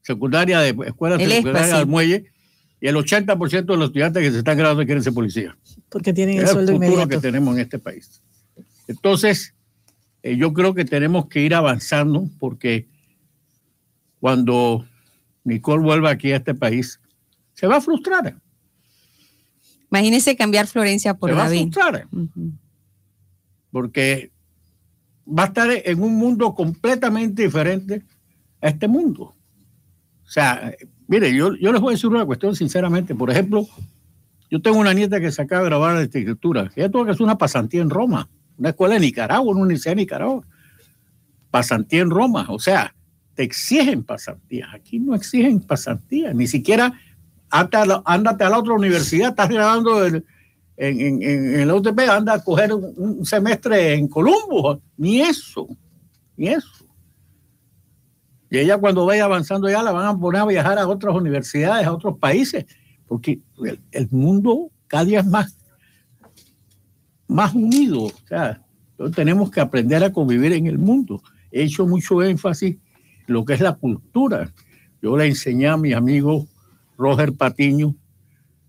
secundaria 0.04 0.60
de 0.60 0.70
Escuela 0.86 1.16
El 1.16 1.22
ESPA, 1.24 1.36
Secundaria 1.38 1.68
de. 1.74 1.74
Armuelle, 1.82 2.32
y 2.80 2.88
el 2.88 2.96
80% 2.96 3.66
de 3.66 3.78
los 3.78 3.88
estudiantes 3.88 4.22
que 4.22 4.32
se 4.32 4.38
están 4.38 4.56
graduando 4.58 4.86
quieren 4.86 5.04
ser 5.04 5.14
policía. 5.14 5.58
porque 5.90 6.14
tienen 6.14 6.36
Es 6.38 6.42
el 6.44 6.48
el 6.50 6.54
sueldo 6.54 6.72
futuro 6.74 6.88
inmediato. 6.94 7.10
que 7.10 7.18
tenemos 7.20 7.56
en 7.56 7.62
este 7.62 7.80
país. 7.80 8.22
Entonces, 8.88 9.56
eh, 10.22 10.38
yo 10.38 10.54
creo 10.54 10.76
que 10.76 10.86
tenemos 10.86 11.26
que 11.28 11.42
ir 11.42 11.56
avanzando 11.56 12.30
porque 12.40 12.86
cuando 14.20 14.86
Nicole 15.48 15.84
vuelva 15.84 16.12
aquí 16.12 16.32
a 16.32 16.38
este 16.38 16.54
país, 16.54 17.00
se 17.54 17.68
va 17.68 17.78
a 17.78 17.82
frustrar. 17.82 18.36
Imagínese 19.90 20.36
cambiar 20.36 20.68
Florencia 20.68 21.14
por 21.14 21.30
se 21.30 21.36
va 21.36 21.44
a 21.44 21.46
David. 21.46 21.72
frustrar 21.72 22.08
porque 23.72 24.32
va 25.28 25.44
a 25.44 25.48
estar 25.48 25.70
en 25.72 26.02
un 26.02 26.16
mundo 26.16 26.56
completamente 26.56 27.44
diferente 27.44 28.04
a 28.62 28.70
este 28.70 28.88
mundo. 28.88 29.36
O 30.26 30.30
sea, 30.30 30.74
mire, 31.08 31.34
yo, 31.36 31.56
yo 31.56 31.72
les 31.72 31.82
voy 31.82 31.92
a 31.92 31.96
decir 31.96 32.10
una 32.10 32.26
cuestión 32.26 32.56
sinceramente. 32.56 33.14
Por 33.14 33.30
ejemplo, 33.30 33.68
yo 34.50 34.62
tengo 34.62 34.78
una 34.78 34.94
nieta 34.94 35.20
que 35.20 35.32
se 35.32 35.42
acaba 35.42 35.62
de 35.62 35.70
grabar 35.70 35.96
de 35.96 36.04
arquitectura. 36.04 36.72
Ella 36.76 36.90
tuvo 36.90 37.06
que 37.06 37.12
hacer 37.12 37.24
una 37.24 37.38
pasantía 37.38 37.82
en 37.82 37.90
Roma, 37.90 38.30
una 38.58 38.70
escuela 38.70 38.96
en 38.96 39.02
Nicaragua, 39.02 39.52
una 39.52 39.62
universidad 39.62 39.94
en 39.94 40.00
Nicaragua. 40.00 40.44
Pasantía 41.52 42.02
en 42.02 42.10
Roma. 42.10 42.48
O 42.50 42.60
sea, 42.60 42.96
te 43.38 43.44
exigen 43.44 44.04
pasantías. 44.04 44.68
Aquí 44.74 45.00
no 45.00 45.14
exigen 45.14 45.60
pasantías. 45.60 46.34
Ni 46.34 46.48
siquiera 46.48 46.92
ándate 47.52 47.78
a 47.78 47.86
la, 47.86 48.02
a 48.04 48.50
la 48.50 48.58
otra 48.58 48.74
universidad. 48.74 49.30
Estás 49.30 49.50
grabando 49.50 50.04
en, 50.08 50.26
en, 50.76 51.22
en 51.22 51.60
el 51.60 51.72
UTP, 51.72 52.00
anda 52.10 52.34
a 52.34 52.44
coger 52.44 52.74
un, 52.74 53.24
semestre 53.24 53.94
en 53.94 54.08
Columbo. 54.08 54.82
Ni 54.98 55.22
eso. 55.22 55.68
Ni 56.36 56.48
eso. 56.48 56.88
Y 58.50 58.58
ella 58.58 58.80
cuando 58.80 59.06
vaya 59.06 59.26
avanzando 59.26 59.70
ya 59.70 59.84
la 59.84 59.92
van 59.92 60.08
a 60.08 60.18
poner 60.18 60.42
a 60.42 60.46
viajar 60.46 60.80
a 60.80 60.88
otras 60.88 61.16
universidades, 61.16 61.86
a 61.86 61.94
otros 61.94 62.18
países, 62.18 62.66
porque 63.06 63.40
el, 63.64 63.80
el 63.92 64.08
mundo 64.10 64.72
cada 64.88 65.06
día 65.06 65.20
es 65.20 65.28
más, 65.28 65.56
más 67.28 67.54
unido. 67.54 68.06
O 68.06 68.28
sea, 68.28 68.64
tenemos 69.14 69.52
que 69.52 69.60
aprender 69.62 70.04
a 70.04 70.12
convivir 70.12 70.54
en 70.54 70.66
el 70.66 70.80
mundo. 70.80 71.22
He 71.52 71.66
hecho 71.66 71.86
mucho 71.86 72.24
énfasis 72.24 72.78
lo 73.28 73.46
que 73.46 73.54
es 73.54 73.62
la 73.62 73.76
cultura. 73.76 74.52
Yo 75.02 75.16
le 75.18 75.28
enseñé 75.28 75.68
a 75.68 75.78
mi 75.78 75.94
amigo 75.94 76.48
Roger 76.98 77.34
Patiño 77.34 77.96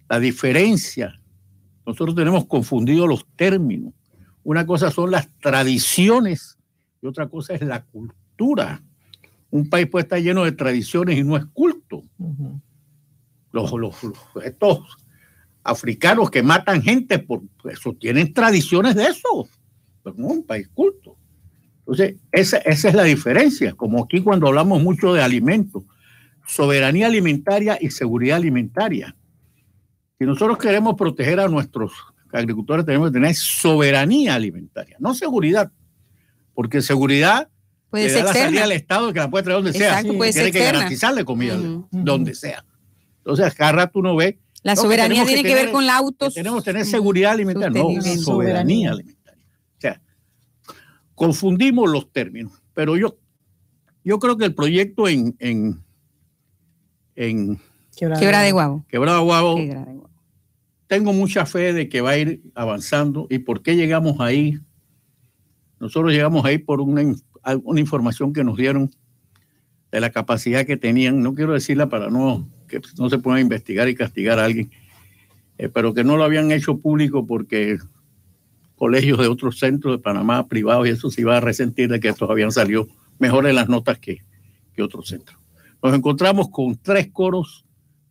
la 0.09 0.21
diferencia. 0.21 1.21
Nosotros 1.87 2.15
tenemos 2.15 2.47
confundido 2.47 3.07
los 3.07 3.27
términos. 3.37 3.93
Una 4.45 4.67
cosa 4.67 4.91
son 4.91 5.11
las 5.11 5.29
tradiciones 5.41 6.59
y 7.03 7.07
otra 7.07 7.29
cosa 7.29 7.55
es 7.55 7.63
la 7.63 7.83
cultura. 7.85 8.83
Un 9.51 9.69
país 9.71 9.87
puede 9.89 10.03
estar 10.05 10.21
lleno 10.21 10.45
de 10.45 10.53
tradiciones 10.53 11.17
y 11.19 11.25
no 11.25 11.37
es 11.37 11.45
culto. 11.47 12.03
Los, 13.53 13.73
los- 13.73 14.03
los- 14.05 14.45
estos 14.45 14.81
africanos 15.65 16.31
que 16.31 16.43
matan 16.43 16.83
gente, 16.83 17.19
por 17.19 17.43
eso 17.71 17.95
tienen 17.99 18.33
tradiciones 18.33 18.95
de 18.95 19.05
eso. 19.07 19.49
Pero 20.03 20.17
no 20.19 20.27
un 20.29 20.45
país 20.45 20.69
culto. 20.69 21.17
Entonces, 21.89 22.17
esa, 22.33 22.59
esa 22.59 22.89
es 22.91 22.95
la 22.95 23.05
diferencia. 23.05 23.73
Como 23.73 24.05
aquí 24.05 24.21
cuando 24.21 24.47
hablamos 24.47 24.83
mucho 24.83 25.15
de 25.15 25.23
alimentos, 25.23 25.85
soberanía 26.47 27.07
alimentaria 27.07 27.79
y 27.81 27.91
seguridad 27.91 28.37
alimentaria. 28.37 29.17
Si 30.19 30.27
nosotros 30.27 30.59
queremos 30.59 30.97
proteger 30.97 31.41
a 31.41 31.49
nuestros 31.49 31.93
agricultores, 32.33 32.85
tenemos 32.85 33.09
que 33.11 33.15
tener 33.15 33.35
soberanía 33.35 34.35
alimentaria, 34.35 34.97
no 35.01 35.15
seguridad. 35.15 35.71
Porque 36.55 36.83
seguridad 36.83 37.49
Puede 37.89 38.11
ser 38.11 38.19
da 38.19 38.25
la 38.25 38.33
salida 38.33 38.45
externa. 38.49 38.65
al 38.65 38.73
Estado 38.73 39.13
que 39.15 39.19
la 39.21 39.31
puede 39.31 39.45
traer 39.45 39.63
donde 39.63 39.73
sea. 39.79 40.03
Puede 40.03 40.33
Tiene 40.33 40.51
que 40.53 40.59
externa. 40.59 40.73
garantizarle 40.81 41.25
comida 41.25 41.57
donde 41.91 42.35
sea. 42.35 42.65
Entonces, 43.19 43.55
cada 43.55 43.73
rato 43.73 44.01
uno 44.01 44.15
ve 44.17 44.39
La 44.63 44.77
soberanía 44.77 45.23
que 45.23 45.29
tiene 45.29 45.43
que 45.43 45.55
ver 45.55 45.59
tener- 45.67 45.73
con 45.73 45.87
la 45.87 45.93
que 45.95 45.99
autos. 45.99 46.35
tenemos 46.35 46.63
que 46.65 46.71
tener 46.73 46.85
seguridad 46.85 47.33
alimentaria. 47.33 47.81
No, 47.83 48.03
soberanía 48.19 48.91
alimentaria. 48.91 49.18
Confundimos 51.19 51.91
los 51.91 52.11
términos. 52.13 52.53
Pero 52.75 52.97
yo, 52.97 53.19
yo 54.05 54.19
creo 54.21 54.37
que 54.37 54.45
el 54.45 54.55
proyecto 54.55 55.09
en, 55.09 55.35
en, 55.41 55.83
en 57.17 57.59
Quebra 57.97 58.43
de 58.43 58.53
guavo. 58.53 58.85
Quebrada 58.89 59.19
Guavo, 59.19 59.57
Quebra 59.57 59.85
de 59.85 59.95
guavo. 59.95 60.11
tengo 60.87 61.13
mucha 61.13 61.45
fe 61.45 61.73
de 61.73 61.89
que 61.89 62.01
va 62.01 62.11
a 62.11 62.19
ir 62.19 62.41
avanzando. 62.55 63.27
¿Y 63.31 63.41
por 63.41 63.63
qué 63.63 63.75
llegamos 63.75 64.21
ahí? 64.21 64.59
Nosotros 65.81 66.13
llegamos 66.13 66.45
ahí 66.45 66.59
por 66.59 66.81
una, 66.81 67.03
una 67.65 67.81
información 67.81 68.33
que 68.33 68.45
nos 68.45 68.57
dieron 68.57 68.91
de 69.91 70.01
la 70.01 70.11
capacidad 70.11 70.65
que 70.65 70.77
tenían. 70.77 71.21
No 71.21 71.35
quiero 71.35 71.53
decirla 71.53 71.89
para 71.89 72.11
no 72.11 72.49
que 72.69 72.81
no 72.97 73.11
se 73.11 73.19
pueda 73.19 73.41
investigar 73.41 73.89
y 73.89 73.95
castigar 73.95 74.39
a 74.39 74.45
alguien, 74.45 74.71
eh, 75.57 75.69
pero 75.69 75.95
que 75.95 76.05
no 76.05 76.17
lo 76.17 76.23
habían 76.25 76.53
hecho 76.53 76.79
público 76.79 77.27
porque 77.27 77.79
colegios 78.79 79.19
de 79.19 79.27
otros 79.27 79.59
centros 79.59 79.97
de 79.97 80.03
Panamá 80.03 80.47
privados 80.47 80.87
y 80.87 80.91
eso 80.91 81.11
se 81.11 81.21
iba 81.21 81.37
a 81.37 81.41
resentir 81.41 81.91
de 81.91 82.01
que 82.01 82.09
estos 82.09 82.31
habían 82.31 82.53
salido 82.53 82.87
mejores 83.19 83.55
las 83.55 83.69
notas 83.69 83.99
que, 83.99 84.23
que 84.75 84.83
otros 84.83 85.09
centros. 85.09 85.39
Nos 85.83 85.95
encontramos 85.95 86.49
con 86.51 86.77
tres 86.77 87.09
coros 87.13 87.65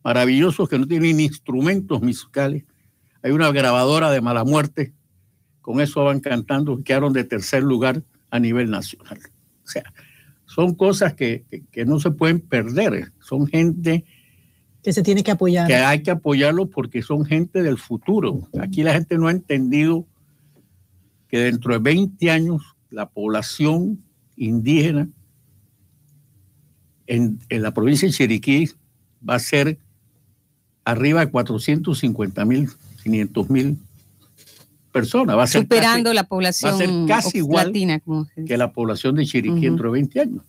maravillosos 0.04 0.68
que 0.68 0.78
no 0.78 0.86
tienen 0.86 1.20
instrumentos 1.20 2.00
musicales. 2.02 2.64
Hay 3.22 3.32
una 3.32 3.50
grabadora 3.50 4.10
de 4.10 4.20
mala 4.20 4.44
muerte, 4.44 4.92
con 5.60 5.80
eso 5.80 6.04
van 6.04 6.20
cantando, 6.20 6.82
quedaron 6.84 7.12
de 7.12 7.24
tercer 7.24 7.62
lugar 7.62 8.02
a 8.30 8.38
nivel 8.38 8.70
nacional. 8.70 9.18
O 9.64 9.68
sea, 9.68 9.92
son 10.46 10.74
cosas 10.74 11.14
que, 11.14 11.44
que, 11.50 11.64
que 11.66 11.84
no 11.84 12.00
se 12.00 12.10
pueden 12.10 12.40
perder. 12.40 13.12
Son 13.20 13.46
gente 13.46 14.04
que 14.82 14.92
se 14.92 15.02
tiene 15.02 15.22
que 15.22 15.30
apoyar. 15.30 15.66
que 15.66 15.74
hay 15.74 16.02
que 16.02 16.10
apoyarlos 16.10 16.68
porque 16.70 17.02
son 17.02 17.24
gente 17.24 17.62
del 17.62 17.78
futuro. 17.78 18.48
Aquí 18.60 18.82
la 18.82 18.94
gente 18.94 19.18
no 19.18 19.28
ha 19.28 19.32
entendido 19.32 20.06
que 21.28 21.38
dentro 21.38 21.72
de 21.72 21.78
20 21.78 22.30
años 22.30 22.62
la 22.90 23.08
población 23.08 24.02
indígena 24.36 25.08
en, 27.06 27.40
en 27.48 27.62
la 27.62 27.72
provincia 27.72 28.08
de 28.08 28.14
Chiriquí 28.14 28.70
va 29.28 29.34
a 29.34 29.38
ser 29.38 29.78
arriba 30.84 31.24
de 31.24 31.30
450 31.30 32.44
mil, 32.44 32.68
500 33.02 33.50
mil 33.50 33.78
personas. 34.92 35.36
Va 35.36 35.44
a 35.44 35.46
ser 35.46 35.62
Superando 35.62 36.12
la 36.12 36.24
población 36.24 36.72
va 36.72 36.74
a 36.74 36.78
ser 36.78 36.90
casi 37.06 37.38
igual 37.38 37.68
latina. 37.68 38.00
Como 38.00 38.26
casi 38.26 38.44
que 38.44 38.56
la 38.56 38.72
población 38.72 39.16
de 39.16 39.26
Chiriquí 39.26 39.60
dentro 39.60 39.90
de 39.90 39.92
20 39.92 40.20
años. 40.20 40.42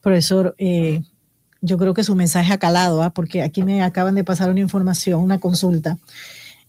Profesor, 0.00 0.54
eh, 0.58 1.02
yo 1.60 1.76
creo 1.76 1.92
que 1.92 2.04
su 2.04 2.14
mensaje 2.14 2.52
ha 2.52 2.58
calado, 2.58 3.02
¿ah? 3.02 3.10
porque 3.10 3.42
aquí 3.42 3.62
me 3.62 3.82
acaban 3.82 4.14
de 4.14 4.24
pasar 4.24 4.50
una 4.50 4.60
información, 4.60 5.20
una 5.20 5.38
consulta, 5.38 5.98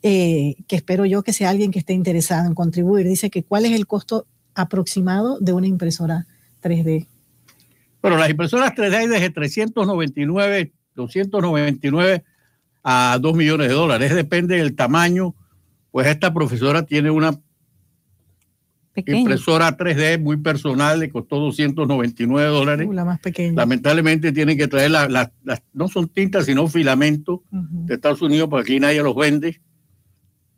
eh, 0.02 0.56
que 0.68 0.76
espero 0.78 1.06
yo 1.06 1.24
que 1.24 1.34
sea 1.34 1.50
alguien 1.50 1.72
que 1.72 1.80
esté 1.80 1.94
interesado 1.94 2.48
en 2.48 2.56
contribuir. 2.56 3.08
Dice 3.08 3.30
que 3.30 3.44
cuál 3.44 3.66
es 3.66 3.74
el 3.74 3.88
costo 3.88 4.26
aproximado 4.56 5.40
de 5.40 5.54
una 5.54 5.68
impresora 5.68 6.26
3D. 6.62 7.08
Bueno, 8.02 8.18
las 8.18 8.30
impresoras 8.30 8.74
3D 8.74 8.94
hay 8.94 9.08
desde 9.08 9.30
399, 9.30 10.72
299 10.96 12.24
a 12.84 13.18
2 13.22 13.36
millones 13.36 13.68
de 13.68 13.74
dólares. 13.74 14.16
Depende 14.16 14.56
del 14.56 14.76
tamaño. 14.76 15.36
Pues 15.92 16.08
esta 16.08 16.34
profesora 16.34 16.84
tiene 16.84 17.12
una 17.12 17.40
Pequeño. 18.94 19.20
impresora 19.20 19.76
3D 19.76 20.20
muy 20.22 20.38
personal, 20.38 21.00
le 21.00 21.10
costó 21.10 21.40
299 21.40 22.50
dólares. 22.50 22.88
Uh, 22.88 22.94
la 22.94 23.06
más 23.06 23.20
pequeña. 23.20 23.54
Lamentablemente 23.56 24.32
tienen 24.32 24.58
que 24.58 24.68
traer 24.68 24.92
las, 24.92 25.32
no 25.74 25.88
son 25.88 26.08
tintas, 26.08 26.46
sino 26.46 26.68
filamentos 26.68 27.42
de 27.52 27.96
Estados 27.96 28.22
Unidos, 28.22 28.50
porque 28.50 28.72
aquí 28.74 28.80
nadie 28.80 29.04
los 29.04 29.16
vende. 29.16 29.60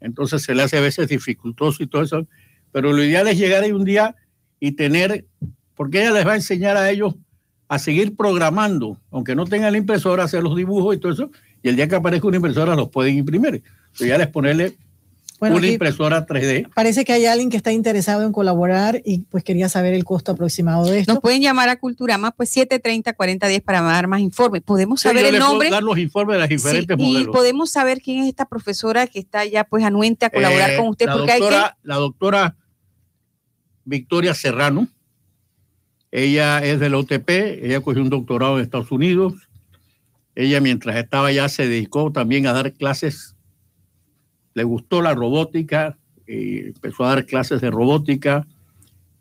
Entonces 0.01 0.43
se 0.43 0.53
le 0.53 0.63
hace 0.63 0.77
a 0.77 0.81
veces 0.81 1.07
dificultoso 1.07 1.81
y 1.83 1.87
todo 1.87 2.01
eso. 2.01 2.27
Pero 2.71 2.91
lo 2.91 3.03
ideal 3.03 3.27
es 3.27 3.37
llegar 3.37 3.63
ahí 3.63 3.71
un 3.71 3.85
día 3.85 4.15
y 4.59 4.73
tener, 4.73 5.25
porque 5.75 6.01
ella 6.01 6.11
les 6.11 6.27
va 6.27 6.33
a 6.33 6.35
enseñar 6.35 6.77
a 6.77 6.89
ellos 6.89 7.15
a 7.67 7.79
seguir 7.79 8.17
programando, 8.17 8.97
aunque 9.11 9.33
no 9.33 9.45
tengan 9.45 9.71
la 9.71 9.77
impresora, 9.77 10.25
hacer 10.25 10.43
los 10.43 10.57
dibujos 10.57 10.95
y 10.95 10.99
todo 10.99 11.13
eso. 11.13 11.31
Y 11.63 11.69
el 11.69 11.77
día 11.77 11.87
que 11.87 11.95
aparezca 11.95 12.27
una 12.27 12.37
impresora 12.37 12.75
los 12.75 12.89
pueden 12.89 13.17
imprimir. 13.17 13.63
Lo 13.99 14.05
ideal 14.05 14.21
es 14.21 14.27
ponerle 14.27 14.77
Bueno, 15.41 15.57
una 15.57 15.67
impresora 15.67 16.25
3D. 16.27 16.69
parece 16.73 17.03
que 17.03 17.13
hay 17.13 17.25
alguien 17.25 17.49
que 17.49 17.57
está 17.57 17.71
interesado 17.71 18.23
en 18.23 18.31
colaborar 18.31 19.01
y 19.03 19.21
pues 19.21 19.43
quería 19.43 19.69
saber 19.69 19.93
el 19.95 20.03
costo 20.05 20.31
aproximado 20.33 20.85
de 20.85 20.99
esto. 20.99 21.13
Nos 21.13 21.21
pueden 21.21 21.41
llamar 21.41 21.67
a 21.67 21.77
Culturama, 21.79 22.29
pues 22.29 22.55
730-4010 22.55 23.63
para 23.63 23.81
dar 23.81 24.05
más 24.07 24.21
informes. 24.21 24.61
Podemos 24.61 25.01
Sí, 25.01 25.07
saber 25.09 25.23
yo 25.23 25.27
el 25.29 25.33
les 25.33 25.39
puedo 25.41 25.51
nombre. 25.53 25.69
dar 25.71 25.81
los 25.81 25.97
informes 25.97 26.35
de 26.35 26.39
las 26.41 26.47
Sí, 26.49 26.55
diferentes 26.57 26.95
y 26.99 27.01
modelos. 27.13 27.35
podemos 27.35 27.71
saber 27.71 28.01
quién 28.01 28.19
es 28.21 28.29
esta 28.29 28.45
profesora 28.45 29.07
que 29.07 29.17
está 29.17 29.43
ya 29.45 29.63
pues 29.63 29.83
anuente 29.83 30.27
a 30.27 30.29
colaborar 30.29 30.69
Eh, 30.69 30.77
con 30.77 30.89
usted, 30.89 31.07
la 31.07 31.13
porque 31.13 31.31
hay 31.31 31.39
doctora, 31.39 31.77
La 31.81 31.95
doctora 31.95 32.55
Victoria 33.83 34.35
Serrano, 34.35 34.87
ella 36.11 36.59
es 36.63 36.79
de 36.79 36.89
la 36.89 36.97
UTP, 36.99 37.29
ella 37.63 37.81
cogió 37.81 38.03
un 38.03 38.09
doctorado 38.11 38.57
en 38.59 38.63
Estados 38.65 38.91
Unidos. 38.91 39.33
Ella 40.35 40.61
mientras 40.61 40.95
estaba 40.97 41.29
allá 41.29 41.49
se 41.49 41.67
dedicó 41.67 42.11
también 42.11 42.45
a 42.45 42.53
dar 42.53 42.73
clases, 42.73 43.35
le 44.53 44.63
gustó 44.63 45.01
la 45.01 45.13
robótica, 45.13 45.97
y 46.27 46.59
empezó 46.67 47.05
a 47.05 47.15
dar 47.15 47.25
clases 47.25 47.61
de 47.61 47.69
robótica. 47.69 48.47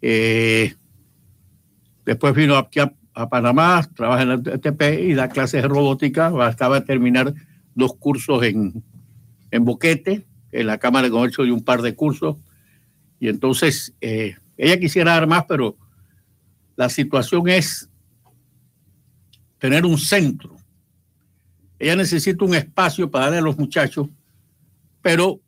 Eh, 0.01 0.75
después 2.05 2.35
vino 2.35 2.57
aquí 2.57 2.81
a, 2.81 2.93
a 3.15 3.29
Panamá, 3.29 3.89
trabaja 3.95 4.23
en 4.23 4.29
la 4.29 4.35
UTP 4.37 4.83
y 5.01 5.15
da 5.15 5.29
clases 5.29 5.63
de 5.63 5.69
robótica. 5.69 6.33
Acaba 6.47 6.81
de 6.81 6.87
terminar 6.87 7.35
dos 7.75 7.95
cursos 7.95 8.43
en, 8.45 8.83
en 9.51 9.65
Boquete, 9.65 10.27
en 10.53 10.67
la 10.67 10.79
Cámara 10.79 11.07
de 11.07 11.11
Comercio 11.11 11.45
y 11.45 11.51
un 11.51 11.65
par 11.65 11.83
de 11.83 11.95
cursos. 11.95 12.37
Y 13.19 13.29
entonces 13.29 13.95
eh, 14.01 14.37
ella 14.57 14.79
quisiera 14.79 15.13
dar 15.13 15.27
más, 15.27 15.45
pero 15.47 15.77
la 16.77 16.89
situación 16.89 17.49
es 17.49 17.89
tener 19.59 19.85
un 19.85 19.99
centro. 19.99 20.57
Ella 21.79 21.97
necesita 21.97 22.45
un 22.45 22.55
espacio 22.55 23.11
para 23.11 23.27
darle 23.27 23.39
a 23.39 23.43
los 23.43 23.59
muchachos, 23.59 24.09
pero 25.03 25.41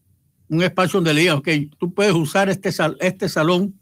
un 0.48 0.62
espacio 0.62 0.98
donde 0.98 1.14
le 1.14 1.20
digan, 1.22 1.38
ok, 1.38 1.48
tú 1.78 1.92
puedes 1.94 2.12
usar 2.12 2.48
este, 2.48 2.72
sal- 2.72 2.96
este 3.00 3.28
salón 3.28 3.74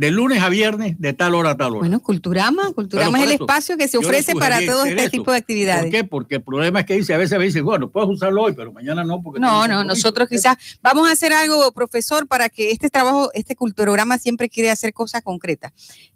de 0.00 0.10
lunes 0.10 0.42
a 0.42 0.48
viernes 0.48 0.98
de 0.98 1.12
tal 1.12 1.34
hora 1.34 1.50
a 1.50 1.56
tal 1.58 1.72
hora. 1.72 1.80
Bueno, 1.80 2.00
Culturama, 2.00 2.72
Culturama 2.72 3.18
es 3.18 3.24
el 3.24 3.32
eso, 3.32 3.44
espacio 3.44 3.76
que 3.76 3.86
se 3.86 3.98
ofrece 3.98 4.34
para 4.34 4.64
todo 4.64 4.86
este 4.86 5.02
eso. 5.02 5.10
tipo 5.10 5.30
de 5.30 5.36
actividades. 5.36 5.82
¿Por 5.82 5.90
qué? 5.90 6.04
Porque 6.04 6.34
el 6.36 6.42
problema 6.42 6.80
es 6.80 6.86
que 6.86 6.94
dice, 6.94 7.12
a 7.12 7.18
veces 7.18 7.38
me 7.38 7.44
dice, 7.44 7.60
bueno, 7.60 7.90
puedes 7.90 8.08
usarlo 8.08 8.44
hoy, 8.44 8.54
pero 8.54 8.72
mañana 8.72 9.04
no. 9.04 9.22
Porque 9.22 9.38
No, 9.38 9.68
no, 9.68 9.84
nosotros 9.84 10.26
quizás 10.26 10.56
vamos 10.82 11.06
a 11.06 11.12
hacer 11.12 11.34
algo, 11.34 11.70
profesor, 11.72 12.26
para 12.26 12.48
que 12.48 12.70
este 12.70 12.88
trabajo, 12.88 13.30
este 13.34 13.54
culturograma 13.56 14.16
siempre 14.16 14.48
quiere 14.48 14.70
hacer 14.70 14.94
cosas 14.94 15.20
concretas. 15.20 15.72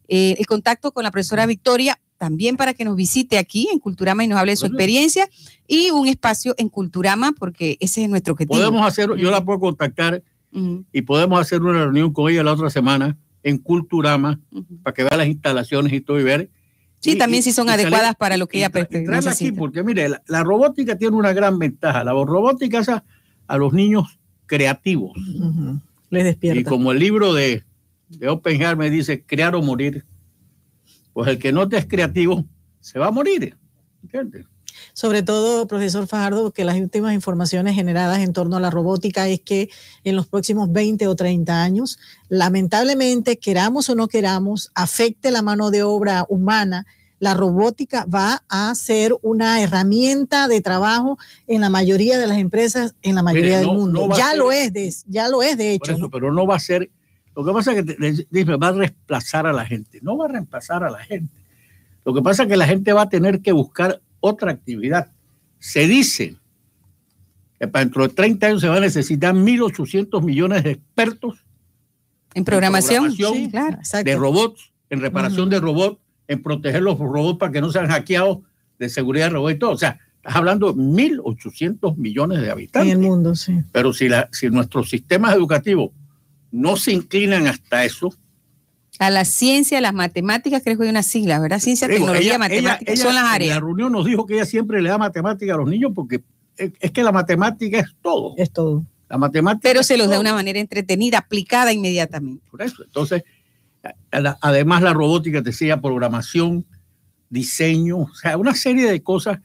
Eh, 0.08 0.34
el 0.38 0.46
contacto 0.46 0.90
con 0.90 1.04
la 1.04 1.10
profesora 1.10 1.44
Victoria, 1.44 2.00
también 2.16 2.56
para 2.56 2.72
que 2.72 2.86
nos 2.86 2.96
visite 2.96 3.36
aquí 3.36 3.68
en 3.70 3.80
Culturama 3.80 4.24
y 4.24 4.28
nos 4.28 4.38
hable 4.38 4.52
de 4.52 4.56
su 4.56 4.64
experiencia, 4.64 5.28
y 5.68 5.90
un 5.90 6.08
espacio 6.08 6.54
en 6.56 6.70
Culturama, 6.70 7.34
porque 7.38 7.76
ese 7.80 8.04
es 8.04 8.08
nuestro 8.08 8.32
objetivo. 8.32 8.56
Podemos 8.56 8.86
hacer, 8.86 9.14
yo 9.16 9.30
la 9.30 9.44
puedo 9.44 9.60
contactar 9.60 10.22
y 10.90 11.02
podemos 11.02 11.38
hacer 11.38 11.60
una 11.60 11.82
reunión 11.84 12.14
con 12.14 12.30
ella 12.30 12.42
la 12.42 12.54
otra 12.54 12.70
semana 12.70 13.18
en 13.44 13.58
Culturama 13.58 14.40
ujú. 14.50 14.78
para 14.82 14.92
que 14.94 15.04
vea 15.04 15.16
las 15.16 15.28
instalaciones 15.28 15.92
y 15.92 16.00
todo 16.00 16.18
y 16.18 16.24
ver. 16.24 16.50
Sí, 16.98 17.12
Y- 17.12 17.18
también 17.18 17.40
y- 17.40 17.42
si 17.44 17.52
son 17.52 17.66
y 17.66 17.70
salir- 17.70 17.86
adecuadas 17.86 18.16
para 18.16 18.36
lo 18.36 18.46
que 18.48 18.56
y 18.58 18.60
ella 18.62 18.68
y 18.68 19.04
traerla 19.04 19.30
aquí, 19.30 19.52
porque 19.52 19.82
mire, 19.84 20.08
la, 20.08 20.22
la 20.26 20.42
robótica 20.42 20.96
tiene 20.98 21.14
una 21.16 21.32
gran 21.32 21.58
ventaja. 21.58 22.02
La 22.02 22.12
robótica 22.12 22.80
es 22.80 22.88
a, 22.88 23.04
a 23.46 23.56
los 23.58 23.72
niños 23.72 24.18
creativos. 24.46 25.12
Ujú. 25.16 25.80
Les 26.10 26.22
Y 26.22 26.24
despierta. 26.24 26.70
como 26.70 26.92
el 26.92 26.98
libro 26.98 27.32
de, 27.34 27.62
de 28.08 28.28
Oppenheimer 28.28 28.76
me 28.76 28.90
dice, 28.90 29.22
crear 29.24 29.54
o 29.54 29.62
morir, 29.62 30.04
pues 31.12 31.28
el 31.28 31.38
que 31.38 31.52
no 31.52 31.68
te 31.68 31.76
es 31.76 31.86
creativo 31.86 32.44
se 32.80 32.98
va 32.98 33.08
a 33.08 33.10
morir. 33.10 33.56
¿entiendes? 34.02 34.46
Sobre 34.96 35.24
todo, 35.24 35.66
profesor 35.66 36.06
Fajardo, 36.06 36.52
que 36.52 36.64
las 36.64 36.76
últimas 36.78 37.14
informaciones 37.14 37.74
generadas 37.74 38.20
en 38.20 38.32
torno 38.32 38.56
a 38.56 38.60
la 38.60 38.70
robótica 38.70 39.26
es 39.28 39.40
que 39.40 39.68
en 40.04 40.14
los 40.14 40.28
próximos 40.28 40.70
20 40.72 41.08
o 41.08 41.16
30 41.16 41.62
años, 41.62 41.98
lamentablemente, 42.28 43.36
queramos 43.38 43.90
o 43.90 43.96
no 43.96 44.06
queramos, 44.06 44.70
afecte 44.74 45.32
la 45.32 45.42
mano 45.42 45.72
de 45.72 45.82
obra 45.82 46.24
humana, 46.28 46.86
la 47.18 47.34
robótica 47.34 48.04
va 48.12 48.44
a 48.48 48.72
ser 48.76 49.14
una 49.22 49.60
herramienta 49.62 50.46
de 50.46 50.60
trabajo 50.60 51.18
en 51.48 51.60
la 51.62 51.70
mayoría 51.70 52.18
de 52.18 52.26
las 52.28 52.38
empresas, 52.38 52.94
en 53.02 53.16
la 53.16 53.22
mayoría 53.24 53.58
del 53.58 53.68
mundo. 53.68 54.06
no 54.08 54.16
ya 54.16 54.30
ser- 54.30 54.38
lo 54.38 54.52
es, 54.52 54.72
de, 54.72 54.94
ya 55.08 55.28
lo 55.28 55.42
es 55.42 55.56
de 55.58 55.78
Por 55.78 55.88
hecho. 55.88 55.92
eso, 55.96 56.02
¿no? 56.02 56.10
pero 56.10 56.32
no 56.32 56.46
va 56.46 56.56
a 56.56 56.60
ser. 56.60 56.88
Lo 57.34 57.44
que 57.44 57.52
pasa 57.52 57.72
es 57.72 57.84
que 57.84 58.26
dice, 58.30 58.56
va 58.56 58.68
a 58.68 58.72
reemplazar 58.72 59.46
a 59.46 59.52
la 59.52 59.64
gente. 59.66 59.98
No 60.02 60.16
va 60.16 60.26
a 60.26 60.28
reemplazar 60.28 60.84
a 60.84 60.90
la 60.90 60.98
gente. 61.00 61.32
Lo 62.04 62.14
que 62.14 62.22
pasa 62.22 62.42
es 62.44 62.48
que 62.48 62.56
la 62.56 62.66
gente 62.66 62.92
va 62.92 63.02
a 63.02 63.08
tener 63.08 63.40
que 63.40 63.50
buscar 63.52 64.00
otra 64.24 64.50
actividad. 64.52 65.12
Se 65.58 65.86
dice 65.86 66.36
que 67.58 67.68
para 67.68 67.84
dentro 67.84 68.06
de 68.06 68.14
30 68.14 68.46
años 68.46 68.60
se 68.60 68.68
va 68.68 68.76
a 68.76 68.80
necesitar 68.80 69.34
1.800 69.34 70.22
millones 70.22 70.64
de 70.64 70.72
expertos 70.72 71.44
En 72.34 72.44
programación, 72.44 73.04
programación, 73.04 73.34
sí, 73.34 73.50
claro. 73.50 73.76
Exacto. 73.76 74.10
de 74.10 74.16
robots 74.16 74.74
en 74.90 75.00
reparación 75.00 75.50
de 75.50 75.60
robots, 75.60 76.00
en 76.28 76.42
proteger 76.42 76.82
los 76.82 76.98
robots 76.98 77.38
para 77.38 77.52
que 77.52 77.60
no 77.60 77.70
sean 77.70 77.88
hackeados 77.88 78.38
de 78.78 78.88
seguridad 78.88 79.26
de 79.26 79.30
robots 79.30 79.54
y 79.54 79.58
todo. 79.58 79.70
O 79.72 79.78
sea, 79.78 79.98
estás 80.16 80.36
hablando 80.36 80.72
de 80.72 80.80
1.800 80.80 81.96
millones 81.96 82.40
de 82.40 82.50
habitantes. 82.50 82.92
En 82.92 83.02
el 83.02 83.06
mundo, 83.06 83.34
sí. 83.34 83.60
Pero 83.72 83.92
si, 83.92 84.08
la, 84.08 84.28
si 84.32 84.48
nuestros 84.48 84.88
sistemas 84.88 85.34
educativos 85.34 85.90
no 86.50 86.76
se 86.76 86.92
inclinan 86.92 87.46
hasta 87.46 87.84
eso, 87.84 88.14
A 89.00 89.10
la 89.10 89.24
ciencia, 89.24 89.78
a 89.78 89.80
las 89.80 89.92
matemáticas, 89.94 90.62
creo 90.62 90.76
que 90.78 90.84
hay 90.84 90.88
una 90.90 91.02
sigla, 91.02 91.40
¿verdad? 91.40 91.58
Ciencia, 91.58 91.88
Digo, 91.88 91.98
tecnología, 92.06 92.30
ella- 92.30 92.38
matemáticas, 92.38 92.94
ella- 92.94 93.02
son 93.04 93.14
las 93.14 93.24
En 93.24 93.30
áreas. 93.30 93.54
la 93.56 93.60
reunión 93.60 93.92
nos 93.92 94.04
dijo 94.06 94.24
que 94.26 94.34
ella 94.34 94.46
siempre 94.46 94.80
le 94.80 94.88
da 94.88 94.98
matemática 94.98 95.54
a 95.54 95.56
los 95.56 95.68
niños 95.68 95.92
porque 95.94 96.22
es, 96.56 96.90
que 96.92 97.02
la 97.02 97.10
matemática 97.10 97.80
es 97.80 97.88
todo. 98.00 98.34
Es 98.36 98.52
todo. 98.52 98.84
La 99.08 99.18
matemática 99.18 99.68
Pero 99.68 99.82
se 99.82 99.96
los 99.96 100.06
da 100.08 100.14
de 100.14 100.20
una 100.20 100.32
manera 100.32 100.60
entretenida, 100.60 101.18
aplicada 101.18 101.72
inmediatamente. 101.72 102.44
Por 102.50 102.62
eso. 102.62 102.84
Entonces, 102.84 103.24
además 104.40 104.82
la 104.82 104.92
robótica 104.92 105.42
te 105.42 105.50
decía 105.50 105.80
programación, 105.80 106.64
diseño, 107.28 107.98
o 107.98 108.14
sea, 108.14 108.36
una 108.36 108.54
serie 108.54 108.90
de 108.90 109.02
cosas. 109.02 109.40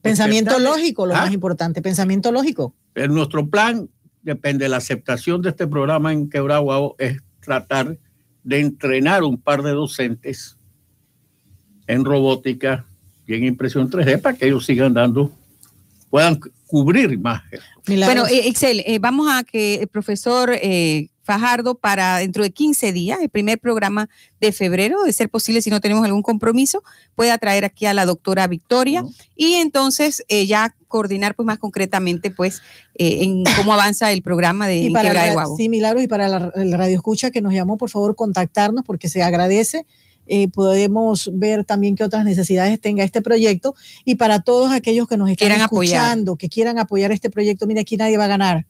Pensamiento 0.00 0.58
lógico, 0.60 1.06
lo 1.06 1.14
¿Ah? 1.16 1.22
más 1.22 1.32
importante, 1.32 1.82
pensamiento 1.82 2.30
lógico. 2.30 2.74
Pero 2.92 3.12
nuestro 3.12 3.48
plan, 3.48 3.88
depende 4.22 4.64
de 4.66 4.68
la 4.68 4.76
aceptación 4.76 5.42
de 5.42 5.48
este 5.50 5.66
programa 5.66 6.12
en 6.12 6.30
Quebraguao, 6.30 6.94
es 6.98 7.18
tratar 7.40 7.98
de 8.46 8.60
entrenar 8.60 9.24
un 9.24 9.36
par 9.36 9.60
de 9.64 9.72
docentes 9.72 10.56
en 11.88 12.04
robótica 12.04 12.86
y 13.26 13.34
en 13.34 13.44
impresión 13.44 13.90
3D 13.90 14.20
para 14.20 14.36
que 14.36 14.46
ellos 14.46 14.64
sigan 14.64 14.94
dando, 14.94 15.32
puedan 16.08 16.38
cubrir 16.64 17.18
más. 17.18 17.42
Bueno, 17.86 18.24
eh, 18.28 18.46
Excel, 18.46 18.84
eh, 18.86 19.00
vamos 19.00 19.28
a 19.28 19.42
que 19.42 19.74
el 19.74 19.88
profesor 19.88 20.52
eh, 20.54 21.08
Fajardo 21.26 21.74
para 21.74 22.18
dentro 22.18 22.44
de 22.44 22.52
15 22.52 22.92
días, 22.92 23.18
el 23.20 23.28
primer 23.28 23.58
programa 23.58 24.08
de 24.40 24.52
febrero, 24.52 25.02
de 25.02 25.12
ser 25.12 25.28
posible, 25.28 25.60
si 25.60 25.70
no 25.70 25.80
tenemos 25.80 26.04
algún 26.04 26.22
compromiso, 26.22 26.84
pueda 27.16 27.36
traer 27.36 27.64
aquí 27.64 27.84
a 27.84 27.92
la 27.94 28.06
doctora 28.06 28.46
Victoria 28.46 29.04
y 29.34 29.54
entonces 29.54 30.24
eh, 30.28 30.46
ya 30.46 30.76
coordinar 30.86 31.34
pues 31.34 31.44
más 31.44 31.58
concretamente 31.58 32.30
pues 32.30 32.62
eh, 32.94 33.24
en 33.24 33.42
cómo 33.56 33.72
avanza 33.72 34.12
el 34.12 34.22
programa 34.22 34.68
de 34.68 34.76
y 34.76 34.90
para 34.90 35.24
de 35.24 35.32
Guabo. 35.32 35.56
sí, 35.56 35.68
Milagros, 35.68 36.04
y 36.04 36.06
para 36.06 36.28
la, 36.28 36.52
el 36.54 36.72
radio 36.72 36.94
escucha 36.94 37.32
que 37.32 37.42
nos 37.42 37.52
llamó, 37.52 37.76
por 37.76 37.90
favor, 37.90 38.14
contactarnos 38.14 38.84
porque 38.84 39.08
se 39.08 39.24
agradece. 39.24 39.84
Eh, 40.28 40.48
podemos 40.48 41.30
ver 41.34 41.64
también 41.64 41.96
qué 41.96 42.04
otras 42.04 42.24
necesidades 42.24 42.80
tenga 42.80 43.02
este 43.02 43.20
proyecto 43.20 43.74
y 44.04 44.14
para 44.14 44.42
todos 44.42 44.70
aquellos 44.72 45.08
que 45.08 45.16
nos 45.16 45.28
están 45.28 45.48
Quieran 45.48 45.62
apoyar. 45.62 46.02
escuchando, 46.02 46.36
que 46.36 46.48
quieran 46.48 46.78
apoyar 46.78 47.10
este 47.10 47.30
proyecto, 47.30 47.66
mire, 47.66 47.80
aquí 47.80 47.96
nadie 47.96 48.16
va 48.16 48.26
a 48.26 48.28
ganar. 48.28 48.66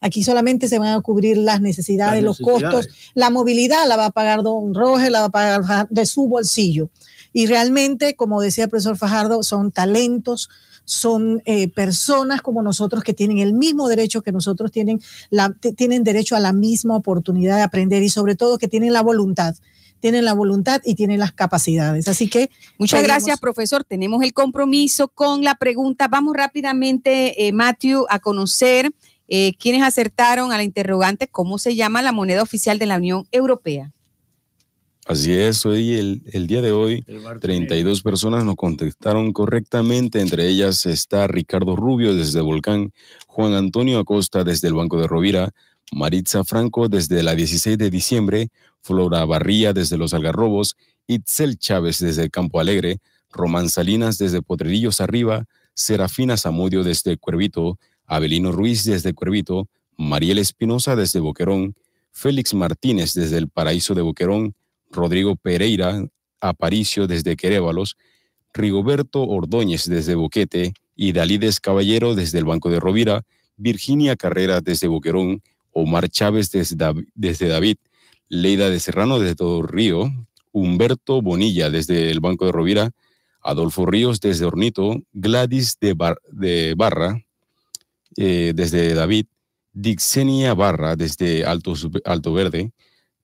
Aquí 0.00 0.22
solamente 0.22 0.68
se 0.68 0.78
van 0.78 0.94
a 0.94 1.00
cubrir 1.00 1.36
las 1.38 1.60
necesidades, 1.60 2.22
Las 2.22 2.38
los 2.38 2.40
costos. 2.40 2.88
La 3.14 3.30
movilidad 3.30 3.86
la 3.88 3.96
va 3.96 4.06
a 4.06 4.10
pagar 4.10 4.42
Don 4.42 4.74
Roger, 4.74 5.10
la 5.10 5.20
va 5.20 5.26
a 5.26 5.30
pagar 5.30 5.88
de 5.88 6.06
su 6.06 6.28
bolsillo. 6.28 6.90
Y 7.32 7.46
realmente, 7.46 8.14
como 8.16 8.40
decía 8.40 8.64
el 8.64 8.70
profesor 8.70 8.96
Fajardo, 8.96 9.42
son 9.42 9.70
talentos, 9.72 10.48
son 10.84 11.42
eh, 11.44 11.68
personas 11.68 12.40
como 12.42 12.62
nosotros 12.62 13.02
que 13.02 13.12
tienen 13.12 13.38
el 13.38 13.52
mismo 13.52 13.88
derecho 13.88 14.22
que 14.22 14.32
nosotros 14.32 14.70
tienen, 14.70 15.00
la, 15.30 15.52
tienen 15.76 16.04
derecho 16.04 16.36
a 16.36 16.40
la 16.40 16.52
misma 16.52 16.96
oportunidad 16.96 17.56
de 17.56 17.62
aprender 17.62 18.02
y 18.02 18.08
sobre 18.08 18.36
todo 18.36 18.56
que 18.56 18.68
tienen 18.68 18.92
la 18.92 19.02
voluntad, 19.02 19.56
tienen 20.00 20.24
la 20.24 20.32
voluntad 20.32 20.80
y 20.84 20.94
tienen 20.94 21.18
las 21.18 21.32
capacidades. 21.32 22.06
Así 22.06 22.28
que 22.28 22.50
Muchas 22.78 23.00
pedimos- 23.00 23.08
gracias, 23.16 23.40
profesor. 23.40 23.82
Tenemos 23.84 24.22
el 24.22 24.32
compromiso 24.32 25.08
con 25.08 25.42
la 25.42 25.56
pregunta. 25.56 26.06
Vamos 26.08 26.34
rápidamente, 26.36 27.48
eh, 27.48 27.52
Matthew, 27.52 28.06
a 28.08 28.18
conocer 28.20 28.92
eh, 29.28 29.54
quiénes 29.58 29.82
acertaron 29.82 30.52
a 30.52 30.56
la 30.56 30.62
interrogante, 30.62 31.28
cómo 31.28 31.58
se 31.58 31.74
llama 31.74 32.02
la 32.02 32.12
moneda 32.12 32.42
oficial 32.42 32.78
de 32.78 32.86
la 32.86 32.96
Unión 32.96 33.26
Europea. 33.32 33.92
Así 35.06 35.32
es, 35.32 35.64
hoy 35.64 35.94
el, 35.94 36.22
el 36.32 36.48
día 36.48 36.60
de 36.62 36.72
hoy, 36.72 37.04
El 37.06 37.20
martes 37.20 37.42
32 37.42 38.02
personas 38.02 38.44
nos 38.44 38.56
contestaron 38.56 39.32
correctamente. 39.32 40.20
Entre 40.20 40.48
ellas 40.48 40.84
está 40.84 41.28
Ricardo 41.28 41.76
Rubio 41.76 42.14
desde 42.16 42.40
Volcán, 42.40 42.92
Juan 43.28 43.54
Antonio 43.54 44.00
Acosta 44.00 44.42
desde 44.42 44.66
el 44.66 44.74
Banco 44.74 45.00
de 45.00 45.06
Rovira, 45.06 45.52
Maritza 45.92 46.42
Franco 46.42 46.88
desde 46.88 47.22
la 47.22 47.36
16 47.36 47.78
de 47.78 47.88
diciembre, 47.88 48.48
Flora 48.82 49.24
Barría 49.24 49.72
desde 49.72 49.96
Los 49.96 50.12
Algarrobos, 50.12 50.76
Itzel 51.06 51.56
Chávez 51.56 52.00
desde 52.00 52.28
Campo 52.28 52.58
Alegre, 52.58 52.98
Román 53.30 53.68
Salinas 53.68 54.18
desde 54.18 54.42
Potrerillos 54.42 55.00
Arriba, 55.00 55.44
Serafina 55.74 56.36
Zamudio 56.36 56.82
desde 56.82 57.16
Cuervito, 57.16 57.78
Abelino 58.06 58.52
Ruiz 58.52 58.84
desde 58.84 59.12
Cuervito, 59.14 59.68
Mariel 59.96 60.38
Espinosa 60.38 60.96
desde 60.96 61.20
Boquerón, 61.20 61.74
Félix 62.12 62.54
Martínez 62.54 63.14
desde 63.14 63.38
el 63.38 63.48
Paraíso 63.48 63.94
de 63.94 64.02
Boquerón, 64.02 64.54
Rodrigo 64.90 65.36
Pereira 65.36 66.06
Aparicio 66.40 67.06
desde 67.06 67.36
Querévalos, 67.36 67.96
Rigoberto 68.54 69.22
Ordóñez 69.26 69.88
desde 69.88 70.14
Boquete 70.14 70.72
y 70.94 71.12
Dalides 71.12 71.60
Caballero 71.60 72.14
desde 72.14 72.38
el 72.38 72.44
Banco 72.44 72.70
de 72.70 72.80
Rovira, 72.80 73.22
Virginia 73.56 74.16
Carrera 74.16 74.60
desde 74.60 74.86
Boquerón, 74.88 75.42
Omar 75.72 76.08
Chávez 76.08 76.50
desde, 76.50 76.76
Dav- 76.76 77.06
desde 77.14 77.48
David, 77.48 77.76
Leida 78.28 78.70
de 78.70 78.80
Serrano 78.80 79.18
desde 79.18 79.34
Todo 79.34 79.62
Río, 79.62 80.10
Humberto 80.52 81.20
Bonilla 81.20 81.68
desde 81.70 82.10
el 82.10 82.20
Banco 82.20 82.46
de 82.46 82.52
Rovira, 82.52 82.90
Adolfo 83.42 83.84
Ríos 83.86 84.20
desde 84.20 84.44
Hornito, 84.46 85.02
Gladys 85.12 85.78
de 85.80 86.74
Barra 86.74 87.22
eh, 88.16 88.52
desde 88.54 88.94
David, 88.94 89.26
Dixenia 89.72 90.54
Barra 90.54 90.96
desde 90.96 91.44
Altos- 91.44 91.88
Alto 92.04 92.32
Verde, 92.32 92.72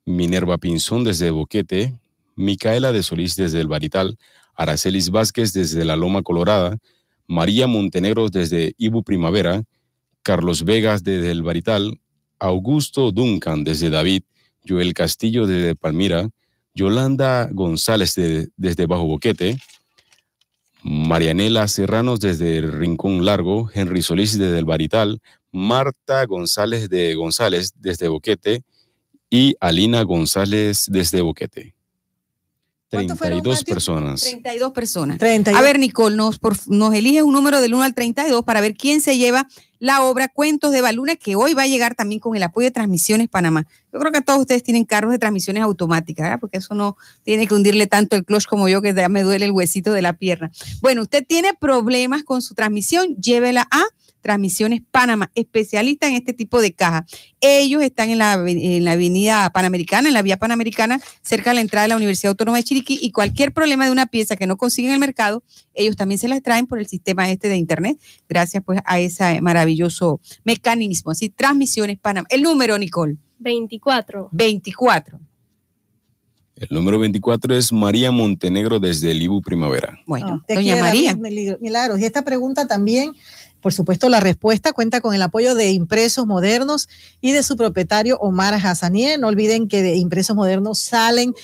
Minerva 0.05 0.59
Pinzón 0.59 1.05
desde 1.05 1.31
Boquete, 1.31 1.95
Micaela 2.37 2.93
de 2.93 3.03
Solís 3.03 3.37
desde 3.37 3.61
el 3.61 3.69
Barital, 3.69 4.19
Aracelis 4.55 5.11
Vázquez 5.11 5.53
desde 5.53 5.85
la 5.85 5.97
Loma 5.97 6.23
Colorada, 6.23 6.79
María 7.27 7.67
Montenegro 7.67 8.29
desde 8.29 8.75
Ibu 8.77 9.03
Primavera, 9.03 9.63
Carlos 10.23 10.65
Vegas 10.65 11.03
desde 11.05 11.31
el 11.31 11.43
Barital, 11.43 11.99
Augusto 12.39 13.13
Duncan 13.13 13.65
desde 13.65 13.91
David, 13.91 14.25
Joel 14.69 14.93
Castillo 14.95 15.47
desde 15.47 15.75
Palmira, 15.75 16.29
Yolanda 16.75 17.49
González 17.53 18.15
de- 18.15 18.49
desde 18.57 18.87
Bajo 18.87 19.05
Boquete, 19.07 19.59
Marianela 20.83 21.69
Serranos 21.69 22.21
desde 22.21 22.59
el 22.59 22.73
Rincón 22.73 23.25
Largo, 23.25 23.71
Henry 23.73 24.03
Solís 24.03 24.39
desde 24.39 24.59
el 24.59 24.65
Barital, 24.65 25.21
Marta 25.53 26.25
González 26.27 26.89
de 26.89 27.15
González 27.15 27.73
desde 27.77 28.09
Boquete 28.09 28.65
y 29.31 29.55
Alina 29.61 30.03
González 30.03 30.87
desde 30.91 31.21
Boquete. 31.21 31.75
¿Cuántos 32.93 33.19
fueron, 33.19 33.39
32 33.43 33.59
Matthew? 33.61 33.75
personas. 33.75 34.21
32 34.21 34.73
personas. 34.73 35.19
30 35.19 35.59
A 35.59 35.63
ver, 35.63 35.79
Nicole, 35.79 36.15
nos, 36.17 36.39
por- 36.39 36.57
nos 36.69 36.95
eliges 36.95 37.23
un 37.23 37.33
número 37.33 37.61
del 37.61 37.75
1 37.75 37.83
al 37.83 37.95
32 37.95 38.45
para 38.45 38.61
ver 38.61 38.75
quién 38.75 39.01
se 39.01 39.17
lleva 39.17 39.49
la 39.79 40.03
obra 40.03 40.29
Cuentos 40.29 40.71
de 40.73 40.81
Baluna, 40.81 41.17
que 41.17 41.35
hoy 41.35 41.55
va 41.55 41.63
a 41.63 41.67
llegar 41.67 41.95
también 41.97 42.21
con 42.21 42.37
el 42.37 42.43
apoyo 42.45 42.67
de 42.67 42.71
Transmisiones 42.71 43.29
Panamá. 43.29 43.67
Yo 43.93 43.99
creo 43.99 44.13
que 44.13 44.21
todos 44.21 44.41
ustedes 44.41 44.63
tienen 44.63 44.85
carros 44.85 45.11
de 45.11 45.19
transmisiones 45.19 45.63
automáticas, 45.63 46.23
¿verdad? 46.25 46.39
Porque 46.39 46.59
eso 46.59 46.75
no 46.75 46.97
tiene 47.25 47.49
que 47.49 47.55
hundirle 47.55 47.87
tanto 47.89 48.15
el 48.15 48.25
clutch 48.25 48.47
como 48.47 48.69
yo, 48.69 48.81
que 48.81 48.95
ya 48.95 49.09
me 49.09 49.23
duele 49.25 49.47
el 49.47 49.51
huesito 49.51 49.93
de 49.93 50.03
la 50.03 50.13
pierna. 50.13 50.53
Bueno, 50.81 51.03
usted 51.03 51.27
tiene 51.27 51.55
problemas 51.55 52.23
con 52.23 52.43
su 52.43 52.55
transmisión, 52.55 53.17
llévela 53.17 53.67
a 53.73 53.83
Transmisiones 54.23 54.81
Panamá, 54.91 55.31
especialista 55.35 56.07
en 56.09 56.15
este 56.15 56.33
tipo 56.33 56.61
de 56.63 56.73
caja. 56.73 57.05
Ellos 57.41 57.83
están 57.83 58.09
en 58.11 58.19
la, 58.19 58.35
en 58.35 58.85
la 58.85 58.93
avenida 58.93 59.51
Panamericana, 59.51 60.09
en 60.09 60.15
la 60.15 60.23
vía 60.23 60.39
Panamericana, 60.39 61.01
cerca 61.21 61.51
de 61.51 61.55
la 61.57 61.61
entrada 61.61 61.83
de 61.83 61.89
la 61.89 61.97
Universidad 61.97 62.31
Autónoma 62.31 62.57
de 62.57 62.65
Chiriquí, 62.65 62.99
y 63.03 63.11
cualquier 63.11 63.53
problema 63.53 63.85
de 63.85 63.93
una 63.93 64.07
pieza 64.07 64.37
que 64.37 64.47
no 64.47 64.57
consiguen 64.57 64.91
en 64.91 64.95
el 64.95 65.01
mercado, 65.01 65.43
ellos 65.75 65.97
también 65.97 66.19
se 66.19 66.29
las 66.29 66.43
traen 66.43 66.67
por 66.67 66.79
el 66.79 66.87
sistema 66.87 67.29
este 67.31 67.49
de 67.49 67.57
internet, 67.57 67.99
gracias 68.29 68.63
pues 68.65 68.81
a 68.85 69.01
ese 69.01 69.41
maravilloso 69.43 70.21
mecanismo. 70.45 71.11
Así, 71.11 71.29
Transmisiones 71.29 71.99
Panamá. 71.99 72.27
El 72.31 72.43
número, 72.43 72.79
Nicole, 72.79 73.17
24. 73.39 74.29
24. 74.33 75.32
El 76.63 76.77
número 76.77 76.99
24 77.01 77.57
es 77.57 77.73
María 77.73 78.13
Montenegro 78.13 78.79
desde 78.79 79.11
el 79.11 79.21
Ibu 79.21 79.43
Primavera. 79.43 79.99
Bueno, 80.07 80.41
Ah, 80.41 80.45
te 80.47 80.55
doña 80.55 80.77
María. 80.77 81.17
Milagros. 81.17 81.99
Y 81.99 82.05
esta 82.05 82.23
pregunta 82.23 82.69
también, 82.69 83.15
por 83.61 83.73
supuesto, 83.73 84.09
la 84.09 84.21
respuesta 84.21 84.73
cuenta 84.73 85.01
con 85.01 85.13
el 85.13 85.23
apoyo 85.23 85.57
de 85.57 85.73
Impresos 85.73 86.25
Modernos 86.25 86.89
y 87.21 87.33
de 87.33 87.43
su 87.43 87.57
propietario 87.57 88.17
Omar 88.19 88.55
Hassanieh. 88.55 89.19
No 89.19 89.27
olviden 89.27 89.67
que 89.67 89.83
de 89.83 89.97
Impresos 89.97 90.37
Modernos 90.37 90.79
salen 90.79 91.35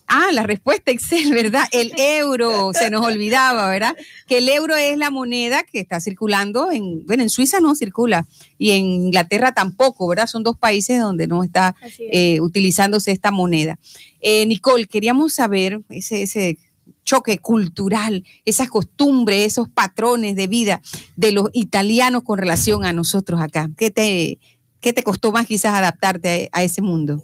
Ah, 0.09 0.29
la 0.31 0.43
respuesta 0.43 0.89
Excel, 0.89 1.33
¿verdad? 1.33 1.65
El 1.71 1.91
euro, 1.97 2.71
se 2.73 2.89
nos 2.89 3.05
olvidaba, 3.05 3.69
¿verdad? 3.69 3.95
Que 4.25 4.37
el 4.37 4.47
euro 4.47 4.77
es 4.77 4.97
la 4.97 5.11
moneda 5.11 5.63
que 5.63 5.79
está 5.79 5.99
circulando 5.99 6.71
en, 6.71 7.05
bueno, 7.05 7.23
en 7.23 7.29
Suiza 7.29 7.59
no 7.59 7.75
circula 7.75 8.25
y 8.57 8.71
en 8.71 8.85
Inglaterra 8.85 9.51
tampoco, 9.51 10.07
¿verdad? 10.07 10.27
Son 10.27 10.43
dos 10.43 10.57
países 10.57 11.01
donde 11.01 11.27
no 11.27 11.43
está 11.43 11.75
eh, 11.99 12.39
utilizándose 12.39 13.11
esta 13.11 13.31
moneda. 13.31 13.79
Eh, 14.21 14.45
Nicole, 14.45 14.87
queríamos 14.87 15.33
saber 15.33 15.81
ese, 15.89 16.21
ese 16.23 16.57
choque 17.03 17.39
cultural, 17.39 18.23
esas 18.45 18.69
costumbres, 18.69 19.45
esos 19.45 19.67
patrones 19.67 20.37
de 20.37 20.47
vida 20.47 20.81
de 21.17 21.33
los 21.33 21.49
italianos 21.51 22.23
con 22.23 22.37
relación 22.37 22.85
a 22.85 22.93
nosotros 22.93 23.41
acá. 23.41 23.69
¿Qué 23.75 23.91
te, 23.91 24.39
qué 24.79 24.93
te 24.93 25.03
costó 25.03 25.33
más 25.33 25.47
quizás 25.47 25.73
adaptarte 25.73 26.49
a, 26.53 26.59
a 26.59 26.63
ese 26.63 26.81
mundo? 26.81 27.21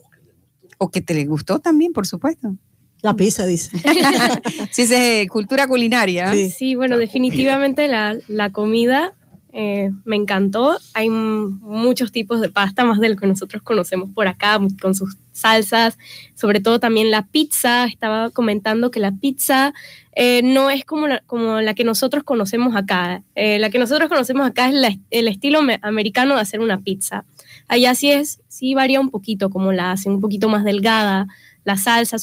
O 0.78 0.92
que 0.92 1.00
te 1.00 1.14
le 1.14 1.26
gustó 1.26 1.60
también, 1.60 1.94
por 1.94 2.06
supuesto. 2.06 2.58
La 3.04 3.14
pizza, 3.14 3.46
dice. 3.46 3.78
sí, 4.72 4.86
es 4.90 5.30
cultura 5.30 5.68
culinaria. 5.68 6.34
Sí, 6.50 6.76
bueno, 6.76 6.98
definitivamente 6.98 7.90
la, 7.90 8.18
la 8.30 8.50
comida 8.52 9.14
eh, 9.52 9.92
me 10.04 10.16
encantó. 10.16 10.80
Hay 10.96 11.10
muchos 11.10 12.12
tipos 12.12 12.42
de 12.42 12.50
pasta, 12.50 12.86
más 12.86 13.00
de 13.00 13.10
lo 13.10 13.16
que 13.18 13.28
nosotros 13.28 13.62
conocemos 13.62 14.10
por 14.16 14.28
acá, 14.28 14.60
con 14.82 14.96
sus 14.96 15.16
salsas, 15.32 15.98
sobre 16.34 16.60
todo 16.60 16.80
también 16.80 17.12
la 17.12 17.28
pizza. 17.28 17.86
Estaba 17.86 18.32
comentando 18.32 18.90
que 18.90 19.00
la 19.00 19.12
pizza 19.12 19.74
eh, 20.16 20.42
no 20.42 20.72
es 20.72 20.86
como 20.86 21.08
la, 21.08 21.20
como 21.28 21.62
la 21.62 21.76
que 21.76 21.84
nosotros 21.84 22.24
conocemos 22.24 22.74
acá. 22.76 23.22
Eh, 23.36 23.60
la 23.60 23.70
que 23.70 23.80
nosotros 23.80 24.10
conocemos 24.10 24.48
acá 24.48 24.70
es 24.70 24.98
el 25.12 25.28
estilo 25.28 25.60
americano 25.82 26.36
de 26.36 26.42
hacer 26.42 26.60
una 26.60 26.80
pizza. 26.80 27.24
Allá 27.68 27.94
sí 27.94 28.12
es, 28.12 28.40
sí 28.48 28.74
varía 28.74 29.00
un 29.00 29.10
poquito, 29.10 29.50
como 29.50 29.72
la 29.72 29.92
hacen, 29.92 30.14
un 30.14 30.22
poquito 30.22 30.50
más 30.50 30.64
delgada, 30.64 31.28
la 31.64 31.78
salsa, 31.78 32.18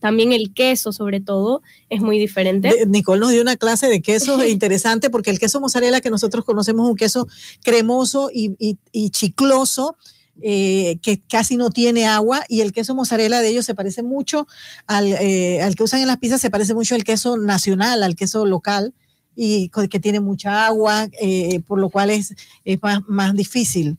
también 0.00 0.32
el 0.32 0.52
queso 0.52 0.92
sobre 0.92 1.20
todo, 1.20 1.62
es 1.88 2.00
muy 2.00 2.18
diferente. 2.18 2.84
Nicole 2.86 3.20
nos 3.20 3.30
dio 3.30 3.42
una 3.42 3.56
clase 3.56 3.88
de 3.88 4.02
queso 4.02 4.44
interesante 4.46 5.10
porque 5.10 5.30
el 5.30 5.38
queso 5.38 5.60
mozzarella 5.60 6.00
que 6.00 6.10
nosotros 6.10 6.44
conocemos 6.44 6.86
es 6.86 6.90
un 6.90 6.96
queso 6.96 7.28
cremoso 7.62 8.30
y, 8.32 8.76
chicloso. 9.10 9.96
Eh, 10.40 10.98
que 11.02 11.20
casi 11.20 11.58
no 11.58 11.68
tiene 11.68 12.06
agua 12.06 12.42
y 12.48 12.62
el 12.62 12.72
queso 12.72 12.94
mozzarella 12.94 13.40
de 13.40 13.48
ellos 13.50 13.66
se 13.66 13.74
parece 13.74 14.02
mucho 14.02 14.48
al, 14.86 15.12
eh, 15.12 15.60
al 15.60 15.76
que 15.76 15.82
usan 15.82 16.00
en 16.00 16.06
las 16.06 16.16
pizzas, 16.16 16.40
se 16.40 16.48
parece 16.48 16.72
mucho 16.72 16.94
al 16.94 17.04
queso 17.04 17.36
nacional, 17.36 18.02
al 18.02 18.16
queso 18.16 18.46
local 18.46 18.94
y 19.36 19.68
que 19.68 20.00
tiene 20.00 20.20
mucha 20.20 20.66
agua, 20.66 21.06
eh, 21.20 21.60
por 21.66 21.78
lo 21.78 21.90
cual 21.90 22.08
es, 22.08 22.34
es 22.64 22.82
más, 22.82 23.02
más 23.06 23.34
difícil 23.34 23.98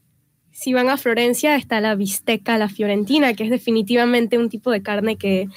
si 0.64 0.72
van 0.72 0.90
a 0.90 0.96
Florencia 0.96 1.58
está 1.58 1.82
la 1.82 1.94
bisteca, 1.96 2.58
la 2.58 2.70
fiorentina, 2.70 3.34
que 3.34 3.44
es 3.44 3.50
definitivamente 3.50 4.38
un 4.38 4.48
tipo 4.48 4.72
de 4.72 4.82
carne 4.82 5.18
que, 5.18 5.50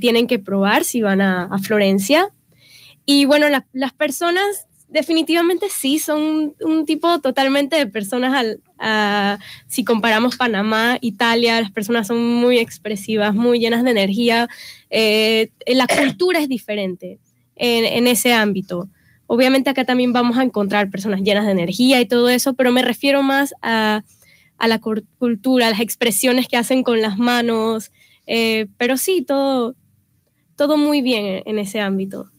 tienen 0.00 0.26
que 0.26 0.38
probar 0.38 0.82
si 0.84 1.02
van 1.02 1.20
a, 1.20 1.58
Florencia. 1.58 2.30
Y 3.04 3.26
bueno, 3.26 3.48
las 3.74 3.92
personas 3.92 4.66
definitivamente 4.88 5.66
sí 5.68 5.98
son 5.98 6.54
un, 6.62 6.86
tipo 6.86 7.20
totalmente 7.20 7.76
de 7.76 7.86
personas, 7.86 8.58
al, 8.78 9.38
si 9.68 9.84
comparamos 9.84 10.36
Panamá, 10.36 10.96
Italia, 11.02 11.60
las 11.60 11.70
personas 11.70 12.06
son 12.06 12.24
muy 12.24 12.56
expresivas, 12.58 13.34
muy 13.34 13.58
llenas 13.58 13.84
de 13.84 13.90
energía. 13.90 14.48
Eh, 14.88 15.50
la 15.66 15.86
cultura 15.86 16.40
es 16.40 16.48
diferente 16.48 17.18
en, 17.56 17.84
en 17.84 18.06
ese 18.06 18.32
ámbito. 18.32 18.88
Obviamente 19.26 19.68
acá 19.68 19.84
también 19.84 20.14
vamos 20.14 20.38
a 20.38 20.44
encontrar 20.44 20.88
personas 20.88 21.20
llenas 21.20 21.44
de 21.44 21.52
energía 21.52 22.00
y 22.00 22.06
todo 22.06 22.30
eso, 22.30 22.54
pero 22.54 22.72
me 22.72 22.80
refiero 22.80 23.22
más 23.22 23.54
a 23.60 24.02
a 24.58 24.68
la 24.68 24.80
cultura, 24.80 25.70
las 25.70 25.80
expresiones 25.80 26.48
que 26.48 26.56
hacen 26.56 26.82
con 26.82 27.00
las 27.00 27.18
manos, 27.18 27.92
eh, 28.26 28.66
pero 28.78 28.96
sí, 28.96 29.22
todo, 29.22 29.74
todo 30.56 30.76
muy 30.76 31.02
bien 31.02 31.42
en 31.44 31.58
ese 31.58 31.80
ámbito. 31.80 32.30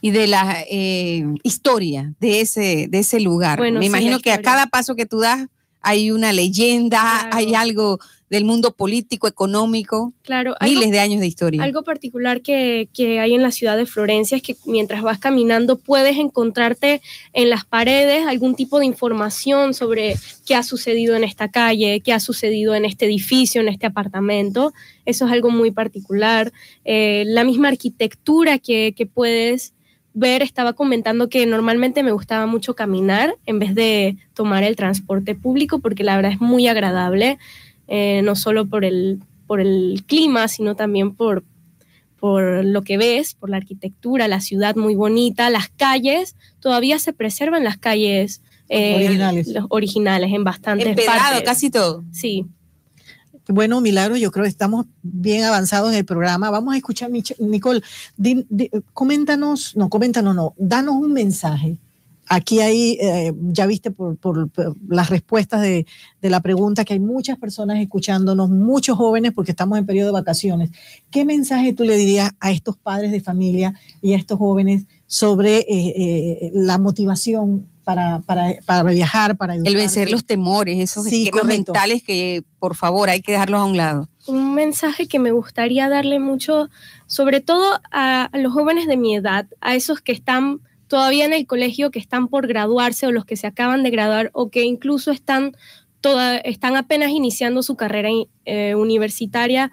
Y 0.00 0.10
de 0.10 0.26
la 0.26 0.64
eh, 0.70 1.24
historia 1.42 2.14
de 2.20 2.40
ese, 2.40 2.86
de 2.88 2.98
ese 2.98 3.20
lugar. 3.20 3.60
Me 3.60 3.86
imagino 3.86 4.20
que 4.20 4.32
a 4.32 4.42
cada 4.42 4.66
paso 4.66 4.94
que 4.94 5.06
tú 5.06 5.20
das 5.20 5.46
hay 5.80 6.10
una 6.10 6.32
leyenda, 6.32 7.28
hay 7.32 7.54
algo 7.54 8.00
del 8.28 8.44
mundo 8.44 8.72
político, 8.72 9.28
económico, 9.28 10.12
claro, 10.22 10.56
miles 10.60 10.90
de 10.90 10.98
años 10.98 11.20
de 11.20 11.26
historia. 11.26 11.62
Algo 11.62 11.84
particular 11.84 12.42
que, 12.42 12.88
que, 12.92 13.20
hay 13.20 13.34
en 13.34 13.42
la 13.42 13.52
ciudad 13.52 13.76
de 13.76 13.86
Florencia 13.86 14.36
es 14.36 14.42
que 14.42 14.56
mientras 14.64 15.02
vas 15.02 15.18
caminando 15.18 15.78
puedes 15.78 16.16
encontrarte 16.18 17.00
en 17.32 17.50
las 17.50 17.64
paredes 17.64 18.26
algún 18.26 18.56
tipo 18.56 18.78
de 18.80 18.86
información 18.86 19.74
sobre 19.74 20.16
qué 20.44 20.54
ha 20.54 20.62
sucedido 20.62 21.14
en 21.14 21.24
esta 21.24 21.50
calle, 21.50 22.00
qué 22.00 22.12
ha 22.12 22.20
sucedido 22.20 22.74
en 22.74 22.84
este 22.84 23.06
edificio, 23.06 23.60
en 23.60 23.68
este 23.68 23.86
apartamento. 23.86 24.72
Eso 25.04 25.26
es 25.26 25.32
algo 25.32 25.50
muy 25.50 25.70
particular. 25.70 26.52
Eh, 26.84 27.24
la 27.26 27.44
misma 27.44 27.68
arquitectura 27.68 28.58
que, 28.58 28.92
que 28.96 29.06
puedes 29.06 29.72
ver, 30.16 30.40
estaba 30.40 30.72
comentando 30.72 31.28
que 31.28 31.44
normalmente 31.44 32.02
me 32.02 32.10
gustaba 32.10 32.46
mucho 32.46 32.74
caminar 32.74 33.36
en 33.44 33.58
vez 33.58 33.74
de 33.74 34.16
tomar 34.32 34.64
el 34.64 34.74
transporte 34.74 35.34
público 35.34 35.78
porque 35.78 36.04
la 36.04 36.16
verdad 36.16 36.32
es 36.32 36.40
muy 36.40 36.68
agradable, 36.68 37.38
eh, 37.88 38.22
no 38.22 38.36
solo 38.36 38.66
por 38.66 38.84
el, 38.84 39.20
por 39.46 39.60
el 39.60 40.04
clima, 40.06 40.48
sino 40.48 40.74
también 40.76 41.14
por, 41.14 41.44
por 42.18 42.64
lo 42.64 42.82
que 42.82 42.96
ves, 42.96 43.34
por 43.34 43.50
la 43.50 43.56
arquitectura, 43.58 44.28
la 44.28 44.40
ciudad 44.40 44.76
muy 44.76 44.94
bonita, 44.94 45.50
las 45.50 45.68
calles, 45.68 46.36
todavía 46.60 46.98
se 46.98 47.12
preservan 47.12 47.64
las 47.64 47.76
calles 47.76 48.42
eh, 48.68 48.96
originales. 48.96 49.48
Los 49.48 49.66
originales 49.68 50.32
en 50.32 50.44
bastantes 50.44 50.96
partes. 51.06 51.42
casi 51.42 51.70
todo. 51.70 52.04
Sí. 52.12 52.46
Bueno, 53.48 53.80
Milagro, 53.80 54.16
yo 54.16 54.32
creo 54.32 54.42
que 54.42 54.50
estamos 54.50 54.86
bien 55.02 55.44
avanzados 55.44 55.92
en 55.92 55.98
el 55.98 56.04
programa. 56.04 56.50
Vamos 56.50 56.74
a 56.74 56.76
escuchar, 56.76 57.10
Nicole, 57.38 57.80
coméntanos, 58.92 59.76
no, 59.76 59.88
coméntanos, 59.88 60.34
no, 60.34 60.54
danos 60.56 60.96
un 60.96 61.12
mensaje. 61.12 61.76
Aquí 62.28 62.60
hay, 62.60 62.98
eh, 63.00 63.32
ya 63.40 63.66
viste 63.66 63.90
por, 63.90 64.50
las 64.88 65.10
respuestas 65.10 65.62
de, 65.62 65.86
de, 66.20 66.30
la 66.30 66.40
pregunta 66.40 66.84
que 66.84 66.94
hay 66.94 67.00
muchas 67.00 67.38
personas 67.38 67.78
escuchándonos, 67.78 68.50
muchos 68.50 68.96
jóvenes, 68.96 69.32
porque 69.32 69.52
estamos 69.52 69.78
en 69.78 69.86
periodo 69.86 70.08
de 70.08 70.12
vacaciones. 70.12 70.70
¿Qué 71.10 71.24
mensaje 71.24 71.72
tú 71.72 71.84
le 71.84 71.96
dirías 71.96 72.32
a 72.40 72.50
estos 72.50 72.76
padres 72.76 73.12
de 73.12 73.20
familia 73.20 73.74
y 74.02 74.14
a 74.14 74.16
estos 74.16 74.38
jóvenes 74.38 74.86
sobre 75.06 75.58
eh, 75.58 75.66
eh, 75.68 76.50
la 76.52 76.78
motivación 76.78 77.68
para, 77.86 78.18
para, 78.22 78.56
para 78.66 78.82
viajar, 78.82 79.36
para 79.36 79.54
El 79.54 79.76
vencer 79.76 80.10
los 80.10 80.26
temores, 80.26 80.80
esos 80.80 81.04
sí, 81.04 81.30
mentales 81.44 82.02
que 82.02 82.42
por 82.58 82.74
favor 82.74 83.08
hay 83.08 83.20
que 83.20 83.30
dejarlos 83.30 83.60
a 83.60 83.64
un 83.64 83.76
lado. 83.76 84.08
Un 84.26 84.54
mensaje 84.54 85.06
que 85.06 85.20
me 85.20 85.30
gustaría 85.30 85.88
darle 85.88 86.18
mucho, 86.18 86.68
sobre 87.06 87.40
todo 87.40 87.80
a, 87.92 88.28
los 88.32 88.52
jóvenes 88.52 88.88
de 88.88 88.96
mi 88.96 89.14
edad, 89.14 89.46
a 89.60 89.76
esos 89.76 90.00
que 90.00 90.10
están 90.10 90.62
todavía 90.88 91.24
en 91.24 91.32
el 91.32 91.46
colegio, 91.46 91.90
que 91.90 91.98
están 91.98 92.28
por 92.28 92.46
graduarse 92.46 93.06
o 93.06 93.12
los 93.12 93.24
que 93.24 93.36
se 93.36 93.46
acaban 93.46 93.82
de 93.82 93.90
graduar 93.90 94.30
o 94.32 94.50
que 94.50 94.64
incluso 94.64 95.10
están, 95.10 95.56
toda, 96.00 96.38
están 96.38 96.76
apenas 96.76 97.10
iniciando 97.10 97.62
su 97.62 97.76
carrera 97.76 98.08
eh, 98.44 98.74
universitaria, 98.74 99.72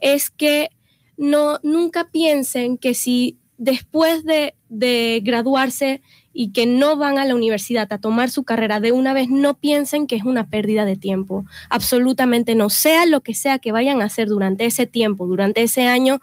es 0.00 0.30
que 0.30 0.70
no, 1.16 1.58
nunca 1.62 2.08
piensen 2.10 2.78
que 2.78 2.94
si 2.94 3.38
después 3.58 4.24
de, 4.24 4.54
de 4.68 5.20
graduarse 5.22 6.02
y 6.32 6.52
que 6.52 6.66
no 6.66 6.96
van 6.96 7.18
a 7.18 7.24
la 7.24 7.34
universidad 7.34 7.92
a 7.92 7.98
tomar 7.98 8.30
su 8.30 8.44
carrera 8.44 8.80
de 8.80 8.92
una 8.92 9.12
vez, 9.12 9.28
no 9.28 9.54
piensen 9.54 10.06
que 10.06 10.16
es 10.16 10.24
una 10.24 10.48
pérdida 10.48 10.84
de 10.84 10.96
tiempo. 10.96 11.44
Absolutamente 11.68 12.54
no. 12.54 12.70
Sea 12.70 13.06
lo 13.06 13.20
que 13.20 13.34
sea 13.34 13.58
que 13.58 13.72
vayan 13.72 14.00
a 14.00 14.06
hacer 14.06 14.28
durante 14.28 14.64
ese 14.64 14.86
tiempo, 14.86 15.26
durante 15.26 15.62
ese 15.62 15.86
año, 15.86 16.20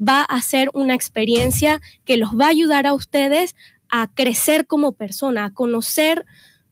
va 0.00 0.22
a 0.22 0.42
ser 0.42 0.70
una 0.74 0.94
experiencia 0.94 1.80
que 2.04 2.16
los 2.16 2.30
va 2.38 2.46
a 2.46 2.50
ayudar 2.50 2.86
a 2.86 2.92
ustedes 2.92 3.54
a 3.90 4.08
crecer 4.12 4.66
como 4.66 4.92
persona, 4.92 5.46
a 5.46 5.54
conocer 5.54 6.26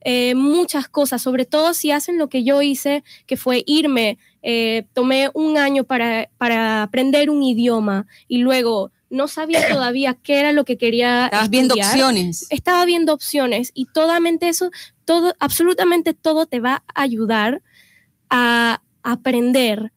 eh, 0.07 0.35
muchas 0.35 0.87
cosas, 0.87 1.23
sobre 1.23 1.47
todo 1.47 1.73
si 1.73 1.91
hacen 1.91 2.19
lo 2.19 2.29
que 2.29 2.45
yo 2.45 2.61
hice, 2.61 3.03
que 3.27 3.39
fue 3.39 3.63
irme, 3.67 4.19
eh, 4.43 4.85
tomé 4.93 5.31
un 5.33 5.57
año 5.57 5.85
para, 5.85 6.29
para 6.37 6.83
aprender 6.83 7.31
un 7.31 7.43
idioma 7.43 8.07
y 8.29 8.39
luego 8.39 8.93
no 9.09 9.29
sabía 9.29 9.67
todavía 9.69 10.15
qué 10.23 10.41
era 10.41 10.53
lo 10.53 10.67
que 10.67 10.77
quería. 10.77 11.27
Estabas 11.27 11.49
viendo 11.51 11.75
opciones. 11.75 12.47
Estaba 12.51 12.85
viendo 12.85 13.15
opciones 13.15 13.71
y 13.73 13.87
totalmente 13.87 14.49
eso, 14.49 14.71
todo, 15.07 15.35
absolutamente 15.39 16.13
todo 16.13 16.45
te 16.45 16.61
va 16.61 16.85
a 16.95 17.03
ayudar 17.03 17.63
a 18.29 18.83
aprender, 19.03 19.93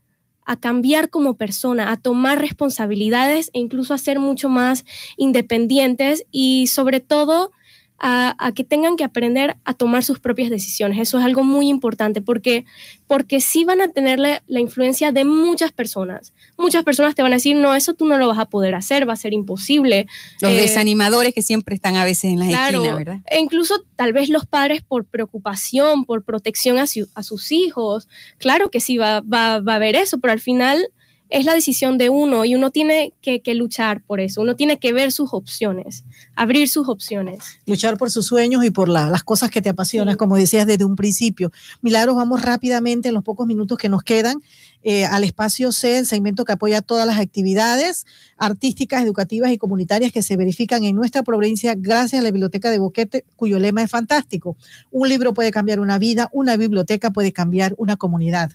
a 0.47 0.57
cambiar 0.57 1.09
como 1.09 1.35
persona, 1.35 1.91
a 1.91 1.97
tomar 1.97 2.39
responsabilidades 2.39 3.51
e 3.53 3.59
incluso 3.59 3.93
a 3.93 3.99
ser 3.99 4.17
mucho 4.17 4.49
más 4.49 4.85
independientes 5.17 6.25
y 6.31 6.67
sobre 6.67 7.01
todo 7.01 7.51
a, 7.99 8.51
que 8.55 8.63
tengan 8.63 8.95
que 8.95 9.03
aprender 9.03 9.57
a 9.63 9.73
tomar 9.73 10.03
sus 10.03 10.19
propias 10.19 10.49
decisiones. 10.49 10.99
Eso 10.99 11.19
es 11.19 11.25
algo 11.25 11.43
muy 11.43 11.67
importante 11.67 12.21
porque, 12.21 12.65
porque 13.07 13.41
sí 13.41 13.65
van 13.65 13.81
a 13.81 13.87
tener 13.87 14.19
la, 14.19 14.41
influencia 14.47 15.11
de 15.11 15.25
muchas 15.25 15.71
personas. 15.71 16.33
Muchas 16.57 16.83
personas 16.83 17.15
te 17.15 17.21
van 17.21 17.31
a 17.31 17.35
decir, 17.35 17.55
no, 17.55 17.75
eso 17.75 17.93
tú 17.93 18.05
no 18.05 18.17
lo 18.17 18.27
vas 18.27 18.39
a 18.39 18.45
poder 18.45 18.75
hacer, 18.75 19.07
va 19.07 19.13
a 19.13 19.17
ser 19.17 19.33
imposible. 19.33 20.07
Los 20.41 20.51
eh, 20.51 20.61
desanimadores 20.61 21.33
que 21.33 21.41
siempre 21.41 21.75
están 21.75 21.95
a 21.95 22.05
veces 22.05 22.25
en 22.25 22.39
las 22.39 22.49
claro, 22.49 22.77
esquinas, 22.77 22.97
¿verdad? 22.97 23.19
E 23.27 23.39
incluso 23.39 23.83
tal 23.95 24.13
vez 24.13 24.29
los 24.29 24.45
padres 24.45 24.81
por 24.81 25.05
preocupación, 25.05 26.05
por 26.05 26.23
protección 26.23 26.77
a, 26.77 26.87
sus 26.87 27.51
hijos. 27.51 28.07
Claro 28.37 28.69
que 28.69 28.79
sí 28.79 28.97
va, 28.97 29.21
va, 29.21 29.59
va 29.59 29.73
a 29.73 29.75
haber 29.77 29.95
eso, 29.95 30.19
pero 30.19 30.33
al 30.33 30.39
final 30.39 30.87
es 31.29 31.45
la 31.45 31.53
decisión 31.53 31.97
de 31.97 32.09
uno 32.09 32.45
y 32.45 32.55
uno 32.55 32.71
tiene 32.71 33.13
que, 33.21 33.41
luchar 33.55 34.01
por 34.03 34.19
eso, 34.19 34.41
uno 34.41 34.55
tiene 34.55 34.77
que 34.77 34.93
ver 34.93 35.11
sus 35.11 35.33
opciones, 35.33 36.03
abrir 36.35 36.69
sus 36.69 36.87
opciones. 36.87 37.39
Luchar 37.65 37.97
por 37.97 38.11
sus 38.11 38.25
sueños 38.25 38.63
y 38.63 38.71
por 38.71 38.89
las 38.89 39.23
cosas 39.23 39.49
que 39.49 39.61
te 39.61 39.69
apasionan, 39.69 40.15
como 40.15 40.37
decías 40.37 40.67
desde 40.67 40.85
un 40.85 40.95
principio. 40.95 41.51
Milagros, 41.81 42.15
vamos 42.15 42.41
rápidamente 42.41 43.09
en 43.09 43.15
los 43.15 43.23
pocos 43.23 43.47
minutos 43.47 43.77
que 43.77 43.89
nos 43.89 44.03
quedan 44.03 44.41
eh, 44.83 45.05
al 45.05 45.23
espacio 45.23 45.71
C, 45.71 45.97
el 45.97 46.05
segmento 46.05 46.45
que 46.45 46.53
apoya 46.53 46.81
todas 46.81 47.05
las 47.05 47.19
actividades 47.19 48.05
artísticas, 48.37 49.03
educativas 49.03 49.51
y 49.51 49.57
comunitarias 49.57 50.11
que 50.11 50.21
se 50.21 50.37
verifican 50.37 50.83
en 50.83 50.95
nuestra 50.95 51.23
provincia 51.23 51.73
gracias 51.75 52.21
a 52.21 52.23
la 52.23 52.31
Biblioteca 52.31 52.69
de 52.69 52.79
Boquete, 52.79 53.25
cuyo 53.35 53.59
lema 53.59 53.81
es 53.81 53.91
fantástico. 53.91 54.55
Un 54.91 55.09
libro 55.09 55.33
puede 55.33 55.51
cambiar 55.51 55.79
una 55.79 55.97
vida, 55.97 56.29
una 56.31 56.55
biblioteca 56.57 57.11
puede 57.11 57.33
cambiar 57.33 57.73
una 57.77 57.97
comunidad. 57.97 58.51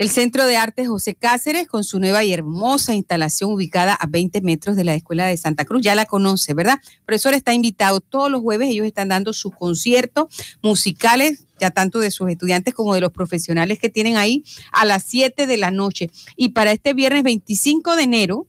El 0.00 0.08
Centro 0.08 0.46
de 0.46 0.56
Arte 0.56 0.86
José 0.86 1.14
Cáceres, 1.14 1.68
con 1.68 1.84
su 1.84 2.00
nueva 2.00 2.24
y 2.24 2.32
hermosa 2.32 2.94
instalación 2.94 3.52
ubicada 3.52 3.92
a 3.92 4.06
20 4.06 4.40
metros 4.40 4.74
de 4.74 4.82
la 4.82 4.94
Escuela 4.94 5.26
de 5.26 5.36
Santa 5.36 5.66
Cruz, 5.66 5.82
ya 5.82 5.94
la 5.94 6.06
conoce, 6.06 6.54
¿verdad? 6.54 6.78
El 6.82 7.04
profesor 7.04 7.34
está 7.34 7.52
invitado 7.52 8.00
todos 8.00 8.30
los 8.30 8.40
jueves, 8.40 8.70
ellos 8.70 8.86
están 8.86 9.08
dando 9.08 9.34
sus 9.34 9.54
conciertos 9.54 10.34
musicales, 10.62 11.44
ya 11.60 11.70
tanto 11.70 11.98
de 11.98 12.10
sus 12.10 12.30
estudiantes 12.30 12.72
como 12.72 12.94
de 12.94 13.02
los 13.02 13.12
profesionales 13.12 13.78
que 13.78 13.90
tienen 13.90 14.16
ahí, 14.16 14.42
a 14.72 14.86
las 14.86 15.04
7 15.04 15.46
de 15.46 15.56
la 15.58 15.70
noche. 15.70 16.10
Y 16.34 16.48
para 16.48 16.72
este 16.72 16.94
viernes 16.94 17.22
25 17.22 17.94
de 17.94 18.02
enero, 18.02 18.46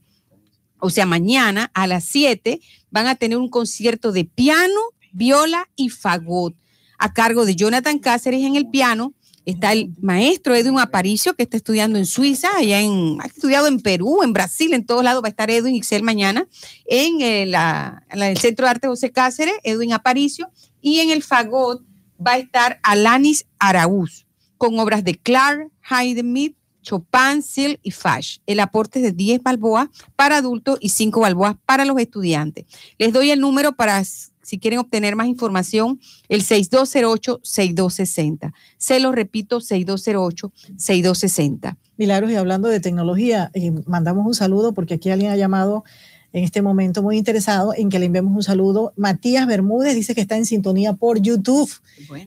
o 0.78 0.88
sea, 0.88 1.04
mañana 1.04 1.70
a 1.74 1.86
las 1.86 2.04
7, 2.04 2.62
van 2.90 3.08
a 3.08 3.16
tener 3.16 3.36
un 3.36 3.50
concierto 3.50 4.12
de 4.12 4.24
piano, 4.24 4.80
viola 5.12 5.68
y 5.76 5.90
fagot 5.90 6.56
a 6.96 7.12
cargo 7.12 7.44
de 7.44 7.56
Jonathan 7.56 7.98
Cáceres 7.98 8.42
en 8.42 8.56
el 8.56 8.70
piano, 8.70 9.12
Está 9.44 9.72
el 9.72 9.92
maestro 10.00 10.54
Edwin 10.54 10.78
Aparicio, 10.78 11.34
que 11.34 11.42
está 11.42 11.56
estudiando 11.56 11.98
en 11.98 12.06
Suiza, 12.06 12.48
allá 12.56 12.80
en, 12.80 13.18
ha 13.20 13.26
estudiado 13.26 13.66
en 13.66 13.80
Perú, 13.80 14.22
en 14.22 14.32
Brasil, 14.32 14.72
en 14.72 14.86
todos 14.86 15.02
lados 15.02 15.22
va 15.22 15.26
a 15.26 15.30
estar 15.30 15.50
Edwin 15.50 15.74
Ixel 15.74 16.02
mañana, 16.02 16.46
en, 16.86 17.20
eh, 17.20 17.52
el 18.10 18.36
Centro 18.38 18.66
de 18.66 18.70
Arte 18.70 18.88
José 18.88 19.10
Cáceres, 19.10 19.54
Edwin 19.64 19.92
Aparicio, 19.92 20.50
y 20.80 21.00
en 21.00 21.10
el 21.10 21.22
Fagot 21.22 21.82
va 22.24 22.32
a 22.32 22.38
estar 22.38 22.78
Alanis 22.82 23.46
Araúz, 23.58 24.26
con 24.58 24.78
obras 24.78 25.02
de 25.02 25.16
Clark, 25.18 25.70
Haydn, 25.82 26.54
Chopin, 26.82 27.42
Seal 27.42 27.78
y 27.82 27.92
Fash. 27.92 28.38
El 28.46 28.60
aporte 28.60 28.98
es 28.98 29.04
de 29.04 29.12
10 29.12 29.42
balboas 29.42 29.88
para 30.16 30.36
adultos 30.36 30.78
y 30.80 30.90
5 30.90 31.20
balboas 31.20 31.56
para 31.64 31.84
los 31.84 31.98
estudiantes. 31.98 32.66
Les 32.98 33.12
doy 33.12 33.30
el 33.30 33.40
número 33.40 33.72
para 33.72 34.02
si 34.52 34.58
quieren 34.58 34.80
obtener 34.80 35.16
más 35.16 35.28
información, 35.28 35.98
el 36.28 36.42
6208-6260. 36.42 38.52
Se 38.76 39.00
lo 39.00 39.10
repito, 39.10 39.60
6208-6260. 39.60 41.78
Milagros, 41.96 42.30
y 42.30 42.36
hablando 42.36 42.68
de 42.68 42.78
tecnología, 42.78 43.50
eh, 43.54 43.72
mandamos 43.86 44.26
un 44.26 44.34
saludo 44.34 44.74
porque 44.74 44.92
aquí 44.92 45.08
alguien 45.08 45.32
ha 45.32 45.36
llamado 45.36 45.84
en 46.32 46.44
este 46.44 46.62
momento 46.62 47.02
muy 47.02 47.18
interesado 47.18 47.74
en 47.76 47.90
que 47.90 47.98
le 47.98 48.06
enviemos 48.06 48.34
un 48.34 48.42
saludo. 48.42 48.92
Matías 48.96 49.46
Bermúdez 49.46 49.94
dice 49.94 50.14
que 50.14 50.22
está 50.22 50.36
en 50.36 50.46
sintonía 50.46 50.94
por 50.94 51.20
YouTube. 51.20 51.70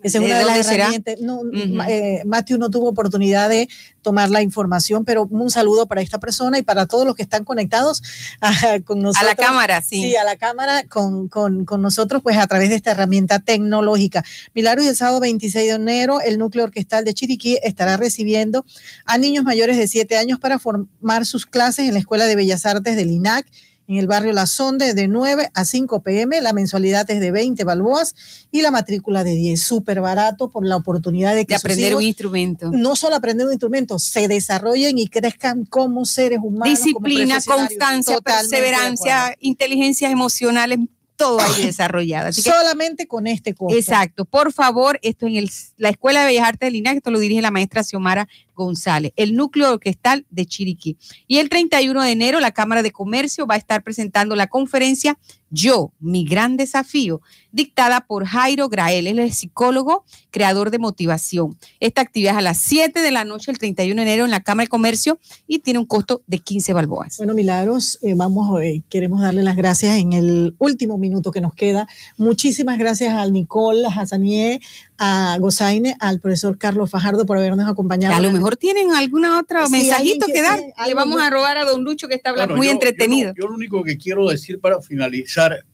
Esa 0.03 0.19
es 0.19 0.23
una 0.23 0.37
de 0.37 0.45
las 0.45 0.67
herramientas. 0.67 1.15
No, 1.21 1.41
eh, 1.87 2.23
no 2.25 2.69
tuvo 2.69 2.89
oportunidad 2.89 3.49
de 3.49 3.67
tomar 4.03 4.29
la 4.29 4.43
información, 4.43 5.03
pero 5.03 5.27
un 5.31 5.49
saludo 5.49 5.87
para 5.87 6.01
esta 6.01 6.19
persona 6.19 6.59
y 6.59 6.61
para 6.61 6.85
todos 6.85 7.07
los 7.07 7.15
que 7.15 7.23
están 7.23 7.43
conectados 7.43 8.03
con 8.85 9.01
nosotros. 9.01 9.23
A 9.23 9.25
la 9.25 9.35
cámara, 9.35 9.81
sí. 9.81 10.01
Sí, 10.01 10.15
a 10.15 10.23
la 10.23 10.35
cámara 10.35 10.83
con, 10.83 11.27
con, 11.27 11.65
con 11.65 11.81
nosotros, 11.81 12.21
pues 12.21 12.37
a 12.37 12.45
través 12.45 12.69
de 12.69 12.75
esta 12.75 12.91
herramienta 12.91 13.39
tecnológica. 13.39 14.23
Milagros, 14.53 14.85
el 14.85 14.95
sábado 14.95 15.19
26 15.21 15.67
de 15.67 15.73
enero, 15.73 16.21
el 16.21 16.37
núcleo 16.37 16.65
orquestal 16.65 17.03
de 17.03 17.15
Chiriquí 17.15 17.57
estará 17.63 17.97
recibiendo 17.97 18.65
a 19.05 19.17
niños 19.17 19.43
mayores 19.43 19.77
de 19.77 19.87
7 19.87 20.15
años 20.17 20.39
para 20.39 20.59
formar 20.59 21.25
sus 21.25 21.47
clases 21.47 21.87
en 21.87 21.93
la 21.93 21.99
Escuela 21.99 22.25
de 22.25 22.35
Bellas 22.35 22.67
Artes 22.67 22.95
del 22.95 23.09
INAC 23.09 23.47
en 23.87 23.97
el 23.97 24.07
barrio 24.07 24.33
La 24.33 24.45
Sonde 24.45 24.93
de 24.93 25.07
9 25.07 25.49
a 25.53 25.65
5 25.65 26.01
pm. 26.01 26.41
La 26.41 26.53
mensualidad 26.53 27.09
es 27.09 27.19
de 27.19 27.31
20 27.31 27.63
balboas 27.63 28.15
y 28.51 28.61
la 28.61 28.71
matrícula 28.71 29.23
de 29.23 29.35
10. 29.35 29.61
Súper 29.61 30.01
barato 30.01 30.49
por 30.49 30.65
la 30.65 30.75
oportunidad 30.75 31.35
de 31.35 31.45
que 31.45 31.55
aprender 31.55 31.95
un 31.95 32.03
instrumento. 32.03 32.71
No 32.71 32.95
solo 32.95 33.15
aprender 33.15 33.47
un 33.47 33.53
instrumento, 33.53 33.99
se 33.99 34.27
desarrollen 34.27 34.97
y 34.97 35.07
crezcan 35.07 35.65
como 35.65 36.05
seres 36.05 36.39
humanos. 36.41 36.77
Disciplina, 36.77 37.39
constancia, 37.45 38.19
perseverancia, 38.21 39.35
inteligencias 39.39 40.11
emocionales 40.11 40.79
todo 41.15 41.39
ahí 41.39 41.65
desarrollado. 41.65 42.31
Solamente 42.33 43.07
con 43.07 43.27
este 43.27 43.53
costo. 43.53 43.77
Exacto. 43.77 44.25
Por 44.25 44.51
favor, 44.51 44.99
esto 45.01 45.27
en 45.27 45.47
la 45.77 45.89
Escuela 45.89 46.21
de 46.21 46.27
Bellas 46.27 46.47
Artes 46.47 46.67
de 46.67 46.71
Linares, 46.71 46.97
esto 46.97 47.11
lo 47.11 47.19
dirige 47.19 47.41
la 47.41 47.51
maestra 47.51 47.83
Xiomara 47.83 48.27
González, 48.55 49.11
el 49.15 49.35
núcleo 49.35 49.73
orquestal 49.73 50.25
de 50.29 50.45
Chiriquí. 50.45 50.97
Y 51.27 51.37
el 51.37 51.49
31 51.49 52.01
de 52.01 52.11
enero, 52.11 52.39
la 52.39 52.51
Cámara 52.51 52.81
de 52.81 52.91
Comercio 52.91 53.45
va 53.45 53.55
a 53.55 53.57
estar 53.57 53.83
presentando 53.83 54.35
la 54.35 54.47
conferencia 54.47 55.17
Yo, 55.51 55.93
mi 55.99 56.25
gran 56.25 56.57
desafío, 56.57 57.21
dictada 57.51 58.01
por 58.01 58.25
Jairo 58.25 58.67
Grael. 58.67 59.07
Él 59.07 59.19
es 59.19 59.37
psicólogo, 59.37 60.03
creador 60.29 60.71
de 60.71 60.79
motivación. 60.79 61.57
Esta 61.79 62.01
actividad 62.01 62.33
es 62.33 62.39
a 62.39 62.41
las 62.41 62.57
7 62.57 63.01
de 63.01 63.11
la 63.11 63.23
noche, 63.23 63.51
el 63.51 63.57
31 63.57 64.01
de 64.01 64.07
enero, 64.07 64.25
en 64.25 64.31
la 64.31 64.41
Cámara 64.41 64.65
de 64.65 64.69
Comercio 64.69 65.19
y 65.47 65.59
tiene 65.59 65.79
un 65.79 65.85
costo 65.85 66.23
de 66.27 66.39
15 66.39 66.73
balboas. 66.73 67.17
Bueno, 67.17 67.33
Milagros, 67.33 67.99
eh, 68.01 68.13
vamos, 68.15 68.61
eh, 68.61 68.83
queremos 68.89 69.21
darle 69.21 69.43
las 69.43 69.55
gracias 69.55 69.97
en 69.97 70.13
el 70.13 70.55
último 70.57 70.97
minuto 70.97 71.31
que 71.31 71.41
nos 71.41 71.53
queda. 71.53 71.87
Muchísimas 72.17 72.77
gracias 72.77 73.13
al 73.13 73.31
Nicole, 73.31 73.85
a 73.85 73.89
Hassanier, 73.89 74.59
a 74.97 75.37
Gozaine, 75.39 75.95
al 75.99 76.19
profesor 76.19 76.57
Carlos 76.57 76.89
Fajardo 76.89 77.25
por 77.25 77.37
habernos 77.37 77.67
acompañado. 77.67 78.15
A 78.15 78.19
lo 78.19 78.31
mejor 78.31 78.55
tienen 78.55 78.91
alguna 78.93 79.39
otra 79.39 79.67
mensajito 79.67 80.25
que, 80.27 80.41
dar. 80.41 80.59
Le 80.87 80.93
vamos 80.93 81.21
a 81.21 81.29
robar 81.29 81.57
a 81.57 81.65
don 81.65 81.83
Lucho 81.83 82.07
que 82.07 82.15
está 82.15 82.29
hablando 82.29 82.55
muy 82.55 82.69
entretenido. 82.69 83.33
Yo, 83.37 83.47
lo 83.47 83.55
único 83.55 83.83
que 83.83 83.97
quiero 83.97 84.29
decir 84.29 84.59
para 84.59 84.81
finalizar, 84.81 85.65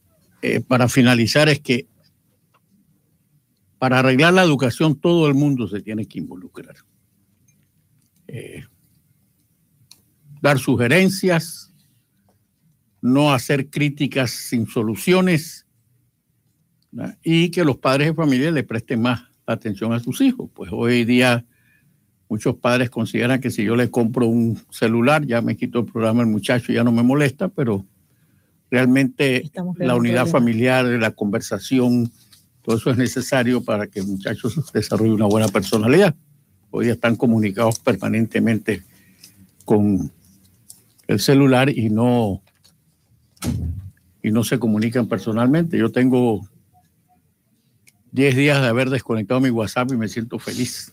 eh, 0.41 0.61
para 0.61 0.87
finalizar 0.87 1.49
es 1.49 1.59
que 1.59 1.87
para 3.77 3.99
arreglar 3.99 4.33
la 4.33 4.43
educación 4.43 4.95
todo 4.95 5.27
el 5.27 5.33
mundo 5.33 5.67
se 5.67 5.81
tiene 5.81 6.05
que 6.07 6.19
involucrar. 6.19 6.75
Eh, 8.27 8.63
dar 10.41 10.57
sugerencias, 10.57 11.71
no 13.01 13.33
hacer 13.33 13.69
críticas 13.69 14.31
sin 14.31 14.67
soluciones 14.67 15.60
y 17.23 17.49
que 17.49 17.63
los 17.63 17.77
padres 17.77 18.07
de 18.07 18.13
familia 18.13 18.51
le 18.51 18.63
presten 18.63 19.01
más 19.01 19.23
atención 19.45 19.93
a 19.93 19.99
sus 19.99 20.21
hijos. 20.21 20.49
Pues 20.53 20.71
hoy 20.73 21.05
día 21.05 21.45
muchos 22.29 22.55
padres 22.55 22.89
consideran 22.89 23.41
que 23.41 23.51
si 23.51 23.63
yo 23.63 23.75
le 23.75 23.89
compro 23.89 24.27
un 24.27 24.59
celular, 24.69 25.25
ya 25.25 25.41
me 25.41 25.57
quito 25.57 25.79
el 25.79 25.85
programa 25.85 26.21
el 26.21 26.29
muchacho, 26.29 26.71
ya 26.71 26.83
no 26.83 26.91
me 26.91 27.03
molesta, 27.03 27.49
pero 27.49 27.85
realmente 28.69 29.51
la 29.77 29.95
unidad 29.95 30.27
familiar, 30.27 30.85
la 30.85 31.11
conversación, 31.11 32.11
todo 32.61 32.77
eso 32.77 32.91
es 32.91 32.97
necesario 32.97 33.63
para 33.63 33.87
que 33.87 33.99
el 33.99 34.07
muchacho 34.07 34.49
desarrolle 34.73 35.11
una 35.11 35.25
buena 35.25 35.47
personalidad. 35.47 36.15
Hoy 36.69 36.85
día 36.85 36.93
están 36.93 37.17
comunicados 37.17 37.79
permanentemente 37.79 38.83
con 39.65 40.11
el 41.07 41.19
celular 41.19 41.69
y 41.69 41.89
no 41.89 42.41
y 44.23 44.31
no 44.31 44.43
se 44.43 44.59
comunican 44.59 45.07
personalmente. 45.07 45.77
Yo 45.77 45.91
tengo 45.91 46.47
10 48.11 48.35
días 48.35 48.61
de 48.61 48.67
haber 48.67 48.89
desconectado 48.89 49.39
mi 49.39 49.49
WhatsApp 49.49 49.91
y 49.91 49.97
me 49.97 50.07
siento 50.07 50.37
feliz. 50.37 50.91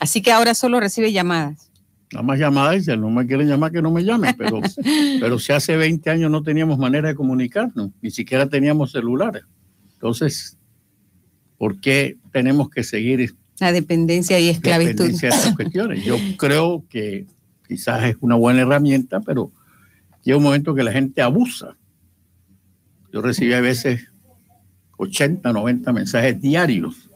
Así 0.00 0.22
que 0.22 0.32
ahora 0.32 0.54
solo 0.54 0.80
recibe 0.80 1.12
llamadas. 1.12 1.70
Nada 2.12 2.22
más 2.22 2.38
llamadas 2.38 2.76
y 2.76 2.80
si 2.82 2.96
no 2.96 3.10
me 3.10 3.26
quieren 3.26 3.48
llamar, 3.48 3.72
que 3.72 3.82
no 3.82 3.90
me 3.90 4.04
llamen. 4.04 4.34
Pero, 4.38 4.60
pero 5.20 5.38
si 5.38 5.52
hace 5.52 5.76
20 5.76 6.08
años 6.10 6.30
no 6.30 6.42
teníamos 6.42 6.78
manera 6.78 7.08
de 7.08 7.14
comunicarnos, 7.14 7.90
ni 8.00 8.10
siquiera 8.10 8.48
teníamos 8.48 8.92
celulares. 8.92 9.42
Entonces, 9.94 10.56
¿por 11.58 11.80
qué 11.80 12.16
tenemos 12.32 12.70
que 12.70 12.84
seguir 12.84 13.34
la 13.58 13.72
dependencia 13.72 14.38
y 14.38 14.50
esclavitud? 14.50 14.90
Dependencia 14.92 15.30
de 15.30 15.34
estas 15.34 15.54
cuestiones. 15.56 16.04
Yo 16.04 16.16
creo 16.36 16.84
que 16.88 17.26
quizás 17.66 18.04
es 18.04 18.16
una 18.20 18.36
buena 18.36 18.62
herramienta, 18.62 19.20
pero 19.20 19.50
llega 20.22 20.38
un 20.38 20.44
momento 20.44 20.74
que 20.74 20.84
la 20.84 20.92
gente 20.92 21.22
abusa. 21.22 21.76
Yo 23.12 23.22
recibí 23.22 23.52
a 23.54 23.60
veces 23.60 24.10
80, 24.96 25.52
90 25.52 25.92
mensajes 25.92 26.40
diarios, 26.40 27.10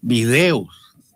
videos, 0.00 0.68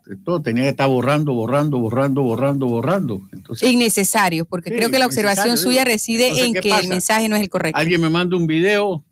de 0.07 0.17
todo. 0.17 0.41
Tenía 0.41 0.65
que 0.65 0.71
estar 0.71 0.89
borrando, 0.89 1.35
borrando, 1.35 1.79
borrando, 1.79 2.23
borrando, 2.23 2.67
borrando. 2.67 3.21
Entonces, 3.33 3.69
Innecesario, 3.71 4.45
porque 4.45 4.71
creo 4.71 4.91
que 4.91 4.99
la 4.99 5.07
observación 5.07 5.59
suya 5.59 5.85
reside 5.85 6.45
en 6.45 6.55
que 6.55 6.71
el 6.71 6.89
mensaje 6.89 7.29
no 7.29 7.37
es 7.37 7.43
el 7.43 7.51
correcto. 7.51 7.79
Alguien 7.79 8.01
me 8.01 8.09
manda 8.09 8.37
un 8.37 8.47
video, 8.47 9.05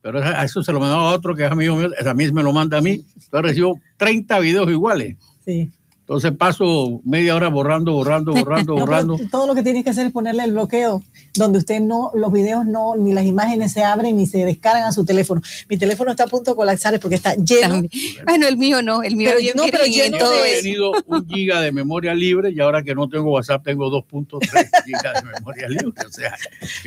pero 0.00 0.20
a 0.22 0.44
eso 0.44 0.62
se 0.62 0.72
lo 0.72 0.80
mandaba 0.80 1.10
a 1.10 1.14
otro 1.14 1.34
que 1.34 1.44
es 1.44 1.50
amigo 1.50 1.76
mío, 1.76 1.90
a 2.04 2.14
mí 2.14 2.32
me 2.32 2.42
lo 2.42 2.52
manda 2.52 2.78
a 2.78 2.80
mí. 2.80 3.04
Entonces 3.14 3.42
recibo 3.42 3.80
30 3.96 4.38
videos 4.40 4.70
iguales. 4.70 5.16
Sí. 5.44 5.70
Entonces 6.00 6.32
paso 6.32 7.02
media 7.04 7.36
hora 7.36 7.48
borrando, 7.48 7.92
borrando, 7.92 8.32
borrando, 8.32 8.74
borrando. 8.78 9.20
todo 9.30 9.46
lo 9.46 9.54
que 9.54 9.62
tienes 9.62 9.84
que 9.84 9.90
hacer 9.90 10.06
es 10.06 10.12
ponerle 10.12 10.44
el 10.44 10.52
bloqueo, 10.52 11.02
donde 11.38 11.58
usted 11.58 11.80
no, 11.80 12.10
los 12.14 12.32
videos 12.32 12.66
no, 12.66 12.96
ni 12.96 13.12
las 13.12 13.24
imágenes 13.24 13.72
se 13.72 13.84
abren 13.84 14.16
ni 14.16 14.26
se 14.26 14.44
descargan 14.44 14.84
a 14.84 14.92
su 14.92 15.04
teléfono. 15.04 15.40
Mi 15.68 15.76
teléfono 15.76 16.10
está 16.10 16.24
a 16.24 16.26
punto 16.26 16.52
de 16.52 16.56
colapsar 16.56 16.98
porque 17.00 17.16
está 17.16 17.34
lleno. 17.34 17.82
Bueno, 18.24 18.46
el 18.46 18.56
mío 18.56 18.82
no, 18.82 19.02
el 19.02 19.16
mío 19.16 19.32
yo 19.40 19.52
no, 19.54 19.64
pero 19.70 19.84
lleno 19.84 20.18
todo 20.18 20.44
he 20.44 20.62
tenido 20.62 20.92
un 21.06 21.26
giga 21.26 21.60
de 21.60 21.72
memoria 21.72 22.14
libre 22.14 22.50
y 22.50 22.60
ahora 22.60 22.82
que 22.82 22.94
no 22.94 23.08
tengo 23.08 23.30
WhatsApp 23.30 23.64
tengo 23.64 23.88
2.3 23.88 24.68
gigas 24.84 25.22
de 25.22 25.30
memoria 25.32 25.68
libre. 25.68 26.06
O 26.06 26.12
sea, 26.12 26.36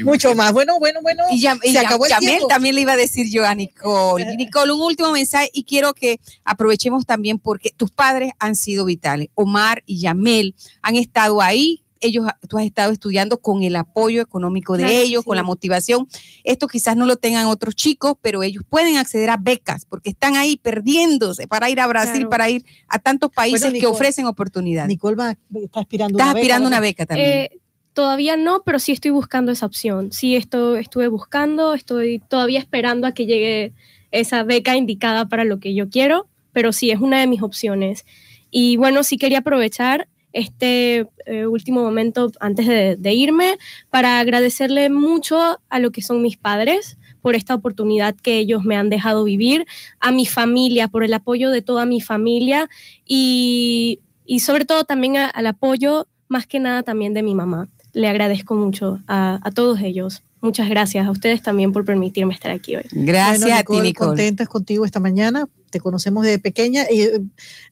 mucho 0.04 0.36
más. 0.36 0.52
Bueno, 0.54 0.80
bueno, 0.80 1.00
bueno. 1.02 1.24
Y, 1.32 1.42
ya, 1.42 1.58
se 1.62 1.78
acabó 1.80 2.06
el 2.06 2.14
tiempo. 2.18 2.48
también 2.48 2.76
le 2.76 2.82
iba 2.82 2.94
a 2.94 2.98
decir 2.98 3.28
yo 3.30 3.46
a 3.46 3.56
Nicole. 3.56 4.36
Nicole, 4.36 4.72
un 4.72 4.82
último 4.82 5.12
mensaje 5.12 5.50
y 5.54 5.64
quiero 5.64 5.94
que 5.94 6.20
aprovechemos 6.44 7.06
también 7.06 7.40
porque 7.40 7.72
tus 7.76 7.92
padres 7.92 8.32
han 8.40 8.56
sido 8.56 8.86
vitales 8.86 9.30
Omar 9.36 9.84
y 9.86 10.00
Yamel 10.00 10.56
han 10.82 10.96
estado 10.96 11.42
ahí. 11.42 11.84
Ellos, 12.02 12.26
tú 12.50 12.58
has 12.58 12.66
estado 12.66 12.92
estudiando 12.92 13.38
con 13.38 13.64
el 13.64 13.76
apoyo 13.76 14.22
económico 14.22 14.76
de 14.76 15.02
ellos, 15.02 15.24
con 15.24 15.38
la 15.38 15.44
motivación. 15.44 16.08
Esto 16.44 16.68
quizás 16.68 16.98
no 16.98 17.06
lo 17.06 17.16
tengan 17.16 17.48
otros 17.48 17.76
chicos, 17.76 18.16
pero 18.22 18.44
ellos 18.44 18.64
pueden 18.68 18.98
acceder 18.98 19.30
a 19.30 19.38
becas 19.38 19.86
porque 19.86 20.10
están 20.10 20.36
ahí 20.36 20.58
perdiéndose 20.58 21.48
para 21.48 21.70
ir 21.70 21.80
a 21.80 21.88
Brasil, 21.88 22.28
para 22.28 22.50
ir 22.50 22.66
a 22.88 23.00
tantos 23.00 23.32
países 23.32 23.72
que 23.74 23.86
ofrecen 23.86 24.26
oportunidades. 24.26 24.90
Nicole 24.90 25.16
va, 25.16 25.38
está 25.54 25.82
aspirando 25.82 26.16
una 26.16 26.32
aspirando 26.32 26.68
una 26.68 26.80
beca 26.80 27.06
también. 27.06 27.30
Eh, 27.30 27.62
todavía 27.94 28.38
no, 28.38 28.64
pero 28.64 28.80
sí 28.80 28.92
estoy 28.92 29.12
buscando 29.12 29.52
esa 29.52 29.66
opción. 29.66 30.12
Sí, 30.12 30.36
esto 30.36 30.76
estuve 30.78 31.08
buscando, 31.08 31.74
estoy 31.74 32.20
todavía 32.20 32.60
esperando 32.60 33.08
a 33.08 33.14
que 33.14 33.26
llegue 33.26 33.74
esa 34.12 34.44
beca 34.44 34.76
indicada 34.76 35.28
para 35.28 35.44
lo 35.44 35.60
que 35.60 35.74
yo 35.74 35.90
quiero, 35.90 36.28
pero 36.52 36.74
sí 36.74 36.92
es 36.92 37.00
una 37.00 37.20
de 37.20 37.28
mis 37.28 37.42
opciones. 37.42 38.06
Y 38.50 38.78
bueno, 38.78 39.04
sí 39.04 39.18
quería 39.18 39.40
aprovechar 39.40 40.08
este 40.34 41.08
eh, 41.26 41.48
último 41.48 41.82
momento 41.82 42.32
antes 42.40 42.68
de, 42.68 43.14
irme 43.14 43.58
para 43.90 44.20
agradecerle 44.20 44.90
mucho 44.90 45.60
a 45.70 45.80
lo 45.80 45.92
que 45.92 46.02
son 46.02 46.22
mis 46.22 46.38
padres 46.38 46.98
por 47.22 47.36
esta 47.36 47.54
oportunidad 47.54 48.16
que 48.16 48.38
ellos 48.38 48.64
me 48.64 48.76
han 48.76 48.90
dejado 48.90 49.24
vivir, 49.24 49.68
a 50.00 50.12
mi 50.12 50.26
familia, 50.26 50.88
por 50.88 51.04
el 51.04 51.14
apoyo 51.14 51.52
de 51.52 51.62
toda 51.62 51.86
mi 51.86 52.02
familia 52.02 52.68
y, 53.06 54.00
sobre 54.40 54.66
todo 54.66 54.86
también 54.86 55.18
al 55.18 55.46
apoyo 55.46 56.08
más 56.28 56.48
que 56.48 56.60
nada 56.60 56.82
también 56.82 57.14
de 57.14 57.22
mi 57.22 57.36
mamá. 57.36 57.70
Le 57.94 58.08
agradezco 58.08 58.56
mucho 58.56 59.02
a, 59.08 59.40
a 59.44 59.52
todos 59.52 59.82
ellos. 59.82 60.24
Muchas 60.42 60.68
gracias 60.70 61.06
a 61.06 61.12
ustedes 61.12 61.44
también 61.44 61.72
por 61.72 61.86
permitirme 61.86 62.34
estar 62.34 62.52
aquí 62.52 62.76
hoy. 62.76 62.86
Gracias 62.92 63.52
a 63.52 63.64
ti, 63.64 63.80
Nicole. 63.80 63.94
Contentas 63.94 64.50
contigo 64.50 64.86
esta 64.86 65.00
mañana. 65.00 65.48
Te 65.70 65.80
conocemos 65.80 66.26
desde 66.26 66.40
pequeña 66.40 66.86
y 66.90 67.02
eh, 67.02 67.22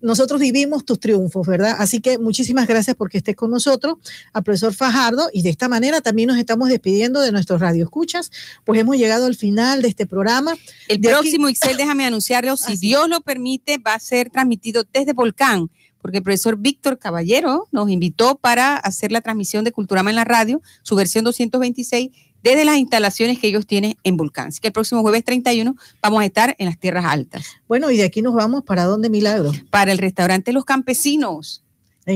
nosotros 0.01 0.39
vivimos 0.39 0.85
tus 0.85 0.99
triunfos, 0.99 1.47
¿verdad? 1.47 1.75
Así 1.79 1.99
que 1.99 2.19
muchísimas 2.19 2.67
gracias 2.67 2.95
porque 2.95 3.17
estés 3.17 3.35
con 3.35 3.49
nosotros, 3.49 3.95
al 4.33 4.43
profesor 4.43 4.73
Fajardo, 4.75 5.29
y 5.33 5.41
de 5.41 5.49
esta 5.49 5.67
manera 5.67 5.99
también 5.99 6.27
nos 6.27 6.37
estamos 6.37 6.69
despidiendo 6.69 7.21
de 7.21 7.31
nuestros 7.31 7.59
radioescuchas, 7.59 8.31
pues 8.65 8.79
hemos 8.79 8.97
llegado 8.97 9.25
al 9.25 9.35
final 9.35 9.81
de 9.81 9.87
este 9.87 10.05
programa. 10.05 10.53
El 10.87 11.01
próximo, 11.01 11.49
Ixel, 11.49 11.75
déjame 11.75 12.05
anunciarlo, 12.05 12.55
si 12.55 12.77
Dios 12.77 13.09
lo 13.09 13.21
permite, 13.21 13.79
va 13.79 13.95
a 13.95 13.99
ser 13.99 14.29
transmitido 14.29 14.85
desde 14.93 15.13
Volcán 15.13 15.69
porque 16.01 16.17
el 16.17 16.23
profesor 16.23 16.57
Víctor 16.57 16.97
Caballero 16.97 17.67
nos 17.71 17.89
invitó 17.89 18.37
para 18.37 18.77
hacer 18.77 19.11
la 19.11 19.21
transmisión 19.21 19.65
de 19.65 19.71
Culturama 19.71 20.09
en 20.09 20.15
la 20.15 20.23
radio, 20.23 20.61
su 20.81 20.95
versión 20.95 21.25
226, 21.25 22.11
desde 22.43 22.65
las 22.65 22.77
instalaciones 22.77 23.39
que 23.39 23.47
ellos 23.47 23.65
tienen 23.67 23.95
en 24.03 24.17
Volcán. 24.17 24.47
Así 24.47 24.59
que 24.59 24.67
el 24.67 24.73
próximo 24.73 25.01
jueves 25.01 25.23
31 25.23 25.75
vamos 26.01 26.21
a 26.21 26.25
estar 26.25 26.55
en 26.57 26.65
las 26.67 26.79
tierras 26.79 27.05
altas. 27.05 27.45
Bueno, 27.67 27.91
y 27.91 27.97
de 27.97 28.03
aquí 28.03 28.21
nos 28.21 28.33
vamos 28.33 28.63
para 28.63 28.85
dónde, 28.85 29.09
Milagro? 29.09 29.51
Para 29.69 29.91
el 29.91 29.97
restaurante 29.97 30.53
Los 30.53 30.65
Campesinos. 30.65 31.63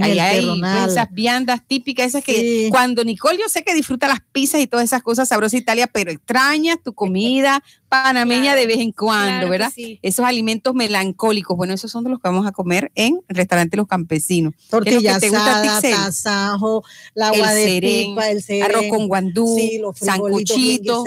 Ahí 0.01 0.19
hay 0.19 0.61
esas 0.87 1.11
viandas 1.11 1.61
típicas, 1.67 2.07
esas 2.07 2.23
que 2.23 2.69
cuando 2.71 3.03
Nicole 3.03 3.37
yo 3.37 3.47
sé 3.47 3.63
que 3.63 3.75
disfruta 3.75 4.07
las 4.07 4.21
pizzas 4.31 4.61
y 4.61 4.67
todas 4.67 4.85
esas 4.85 5.03
cosas 5.03 5.27
sabrosas 5.27 5.59
Italia, 5.59 5.87
pero 5.87 6.11
extrañas 6.11 6.77
tu 6.83 6.93
comida 6.95 7.63
panameña 7.93 8.55
de 8.55 8.65
vez 8.65 8.79
en 8.79 8.91
cuando, 8.91 9.47
¿verdad? 9.49 9.71
Esos 10.01 10.25
alimentos 10.25 10.73
melancólicos, 10.73 11.55
bueno, 11.55 11.75
esos 11.75 11.91
son 11.91 12.03
de 12.03 12.09
los 12.09 12.19
que 12.19 12.27
vamos 12.27 12.47
a 12.47 12.51
comer 12.51 12.91
en 12.95 13.21
el 13.27 13.35
restaurante 13.35 13.77
Los 13.77 13.87
Campesinos. 13.87 14.55
Tortilla 14.67 15.17
asada, 15.17 15.79
tasajo, 15.79 16.83
la 17.13 17.27
agua 17.27 17.53
el 17.53 17.81
de 17.81 17.87
pipa, 17.87 18.31
el 18.31 18.41
serén, 18.41 18.63
arroz 18.63 18.85
con 18.89 19.07
guandú, 19.07 19.55
sí, 19.59 19.79
sancuchito. 19.93 21.03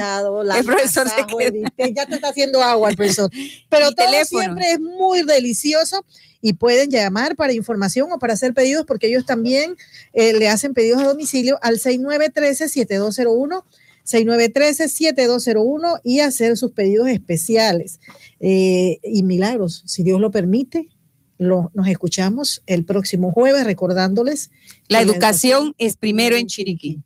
El 0.56 0.64
profesor 0.64 1.08
se 1.08 1.92
Ya 1.92 2.06
te 2.06 2.14
está 2.14 2.28
haciendo 2.28 2.62
agua 2.62 2.90
el 2.90 2.96
profesor. 2.96 3.32
Pero 3.68 3.90
todo 3.90 4.06
siempre 4.24 4.70
es 4.70 4.78
muy 4.78 5.24
delicioso 5.24 6.04
y 6.40 6.52
pueden 6.52 6.88
llamar 6.88 7.34
para 7.34 7.52
información 7.52 8.12
o 8.12 8.20
para 8.20 8.34
hacer 8.34 8.54
pedidos 8.54 8.86
porque 8.86 9.08
ellos 9.08 9.26
también 9.26 9.76
eh, 10.12 10.34
le 10.34 10.48
hacen 10.48 10.72
pedidos 10.72 11.02
a 11.02 11.08
domicilio 11.08 11.58
al 11.62 11.80
6913-7201. 11.80 13.64
6913-7201 14.06 16.00
y 16.04 16.20
hacer 16.20 16.56
sus 16.56 16.72
pedidos 16.72 17.08
especiales. 17.08 18.00
Eh, 18.40 18.98
y 19.02 19.22
milagros, 19.22 19.82
si 19.86 20.02
Dios 20.02 20.20
lo 20.20 20.30
permite, 20.30 20.88
lo, 21.38 21.70
nos 21.74 21.88
escuchamos 21.88 22.62
el 22.66 22.84
próximo 22.84 23.32
jueves 23.32 23.64
recordándoles. 23.64 24.50
La 24.88 25.00
educación 25.02 25.74
es 25.78 25.96
primero 25.96 26.36
en 26.36 26.46
Chiriquí. 26.46 27.02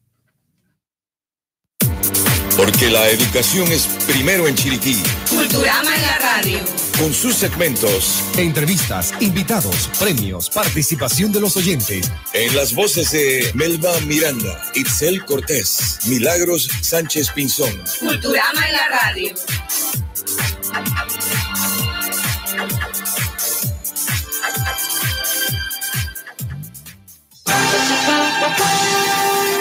Porque 2.56 2.90
la 2.90 3.08
educación 3.08 3.66
es 3.72 3.88
primero 4.06 4.46
en 4.46 4.54
Chiriquí. 4.54 4.96
Culturama 5.30 5.94
en 5.94 6.02
la 6.02 6.18
radio. 6.18 6.79
Con 7.00 7.14
sus 7.14 7.34
segmentos. 7.34 8.22
Entrevistas, 8.36 9.14
invitados, 9.20 9.88
premios, 9.98 10.50
participación 10.50 11.32
de 11.32 11.40
los 11.40 11.56
oyentes. 11.56 12.12
En 12.34 12.54
las 12.54 12.74
voces 12.74 13.10
de 13.12 13.50
Melba 13.54 13.98
Miranda, 14.00 14.62
Itzel 14.74 15.24
Cortés, 15.24 16.00
Milagros 16.08 16.68
Sánchez 16.82 17.30
Pinzón. 17.30 17.72
Culturama 18.00 18.66
en 18.68 18.72
la 18.74 18.88
radio. 18.88 19.34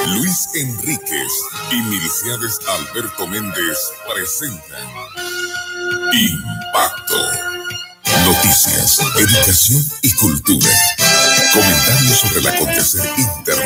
Luis 0.07 0.49
Enríquez 0.55 1.31
y 1.71 1.75
Miliciades 1.83 2.59
Alberto 2.67 3.27
Méndez 3.27 3.77
presentan 4.13 5.38
Impacto. 6.11 7.15
Noticias, 8.25 8.99
educación 9.15 9.85
y 10.01 10.11
cultura. 10.13 10.69
Comentarios 11.53 12.19
sobre 12.19 12.39
el 12.39 12.47
acontecer 12.47 13.01
internacional. 13.17 13.59